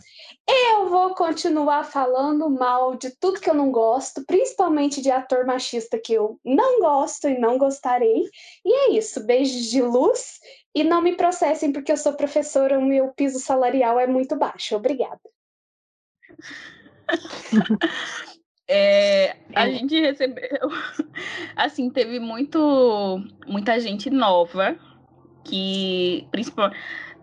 Eu 0.47 0.88
vou 0.89 1.15
continuar 1.15 1.84
falando 1.84 2.47
mal 2.47 2.95
de 2.95 3.09
tudo 3.17 3.41
que 3.41 3.49
eu 3.49 3.55
não 3.55 3.72
gosto, 3.72 4.24
principalmente 4.26 5.01
de 5.01 5.09
ator 5.09 5.43
machista 5.45 5.97
que 5.97 6.13
eu 6.13 6.39
não 6.45 6.80
gosto 6.80 7.28
e 7.28 7.39
não 7.39 7.57
gostarei. 7.57 8.30
E 8.63 8.72
é 8.72 8.91
isso, 8.91 9.26
beijos 9.26 9.65
de 9.65 9.82
luz 9.82 10.39
e 10.76 10.84
não 10.84 11.01
me 11.01 11.17
processem 11.17 11.74
porque 11.74 11.91
eu 11.91 11.97
sou 11.97 12.13
professora, 12.13 12.78
o 12.78 12.86
meu 12.86 13.11
piso 13.13 13.39
salarial 13.39 13.99
é 13.99 14.05
muito 14.05 14.36
baixo. 14.36 14.76
Obrigada. 14.76 15.19
É, 18.74 19.36
a 19.53 19.67
é. 19.67 19.74
gente 19.74 19.99
recebeu, 19.99 20.72
assim, 21.57 21.89
teve 21.89 22.22
muito, 22.22 23.22
muita 23.45 23.78
gente 23.82 24.09
nova 24.09 24.78
que, 25.43 26.26
principal, 26.32 26.72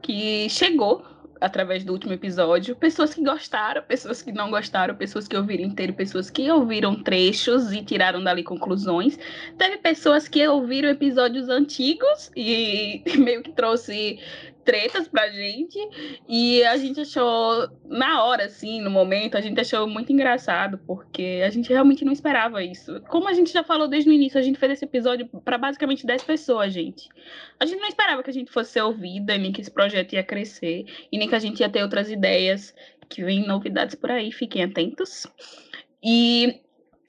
que 0.03 0.47
chegou 0.51 1.03
através 1.41 1.85
do 1.85 1.93
último 1.95 2.13
episódio. 2.13 2.77
Pessoas 2.77 3.15
que 3.15 3.25
gostaram, 3.25 3.83
pessoas 3.83 4.21
que 4.21 4.31
não 4.31 4.51
gostaram, 4.51 4.95
pessoas 4.95 5.27
que 5.27 5.35
ouviram 5.39 5.65
inteiro, 5.65 5.95
pessoas 5.95 6.29
que 6.29 6.51
ouviram 6.51 7.03
trechos 7.03 7.73
e 7.73 7.83
tiraram 7.83 8.23
dali 8.23 8.43
conclusões. 8.43 9.19
Teve 9.57 9.79
pessoas 9.79 10.29
que 10.29 10.47
ouviram 10.47 10.91
episódios 10.91 11.49
antigos 11.49 12.31
e 12.37 13.03
meio 13.17 13.43
que 13.43 13.53
trouxe 13.53 14.19
tretas 14.69 15.09
pra 15.09 15.31
gente. 15.31 15.79
E 16.29 16.63
a 16.65 16.77
gente 16.77 17.01
achou, 17.01 17.67
na 17.87 18.23
hora, 18.23 18.45
assim, 18.45 18.83
no 18.83 18.91
momento, 18.91 19.39
a 19.39 19.41
gente 19.41 19.59
achou 19.59 19.87
muito 19.89 20.13
engraçado, 20.13 20.77
porque 20.87 21.41
a 21.43 21.49
gente 21.49 21.71
realmente 21.71 22.05
não 22.05 22.13
esperava 22.13 22.63
isso. 22.63 23.01
Como 23.09 23.27
a 23.27 23.33
gente 23.33 23.51
já 23.51 23.65
falou 23.65 23.89
desde 23.89 24.11
o 24.11 24.13
início, 24.13 24.39
a 24.39 24.43
gente 24.43 24.59
fez 24.59 24.73
esse 24.73 24.85
episódio 24.85 25.27
para 25.43 25.57
basicamente 25.57 26.05
10 26.05 26.23
pessoas, 26.23 26.71
gente. 26.71 27.09
A 27.59 27.65
gente 27.65 27.81
não 27.81 27.89
esperava 27.89 28.23
que 28.23 28.29
a 28.29 28.33
gente 28.33 28.53
fosse 28.53 28.73
ser 28.73 28.83
ouvida, 28.83 29.39
nem 29.39 29.51
que 29.51 29.63
esse 29.63 29.71
projeto 29.71 30.13
ia 30.13 30.23
crescer, 30.23 30.85
e 31.11 31.17
nem 31.17 31.27
que 31.27 31.35
a 31.35 31.39
gente 31.39 31.61
ia 31.61 31.71
ter 31.71 31.83
outras 31.83 32.11
ideias, 32.11 32.75
que 33.09 33.25
vem 33.25 33.47
novidades 33.47 33.95
por 33.95 34.11
aí, 34.11 34.31
fiquem 34.31 34.65
atentos. 34.65 35.27
E 36.05 36.61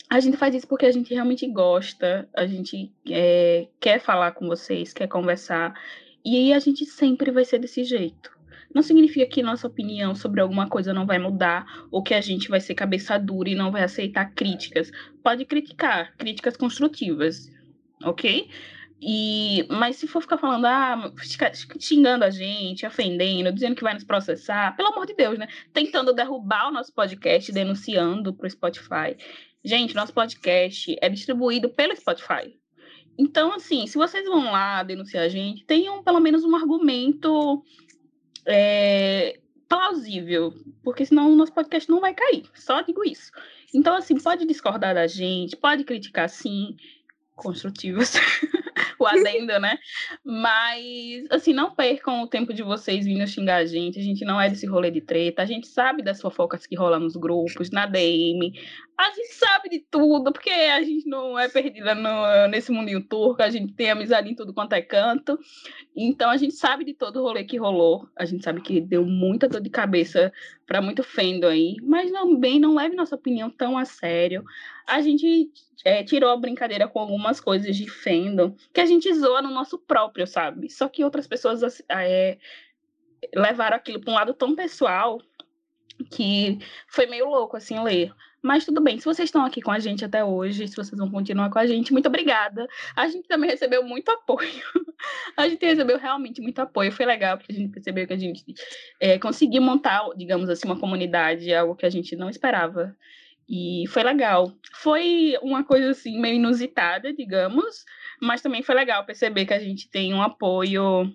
a 0.09 0.21
gente 0.21 0.37
faz 0.37 0.55
isso 0.55 0.67
porque 0.67 0.85
a 0.85 0.91
gente 0.93 1.13
realmente 1.13 1.45
gosta, 1.45 2.25
a 2.33 2.47
gente 2.47 2.89
é, 3.11 3.67
quer 3.81 3.99
falar 3.99 4.31
com 4.31 4.47
vocês, 4.47 4.93
quer 4.93 5.07
conversar. 5.07 5.73
E 6.23 6.35
aí 6.35 6.53
a 6.53 6.59
gente 6.59 6.85
sempre 6.85 7.31
vai 7.31 7.45
ser 7.45 7.59
desse 7.59 7.83
jeito. 7.83 8.37
Não 8.73 8.83
significa 8.83 9.25
que 9.25 9.41
nossa 9.41 9.67
opinião 9.67 10.13
sobre 10.13 10.41
alguma 10.41 10.67
coisa 10.67 10.93
não 10.93 11.05
vai 11.05 11.17
mudar 11.17 11.65
ou 11.91 12.03
que 12.03 12.13
a 12.13 12.21
gente 12.21 12.49
vai 12.49 12.61
ser 12.61 12.75
cabeça 12.75 13.17
dura 13.17 13.49
e 13.49 13.55
não 13.55 13.71
vai 13.71 13.83
aceitar 13.83 14.33
críticas. 14.33 14.91
Pode 15.23 15.43
criticar, 15.45 16.15
críticas 16.17 16.55
construtivas, 16.55 17.49
ok? 18.03 18.47
E, 19.01 19.65
mas 19.69 19.95
se 19.95 20.07
for 20.07 20.21
ficar 20.21 20.37
falando, 20.37 20.65
ah, 20.65 21.11
xingando 21.79 22.25
a 22.25 22.29
gente, 22.29 22.85
ofendendo, 22.85 23.51
dizendo 23.51 23.75
que 23.75 23.83
vai 23.83 23.93
nos 23.93 24.03
processar, 24.03 24.75
pelo 24.75 24.89
amor 24.89 25.05
de 25.05 25.15
Deus, 25.15 25.39
né? 25.39 25.47
Tentando 25.73 26.13
derrubar 26.13 26.67
o 26.67 26.71
nosso 26.71 26.93
podcast, 26.93 27.51
denunciando 27.51 28.33
para 28.33 28.45
o 28.45 28.49
Spotify. 28.49 29.15
Gente, 29.63 29.95
nosso 29.95 30.13
podcast 30.13 30.95
é 31.01 31.09
distribuído 31.09 31.69
pelo 31.69 31.95
Spotify. 31.95 32.58
Então, 33.19 33.51
assim, 33.51 33.85
se 33.85 33.97
vocês 33.97 34.25
vão 34.25 34.45
lá 34.49 34.81
denunciar 34.81 35.25
a 35.25 35.27
gente, 35.27 35.65
tenham 35.65 36.01
pelo 36.01 36.21
menos 36.21 36.45
um 36.45 36.55
argumento 36.55 37.61
é, 38.45 39.37
plausível, 39.67 40.53
porque 40.81 41.05
senão 41.05 41.33
o 41.33 41.35
nosso 41.35 41.51
podcast 41.51 41.89
não 41.89 41.99
vai 41.99 42.13
cair. 42.13 42.45
Só 42.55 42.79
digo 42.79 43.03
isso. 43.03 43.29
Então, 43.73 43.93
assim, 43.93 44.17
pode 44.17 44.45
discordar 44.45 44.95
da 44.95 45.05
gente, 45.05 45.57
pode 45.57 45.83
criticar 45.83 46.29
sim, 46.29 46.77
construtivas. 47.39 48.13
o 48.99 49.07
adendo, 49.07 49.57
né? 49.59 49.77
Mas, 50.23 51.25
assim, 51.29 51.53
não 51.53 51.73
percam 51.73 52.21
o 52.21 52.27
tempo 52.27 52.53
de 52.53 52.61
vocês 52.61 53.05
vindo 53.05 53.25
xingar 53.25 53.57
a 53.57 53.65
gente. 53.65 53.97
A 53.97 54.03
gente 54.03 54.25
não 54.25 54.39
é 54.39 54.49
desse 54.49 54.67
rolê 54.67 54.91
de 54.91 55.01
treta. 55.01 55.41
A 55.41 55.45
gente 55.45 55.67
sabe 55.67 56.03
das 56.03 56.21
fofocas 56.21 56.67
que 56.67 56.75
rolam 56.75 56.99
nos 56.99 57.15
grupos, 57.15 57.71
na 57.71 57.85
DM. 57.85 58.53
A 58.97 59.09
gente 59.11 59.33
sabe 59.33 59.69
de 59.69 59.79
tudo, 59.89 60.33
porque 60.33 60.49
a 60.49 60.83
gente 60.83 61.07
não 61.07 61.39
é 61.39 61.47
perdida 61.47 61.95
no, 61.95 62.47
nesse 62.49 62.71
mundinho 62.71 63.01
turco. 63.01 63.41
A 63.41 63.49
gente 63.49 63.73
tem 63.73 63.89
amizade 63.89 64.29
em 64.29 64.35
tudo 64.35 64.53
quanto 64.53 64.73
é 64.73 64.81
canto. 64.81 65.39
Então, 65.95 66.29
a 66.29 66.35
gente 66.35 66.53
sabe 66.53 66.83
de 66.83 66.93
todo 66.93 67.21
o 67.21 67.23
rolê 67.23 67.45
que 67.45 67.57
rolou. 67.57 68.07
A 68.17 68.25
gente 68.25 68.43
sabe 68.43 68.59
que 68.59 68.81
deu 68.81 69.05
muita 69.05 69.47
dor 69.47 69.61
de 69.61 69.69
cabeça 69.69 70.31
para 70.67 70.81
muito 70.81 71.01
fendo 71.01 71.47
aí. 71.47 71.77
Mas 71.81 72.11
também 72.11 72.59
não 72.59 72.75
leve 72.75 72.95
nossa 72.95 73.15
opinião 73.15 73.49
tão 73.49 73.77
a 73.77 73.85
sério. 73.85 74.43
A 74.89 75.01
gente 75.01 75.51
é, 75.85 76.03
tirou 76.03 76.29
a 76.29 76.37
brincadeira 76.37 76.87
com 76.87 76.99
algumas 76.99 77.39
coisas 77.39 77.75
de 77.75 77.89
fandom 77.89 78.55
que 78.73 78.81
a 78.81 78.85
gente 78.85 79.13
zoa 79.13 79.41
no 79.41 79.51
nosso 79.51 79.77
próprio, 79.77 80.27
sabe? 80.27 80.69
Só 80.69 80.87
que 80.89 81.03
outras 81.03 81.27
pessoas 81.27 81.63
assim, 81.63 81.83
é, 81.89 82.37
levaram 83.33 83.77
aquilo 83.77 83.99
para 83.99 84.11
um 84.11 84.15
lado 84.15 84.33
tão 84.33 84.55
pessoal 84.55 85.21
que 86.11 86.59
foi 86.87 87.05
meio 87.05 87.29
louco 87.29 87.57
assim 87.57 87.81
ler. 87.81 88.13
Mas 88.41 88.63
tudo 88.63 88.79
bem, 88.79 88.97
se 88.97 89.03
vocês 89.03 89.27
estão 89.27 89.43
aqui 89.43 89.61
com 89.61 89.71
a 89.71 89.79
gente 89.79 90.05
até 90.05 90.23
hoje, 90.23 90.65
se 90.65 90.75
vocês 90.75 90.97
vão 90.97 91.11
continuar 91.11 91.49
com 91.49 91.59
a 91.59 91.67
gente, 91.67 91.91
muito 91.91 92.07
obrigada. 92.07 92.67
A 92.95 93.07
gente 93.09 93.27
também 93.27 93.49
recebeu 93.49 93.83
muito 93.83 94.09
apoio. 94.09 94.63
a 95.35 95.47
gente 95.47 95.65
recebeu 95.65 95.97
realmente 95.97 96.41
muito 96.41 96.59
apoio. 96.59 96.91
Foi 96.91 97.05
legal, 97.05 97.37
porque 97.37 97.51
a 97.51 97.55
gente 97.55 97.71
percebeu 97.71 98.07
que 98.07 98.13
a 98.13 98.17
gente 98.17 98.45
é, 98.99 99.19
conseguiu 99.19 99.61
montar, 99.61 100.07
digamos 100.15 100.49
assim, 100.49 100.67
uma 100.67 100.79
comunidade, 100.79 101.53
algo 101.53 101.75
que 101.75 101.85
a 101.85 101.89
gente 101.89 102.15
não 102.15 102.29
esperava. 102.29 102.95
E 103.49 103.85
foi 103.87 104.03
legal. 104.03 104.53
Foi 104.75 105.35
uma 105.41 105.63
coisa 105.63 105.89
assim 105.89 106.19
meio 106.19 106.35
inusitada, 106.35 107.11
digamos, 107.11 107.83
mas 108.21 108.41
também 108.41 108.61
foi 108.61 108.75
legal 108.75 109.03
perceber 109.05 109.45
que 109.45 109.53
a 109.53 109.59
gente 109.59 109.89
tem 109.89 110.13
um 110.13 110.21
apoio 110.21 111.11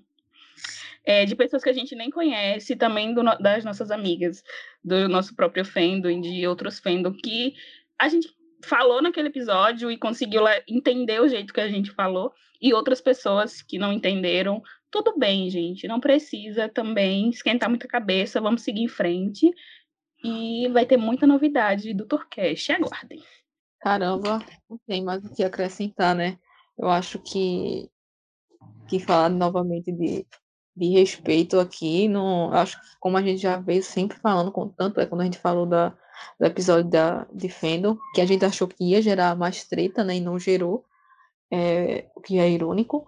é, 1.04 1.24
de 1.24 1.36
pessoas 1.36 1.62
que 1.62 1.70
a 1.70 1.74
gente 1.74 1.94
nem 1.94 2.10
conhece, 2.10 2.74
também 2.74 3.14
do, 3.14 3.22
das 3.38 3.64
nossas 3.64 3.90
amigas, 3.90 4.42
do 4.82 5.08
nosso 5.08 5.36
próprio 5.36 5.64
fandom 5.64 6.20
de 6.20 6.46
outros 6.46 6.80
fandom, 6.80 7.12
que 7.12 7.54
a 7.98 8.08
gente 8.08 8.28
falou 8.64 9.00
naquele 9.00 9.28
episódio 9.28 9.90
e 9.90 9.96
conseguiu 9.96 10.42
entender 10.66 11.20
o 11.20 11.28
jeito 11.28 11.52
que 11.52 11.60
a 11.60 11.68
gente 11.68 11.92
falou, 11.92 12.32
e 12.60 12.72
outras 12.72 13.00
pessoas 13.00 13.60
que 13.60 13.78
não 13.78 13.92
entenderam. 13.92 14.62
Tudo 14.90 15.18
bem, 15.18 15.50
gente, 15.50 15.86
não 15.86 16.00
precisa 16.00 16.68
também 16.68 17.28
esquentar 17.28 17.68
muita 17.68 17.86
cabeça, 17.86 18.40
vamos 18.40 18.62
seguir 18.62 18.82
em 18.82 18.88
frente. 18.88 19.50
E 20.24 20.68
vai 20.68 20.86
ter 20.86 20.96
muita 20.96 21.26
novidade 21.26 21.92
do 21.92 22.06
Torcast, 22.06 22.72
aguardem. 22.72 23.22
Caramba, 23.78 24.38
não 24.68 24.80
tem 24.86 25.04
mais 25.04 25.22
o 25.22 25.34
que 25.34 25.44
acrescentar, 25.44 26.14
né? 26.14 26.38
Eu 26.78 26.88
acho 26.88 27.18
que, 27.18 27.90
que 28.88 28.98
falar 28.98 29.28
novamente 29.28 29.92
de, 29.92 30.26
de 30.74 30.88
respeito 30.88 31.60
aqui, 31.60 32.08
não, 32.08 32.50
acho 32.54 32.80
que 32.80 32.86
como 32.98 33.18
a 33.18 33.22
gente 33.22 33.42
já 33.42 33.58
veio 33.58 33.82
sempre 33.82 34.18
falando, 34.18 34.50
com 34.50 34.66
tanto 34.66 34.98
é 34.98 35.06
quando 35.06 35.20
a 35.20 35.24
gente 35.24 35.38
falou 35.38 35.66
da, 35.66 35.90
do 36.40 36.46
episódio 36.46 36.90
da, 36.90 37.26
de 37.30 37.50
Fendel, 37.50 37.98
que 38.14 38.22
a 38.22 38.26
gente 38.26 38.46
achou 38.46 38.66
que 38.66 38.82
ia 38.82 39.02
gerar 39.02 39.36
mais 39.36 39.64
treta, 39.64 40.02
né, 40.02 40.16
e 40.16 40.20
não 40.20 40.38
gerou, 40.38 40.86
é, 41.52 42.08
o 42.16 42.20
que 42.22 42.38
é 42.38 42.50
irônico, 42.50 43.06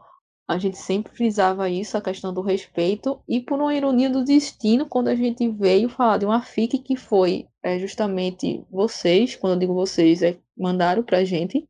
a 0.49 0.59
gente 0.59 0.78
sempre 0.78 1.12
frisava 1.12 1.68
isso, 1.68 1.97
a 1.97 2.01
questão 2.01 2.32
do 2.32 2.40
respeito, 2.40 3.20
e 3.28 3.40
por 3.40 3.59
uma 3.59 3.74
ironia 3.74 4.09
do 4.09 4.24
destino, 4.24 4.86
quando 4.86 5.09
a 5.09 5.14
gente 5.14 5.49
veio 5.49 5.88
falar 5.88 6.18
de 6.18 6.26
uma 6.26 6.40
FIC 6.40 6.78
que 6.78 6.97
foi 6.97 7.47
é, 7.62 7.78
justamente 7.78 8.64
vocês, 8.70 9.34
quando 9.34 9.55
eu 9.55 9.59
digo 9.59 9.74
vocês, 9.74 10.22
é, 10.22 10.38
mandaram 10.57 11.03
pra 11.03 11.24
gente, 11.24 11.68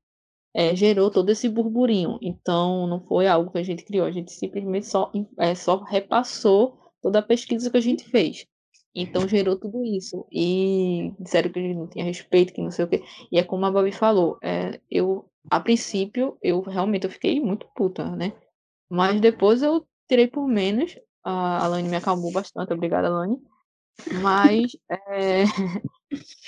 é, 0.54 0.76
gerou 0.76 1.10
todo 1.10 1.30
esse 1.30 1.48
burburinho. 1.48 2.18
Então, 2.20 2.86
não 2.86 3.00
foi 3.00 3.26
algo 3.26 3.50
que 3.50 3.58
a 3.58 3.62
gente 3.62 3.84
criou, 3.84 4.06
a 4.06 4.10
gente 4.10 4.32
simplesmente 4.32 4.86
só, 4.86 5.10
é, 5.38 5.54
só 5.54 5.82
repassou 5.82 6.78
toda 7.00 7.20
a 7.20 7.22
pesquisa 7.22 7.70
que 7.70 7.76
a 7.76 7.80
gente 7.80 8.04
fez. 8.04 8.46
Então 8.94 9.28
gerou 9.28 9.56
tudo 9.56 9.84
isso. 9.84 10.26
E 10.32 11.12
disseram 11.20 11.50
que 11.50 11.58
a 11.58 11.62
gente 11.62 11.76
não 11.76 11.86
tinha 11.86 12.04
respeito, 12.04 12.54
que 12.54 12.62
não 12.62 12.70
sei 12.70 12.86
o 12.86 12.88
quê. 12.88 13.02
E 13.30 13.38
é 13.38 13.42
como 13.42 13.66
a 13.66 13.70
Babi 13.70 13.92
falou, 13.92 14.38
é, 14.42 14.80
eu, 14.90 15.26
a 15.50 15.60
princípio, 15.60 16.38
eu 16.42 16.62
realmente 16.62 17.04
eu 17.04 17.10
fiquei 17.10 17.38
muito 17.38 17.66
puta, 17.74 18.04
né? 18.16 18.32
Mas 18.88 19.20
depois 19.20 19.62
eu 19.62 19.86
tirei 20.08 20.26
por 20.28 20.46
menos. 20.46 20.96
A 21.24 21.64
Alane 21.64 21.88
me 21.88 21.96
acalmou 21.96 22.32
bastante, 22.32 22.72
obrigada, 22.72 23.08
Alane. 23.08 23.36
Mas 24.22 24.76
é, 24.88 25.44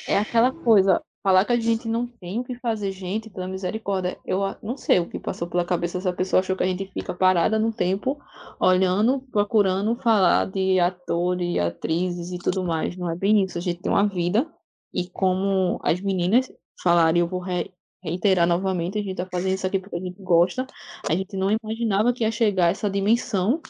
é 0.07 0.18
aquela 0.18 0.53
coisa, 0.53 1.03
falar 1.22 1.45
que 1.45 1.53
a 1.53 1.61
gente 1.61 1.89
não 1.89 2.07
tem 2.07 2.41
o 2.41 2.45
que 2.45 2.55
fazer, 2.57 2.93
gente, 2.93 3.30
pela 3.30 3.49
misericórdia. 3.49 4.18
Eu 4.24 4.41
não 4.62 4.76
sei 4.76 5.01
o 5.01 5.09
que 5.09 5.18
passou 5.18 5.49
pela 5.49 5.64
cabeça 5.64 5.99
dessa 5.99 6.12
pessoa, 6.12 6.41
achou 6.41 6.57
que 6.57 6.62
a 6.62 6.66
gente 6.66 6.91
fica 6.93 7.14
parada 7.14 7.59
no 7.59 7.72
tempo, 7.72 8.18
olhando, 8.61 9.20
procurando 9.32 9.97
falar 9.97 10.47
de 10.47 10.78
atores, 10.78 11.57
e 11.57 11.59
atrizes 11.59 12.30
e 12.32 12.39
tudo 12.39 12.64
mais. 12.64 12.97
Não 12.97 13.11
é 13.11 13.16
bem 13.16 13.45
isso. 13.45 13.59
A 13.59 13.61
gente 13.61 13.82
tem 13.82 13.91
uma 13.91 14.07
vida, 14.07 14.47
e 14.93 15.09
como 15.09 15.80
as 15.82 16.01
meninas 16.01 16.51
falaram, 16.82 17.18
eu 17.18 17.28
vou 17.28 17.41
re 17.41 17.72
reiterar 18.03 18.46
novamente, 18.46 18.99
a 18.99 19.03
gente 19.03 19.12
está 19.12 19.26
fazendo 19.26 19.55
isso 19.55 19.66
aqui 19.66 19.78
porque 19.78 19.96
a 19.96 20.01
gente 20.01 20.22
gosta. 20.22 20.66
A 21.09 21.14
gente 21.14 21.36
não 21.36 21.51
imaginava 21.51 22.12
que 22.12 22.24
ia 22.24 22.30
chegar 22.30 22.70
essa 22.70 22.88
dimensão 22.88 23.61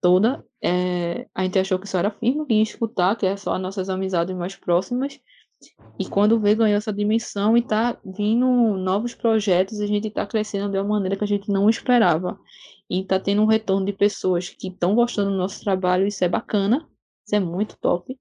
toda. 0.00 0.44
É, 0.62 1.26
a 1.34 1.44
gente 1.44 1.58
achou 1.58 1.78
que 1.78 1.88
só 1.88 1.98
era 1.98 2.10
firme, 2.10 2.46
que 2.46 2.54
ia 2.54 2.62
escutar, 2.62 3.16
que 3.16 3.26
é 3.26 3.36
só 3.36 3.54
as 3.54 3.60
nossas 3.60 3.88
amizades 3.88 4.34
mais 4.36 4.56
próximas. 4.56 5.20
E 5.98 6.08
quando 6.08 6.40
vê, 6.40 6.54
ganhou 6.54 6.76
essa 6.76 6.92
dimensão 6.92 7.56
e 7.56 7.62
tá 7.62 7.98
vindo 8.04 8.46
novos 8.78 9.14
projetos, 9.14 9.80
a 9.80 9.86
gente 9.86 10.10
tá 10.10 10.26
crescendo 10.26 10.70
de 10.70 10.78
uma 10.78 10.88
maneira 10.88 11.16
que 11.16 11.24
a 11.24 11.26
gente 11.26 11.50
não 11.50 11.68
esperava. 11.68 12.38
E 12.88 13.04
tá 13.04 13.20
tendo 13.20 13.42
um 13.42 13.46
retorno 13.46 13.86
de 13.86 13.92
pessoas 13.92 14.48
que 14.48 14.68
estão 14.68 14.94
gostando 14.94 15.30
do 15.30 15.36
nosso 15.36 15.62
trabalho, 15.62 16.06
isso 16.06 16.24
é 16.24 16.28
bacana, 16.28 16.88
isso 17.26 17.36
é 17.36 17.40
muito 17.40 17.76
top. 17.78 18.18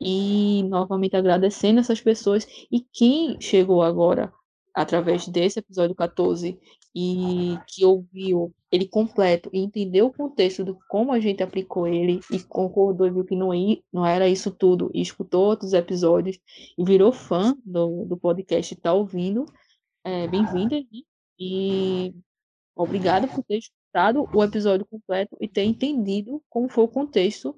E 0.00 0.62
novamente 0.64 1.16
agradecendo 1.16 1.80
essas 1.80 2.00
pessoas. 2.00 2.46
E 2.70 2.80
quem 2.92 3.40
chegou 3.40 3.82
agora 3.82 4.32
através 4.74 5.26
desse 5.28 5.58
episódio 5.58 5.94
14 5.94 6.58
e 6.94 7.58
que 7.66 7.84
ouviu 7.84 8.54
ele 8.70 8.86
completo 8.86 9.50
e 9.52 9.60
entendeu 9.60 10.06
o 10.06 10.12
contexto 10.12 10.64
de 10.64 10.74
como 10.88 11.12
a 11.12 11.20
gente 11.20 11.42
aplicou 11.42 11.86
ele 11.86 12.20
e 12.30 12.40
concordou 12.40 13.06
e 13.06 13.10
viu 13.10 13.24
que 13.24 13.36
não, 13.36 13.50
não 13.92 14.04
era 14.04 14.28
isso 14.28 14.50
tudo 14.50 14.90
e 14.94 15.00
escutou 15.00 15.46
outros 15.46 15.72
episódios 15.72 16.38
e 16.76 16.84
virou 16.84 17.12
fã 17.12 17.56
do, 17.64 18.04
do 18.04 18.16
podcast 18.16 18.72
e 18.72 18.76
está 18.76 18.92
ouvindo, 18.92 19.46
é, 20.04 20.26
bem-vinda 20.26 20.82
e 21.38 22.14
obrigada 22.76 23.26
por 23.26 23.42
ter 23.44 23.58
escutado 23.58 24.28
o 24.34 24.44
episódio 24.44 24.86
completo 24.86 25.36
e 25.40 25.48
ter 25.48 25.64
entendido 25.64 26.42
como 26.48 26.68
foi 26.68 26.84
o 26.84 26.88
contexto 26.88 27.56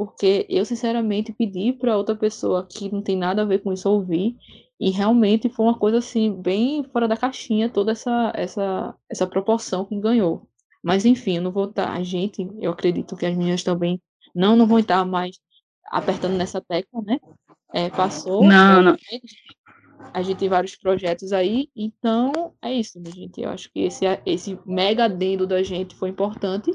porque 0.00 0.46
eu, 0.48 0.64
sinceramente, 0.64 1.30
pedi 1.30 1.74
para 1.74 1.94
outra 1.94 2.16
pessoa 2.16 2.66
que 2.66 2.90
não 2.90 3.02
tem 3.02 3.18
nada 3.18 3.42
a 3.42 3.44
ver 3.44 3.58
com 3.58 3.70
isso 3.70 3.86
ouvir, 3.86 4.34
e 4.80 4.90
realmente 4.90 5.50
foi 5.50 5.66
uma 5.66 5.78
coisa 5.78 5.98
assim, 5.98 6.32
bem 6.32 6.82
fora 6.84 7.06
da 7.06 7.16
caixinha, 7.16 7.68
toda 7.68 7.92
essa, 7.92 8.32
essa, 8.34 8.94
essa 9.10 9.26
proporção 9.26 9.84
que 9.84 10.00
ganhou. 10.00 10.48
Mas 10.82 11.04
enfim, 11.04 11.36
eu 11.36 11.42
não 11.42 11.52
vou 11.52 11.66
estar. 11.66 11.92
A 11.92 12.02
gente, 12.02 12.48
eu 12.58 12.72
acredito 12.72 13.14
que 13.14 13.26
as 13.26 13.36
meninas 13.36 13.62
também 13.62 14.00
não, 14.34 14.56
não 14.56 14.66
vão 14.66 14.78
estar 14.78 15.04
mais 15.04 15.38
apertando 15.84 16.32
nessa 16.32 16.62
tecla, 16.62 17.02
né? 17.02 17.18
É, 17.74 17.90
passou. 17.90 18.42
Não, 18.42 18.82
não. 18.82 18.96
A 20.14 20.22
gente 20.22 20.38
tem 20.38 20.48
vários 20.48 20.74
projetos 20.74 21.30
aí, 21.30 21.68
então 21.76 22.54
é 22.62 22.72
isso, 22.72 22.98
minha 22.98 23.14
gente. 23.14 23.42
Eu 23.42 23.50
acho 23.50 23.70
que 23.70 23.80
esse, 23.80 24.06
esse 24.24 24.58
mega 24.64 25.04
adendo 25.04 25.46
da 25.46 25.62
gente 25.62 25.94
foi 25.94 26.08
importante. 26.08 26.70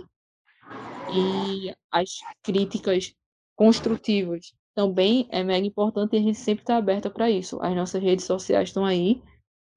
E 1.12 1.74
as 1.92 2.20
críticas 2.44 3.16
construtivas 3.56 4.54
também 4.76 5.28
é 5.32 5.44
mega 5.44 5.66
importante 5.66 6.14
e 6.16 6.20
a 6.20 6.22
gente 6.22 6.38
sempre 6.38 6.64
está 6.64 6.76
aberta 6.76 7.10
para 7.10 7.30
isso. 7.30 7.58
As 7.62 7.74
nossas 7.76 8.04
redes 8.04 8.26
sociais 8.26 8.70
estão 8.70 8.86
aí 8.86 9.22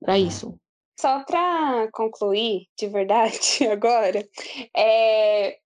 para 0.01 0.18
isso. 0.18 0.59
Só 1.01 1.22
para 1.24 1.88
concluir, 1.92 2.66
de 2.76 2.88
verdade, 2.88 3.66
agora, 3.70 4.28
é, 4.76 5.57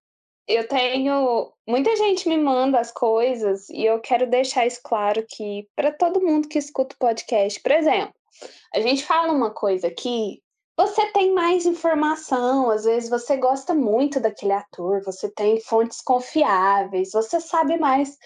eu 0.47 0.67
tenho. 0.67 1.51
Muita 1.67 1.95
gente 1.95 2.29
me 2.29 2.37
manda 2.37 2.79
as 2.79 2.91
coisas 2.91 3.67
e 3.69 3.83
eu 3.83 3.99
quero 3.99 4.29
deixar 4.29 4.67
isso 4.67 4.81
claro 4.83 5.25
que 5.27 5.67
para 5.75 5.91
todo 5.91 6.21
mundo 6.21 6.47
que 6.47 6.59
escuta 6.59 6.95
o 6.95 6.99
podcast, 6.99 7.59
por 7.61 7.71
exemplo, 7.71 8.13
a 8.75 8.79
gente 8.79 9.03
fala 9.03 9.31
uma 9.31 9.49
coisa 9.49 9.87
aqui, 9.87 10.41
você 10.77 11.05
tem 11.11 11.33
mais 11.33 11.65
informação, 11.65 12.69
às 12.69 12.83
vezes 12.83 13.09
você 13.09 13.37
gosta 13.37 13.73
muito 13.73 14.19
daquele 14.19 14.53
ator, 14.53 15.03
você 15.03 15.29
tem 15.29 15.59
fontes 15.61 16.01
confiáveis, 16.01 17.11
você 17.11 17.39
sabe 17.39 17.77
mais 17.77 18.17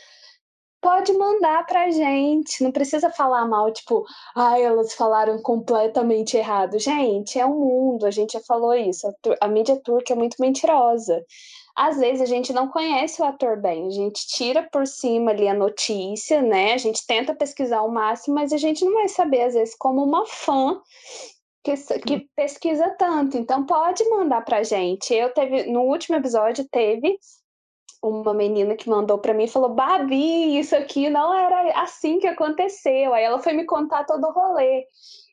pode 0.82 1.14
mandar 1.14 1.66
pra 1.66 1.90
gente. 1.90 2.64
Não 2.64 2.72
precisa 2.72 3.10
falar 3.10 3.46
mal, 3.48 3.72
tipo, 3.72 4.06
ah, 4.36 4.60
elas 4.60 4.94
falaram 4.94 5.42
completamente 5.42 6.38
errado. 6.38 6.80
Gente, 6.80 7.40
é 7.40 7.46
o 7.46 7.50
um 7.50 7.60
mundo, 7.60 8.06
a 8.06 8.12
gente 8.12 8.34
já 8.34 8.42
falou 8.42 8.74
isso. 8.74 9.08
A, 9.08 9.46
a 9.46 9.48
mídia 9.48 9.80
turca 9.84 10.14
é 10.14 10.16
muito 10.16 10.38
mentirosa. 10.40 11.24
Às 11.76 11.98
vezes 12.00 12.22
a 12.22 12.26
gente 12.26 12.52
não 12.52 12.68
conhece 12.68 13.22
o 13.22 13.26
ator 13.26 13.62
bem, 13.62 13.86
a 13.86 13.92
gente 13.92 14.26
tira 14.28 14.68
por 14.72 14.88
cima 14.88 15.30
ali 15.30 15.48
a 15.48 15.54
notícia, 15.54 16.42
né? 16.42 16.74
A 16.74 16.78
gente 16.78 17.06
tenta 17.06 17.36
pesquisar 17.36 17.84
o 17.84 17.92
máximo, 17.92 18.34
mas 18.34 18.52
a 18.52 18.58
gente 18.58 18.84
não 18.84 18.94
vai 18.96 19.08
saber, 19.08 19.44
às 19.44 19.54
vezes, 19.54 19.76
como 19.76 20.04
uma 20.04 20.26
fã 20.26 20.82
que, 21.64 21.76
que 22.00 22.28
pesquisa 22.36 22.90
tanto. 22.98 23.38
Então 23.38 23.64
pode 23.66 24.04
mandar 24.10 24.44
pra 24.44 24.64
gente. 24.64 25.14
Eu 25.14 25.32
teve, 25.34 25.72
no 25.72 25.82
último 25.82 26.16
episódio, 26.16 26.68
teve 26.72 27.20
uma 28.02 28.34
menina 28.34 28.76
que 28.76 28.90
mandou 28.90 29.18
para 29.18 29.34
mim 29.34 29.46
e 29.46 29.50
falou: 29.50 29.70
Babi, 29.70 30.58
isso 30.60 30.76
aqui 30.76 31.10
não 31.10 31.34
era 31.34 31.82
assim 31.82 32.20
que 32.20 32.28
aconteceu. 32.28 33.14
Aí 33.14 33.24
ela 33.24 33.40
foi 33.40 33.54
me 33.54 33.66
contar 33.66 34.06
todo 34.06 34.28
o 34.28 34.32
rolê. 34.32 34.86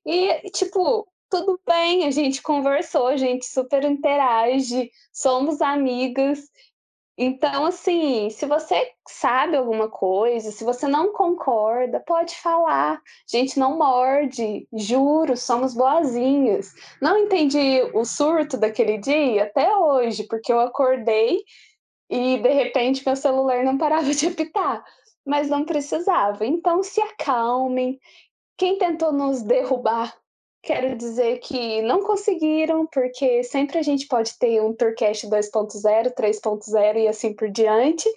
E, 0.07 0.51
tipo, 0.51 1.07
tudo 1.31 1.61
bem, 1.67 2.07
a 2.07 2.11
gente 2.11 2.43
conversou, 2.43 3.09
a 3.09 3.17
gente 3.17 3.47
super 3.47 3.85
interage, 3.85 4.91
somos 5.13 5.61
amigas. 5.61 6.49
Então, 7.17 7.67
assim, 7.67 8.29
se 8.31 8.45
você 8.45 8.91
sabe 9.09 9.57
alguma 9.57 9.89
coisa, 9.89 10.51
se 10.51 10.65
você 10.65 10.89
não 10.89 11.13
concorda, 11.13 12.01
pode 12.01 12.35
falar. 12.35 12.95
A 12.95 13.37
gente 13.37 13.59
não 13.59 13.79
morde, 13.79 14.67
juro, 14.73 15.37
somos 15.37 15.75
boazinhas. 15.75 16.73
Não 17.01 17.17
entendi 17.17 17.83
o 17.95 18.05
surto 18.05 18.57
daquele 18.57 18.99
dia 18.99 19.45
até 19.45 19.77
hoje, 19.77 20.25
porque 20.25 20.53
eu 20.53 20.59
acordei 20.59 21.45
e 22.09 22.39
de 22.39 22.49
repente 22.49 23.03
meu 23.05 23.17
celular 23.17 23.65
não 23.65 23.79
parava 23.79 24.13
de 24.13 24.27
apitar, 24.27 24.85
mas 25.25 25.49
não 25.49 25.65
precisava. 25.65 26.45
Então 26.45 26.83
se 26.83 27.01
acalmem. 27.01 27.99
Quem 28.57 28.79
tentou 28.79 29.13
nos 29.13 29.43
derrubar, 29.43 30.15
quero 30.63 30.97
dizer 30.97 31.39
que 31.39 31.83
não 31.83 32.03
conseguiram, 32.03 32.87
porque 32.87 33.43
sempre 33.43 33.79
a 33.79 33.83
gente 33.83 34.07
pode 34.07 34.39
ter 34.39 34.63
um 34.63 34.73
Tourcast 34.73 35.27
2.0, 35.27 36.15
3.0 36.15 36.97
e 36.97 37.09
assim 37.09 37.35
por 37.35 37.51
diante. 37.51 38.09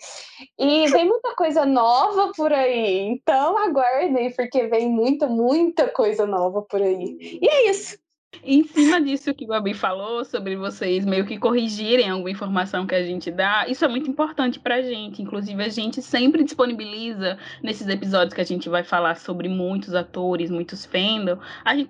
E 0.58 0.88
vem 0.90 1.06
muita 1.06 1.36
coisa 1.36 1.66
nova 1.66 2.32
por 2.36 2.54
aí. 2.54 3.00
Então 3.00 3.58
aguardem, 3.58 4.32
porque 4.34 4.68
vem 4.68 4.90
muita, 4.90 5.28
muita 5.28 5.90
coisa 5.90 6.26
nova 6.28 6.62
por 6.62 6.82
aí. 6.82 7.40
E 7.42 7.48
é 7.48 7.70
isso. 7.70 7.98
Em 8.44 8.64
cima 8.64 9.02
disso 9.02 9.34
que 9.34 9.46
o 9.46 9.48
Gabi 9.48 9.74
falou, 9.74 10.24
sobre 10.24 10.56
vocês 10.56 11.06
meio 11.06 11.26
que 11.26 11.38
corrigirem 11.38 12.10
alguma 12.10 12.30
informação 12.30 12.86
que 12.86 12.94
a 12.94 13.04
gente 13.04 13.32
dá, 13.32 13.66
isso 13.68 13.84
é 13.84 13.88
muito 13.88 14.10
importante 14.10 14.60
pra 14.60 14.82
gente. 14.82 15.22
Inclusive, 15.22 15.64
a 15.64 15.70
gente 15.70 16.02
sempre 16.02 16.44
disponibiliza, 16.44 17.38
nesses 17.64 17.88
episódios 17.88 18.34
que 18.34 18.42
a 18.42 18.46
gente 18.46 18.70
vai 18.70 18.84
falar 18.84 19.16
sobre 19.16 19.48
muitos 19.48 19.96
atores, 19.96 20.50
muitos 20.50 20.86
fandom, 20.86 21.40
a 21.64 21.76
gente 21.76 21.90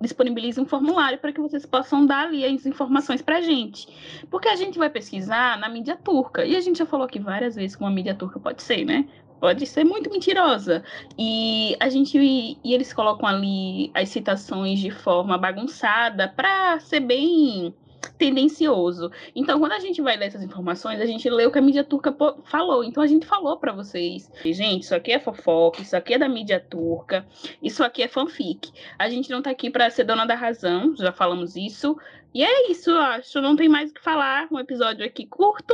disponibiliza 0.00 0.60
um 0.60 0.66
formulário 0.66 1.18
para 1.18 1.32
que 1.32 1.40
vocês 1.40 1.64
possam 1.64 2.04
dar 2.06 2.26
ali 2.26 2.44
as 2.44 2.66
informações 2.66 3.22
pra 3.22 3.40
gente. 3.40 3.86
Porque 4.30 4.48
a 4.48 4.56
gente 4.56 4.78
vai 4.78 4.90
pesquisar 4.90 5.58
na 5.58 5.68
mídia 5.68 5.96
turca. 5.96 6.44
E 6.44 6.56
a 6.56 6.60
gente 6.60 6.78
já 6.78 6.86
falou 6.86 7.06
aqui 7.06 7.18
várias 7.18 7.54
vezes 7.54 7.76
que 7.76 7.82
uma 7.82 7.90
mídia 7.90 8.14
turca 8.14 8.40
pode 8.40 8.62
ser, 8.62 8.84
né? 8.84 9.06
Pode 9.40 9.66
ser 9.66 9.84
muito 9.84 10.10
mentirosa. 10.10 10.82
E 11.18 11.76
a 11.80 11.88
gente 11.88 12.18
e, 12.18 12.58
eles 12.64 12.92
colocam 12.92 13.28
ali 13.28 13.90
as 13.94 14.08
citações 14.08 14.78
de 14.78 14.90
forma 14.90 15.36
bagunçada 15.38 16.28
para 16.28 16.78
ser 16.80 17.00
bem 17.00 17.74
tendencioso. 18.18 19.10
Então, 19.34 19.58
quando 19.58 19.72
a 19.72 19.78
gente 19.78 20.00
vai 20.00 20.16
ler 20.16 20.26
essas 20.26 20.42
informações, 20.42 21.00
a 21.00 21.06
gente 21.06 21.28
lê 21.28 21.46
o 21.46 21.50
que 21.50 21.58
a 21.58 21.62
mídia 21.62 21.84
turca 21.84 22.14
falou. 22.44 22.84
Então, 22.84 23.02
a 23.02 23.06
gente 23.06 23.26
falou 23.26 23.56
para 23.56 23.72
vocês, 23.72 24.30
gente, 24.44 24.84
isso 24.84 24.94
aqui 24.94 25.12
é 25.12 25.18
fofoca, 25.18 25.82
isso 25.82 25.96
aqui 25.96 26.14
é 26.14 26.18
da 26.18 26.28
mídia 26.28 26.60
turca, 26.60 27.26
isso 27.62 27.82
aqui 27.82 28.02
é 28.02 28.08
fanfic. 28.08 28.72
A 28.98 29.08
gente 29.08 29.30
não 29.30 29.42
tá 29.42 29.50
aqui 29.50 29.70
para 29.70 29.90
ser 29.90 30.04
dona 30.04 30.24
da 30.24 30.34
razão, 30.34 30.94
já 30.96 31.12
falamos 31.12 31.56
isso. 31.56 31.96
E 32.36 32.44
é 32.44 32.70
isso, 32.70 32.90
eu 32.90 32.98
acho. 32.98 33.40
Não 33.40 33.56
tem 33.56 33.66
mais 33.66 33.90
o 33.90 33.94
que 33.94 34.02
falar. 34.02 34.46
Um 34.52 34.58
episódio 34.58 35.06
aqui 35.06 35.24
curto 35.24 35.72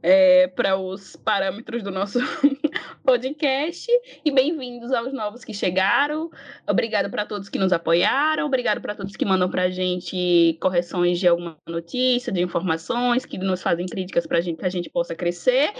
é, 0.00 0.46
para 0.46 0.76
os 0.76 1.16
parâmetros 1.16 1.82
do 1.82 1.90
nosso 1.90 2.20
podcast. 3.04 3.90
E 4.24 4.30
bem-vindos 4.30 4.92
aos 4.92 5.12
novos 5.12 5.44
que 5.44 5.52
chegaram. 5.52 6.30
Obrigado 6.64 7.10
para 7.10 7.26
todos 7.26 7.48
que 7.48 7.58
nos 7.58 7.72
apoiaram. 7.72 8.46
Obrigado 8.46 8.80
para 8.80 8.94
todos 8.94 9.16
que 9.16 9.24
mandam 9.24 9.50
para 9.50 9.64
a 9.64 9.68
gente 9.68 10.56
correções 10.60 11.18
de 11.18 11.26
alguma 11.26 11.56
notícia, 11.66 12.32
de 12.32 12.40
informações, 12.40 13.26
que 13.26 13.36
nos 13.36 13.60
fazem 13.60 13.86
críticas 13.86 14.28
para 14.28 14.40
gente, 14.40 14.58
que 14.58 14.64
a 14.64 14.70
gente 14.70 14.88
possa 14.88 15.12
crescer. 15.12 15.72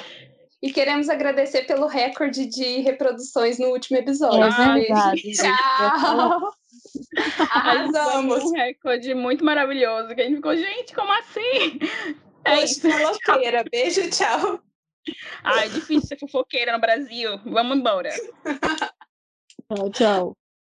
E 0.60 0.72
queremos 0.72 1.08
agradecer 1.08 1.68
pelo 1.68 1.86
recorde 1.86 2.46
de 2.46 2.80
reproduções 2.80 3.60
no 3.60 3.68
último 3.68 3.98
episódio. 3.98 4.42
É 4.42 4.74
verdade. 4.74 5.32
Tchau! 5.34 6.50
Arrasamos! 7.50 8.44
Um 8.44 8.52
recorde 8.52 9.14
muito 9.14 9.44
maravilhoso. 9.44 10.14
Que 10.14 10.22
a 10.22 10.24
gente 10.24 10.36
ficou, 10.36 10.56
gente, 10.56 10.94
como 10.94 11.12
assim? 11.12 11.78
É 12.44 12.64
isso. 12.64 12.80
fofoqueira. 12.80 13.64
Beijo, 13.70 14.08
tchau. 14.10 14.60
Ai, 15.42 15.66
é 15.66 15.68
difícil 15.68 16.08
ser 16.08 16.18
fofoqueira 16.18 16.72
no 16.72 16.80
Brasil. 16.80 17.38
Vamos 17.44 17.78
embora. 17.78 18.10
Tchau, 19.68 19.90
tchau. 19.90 20.36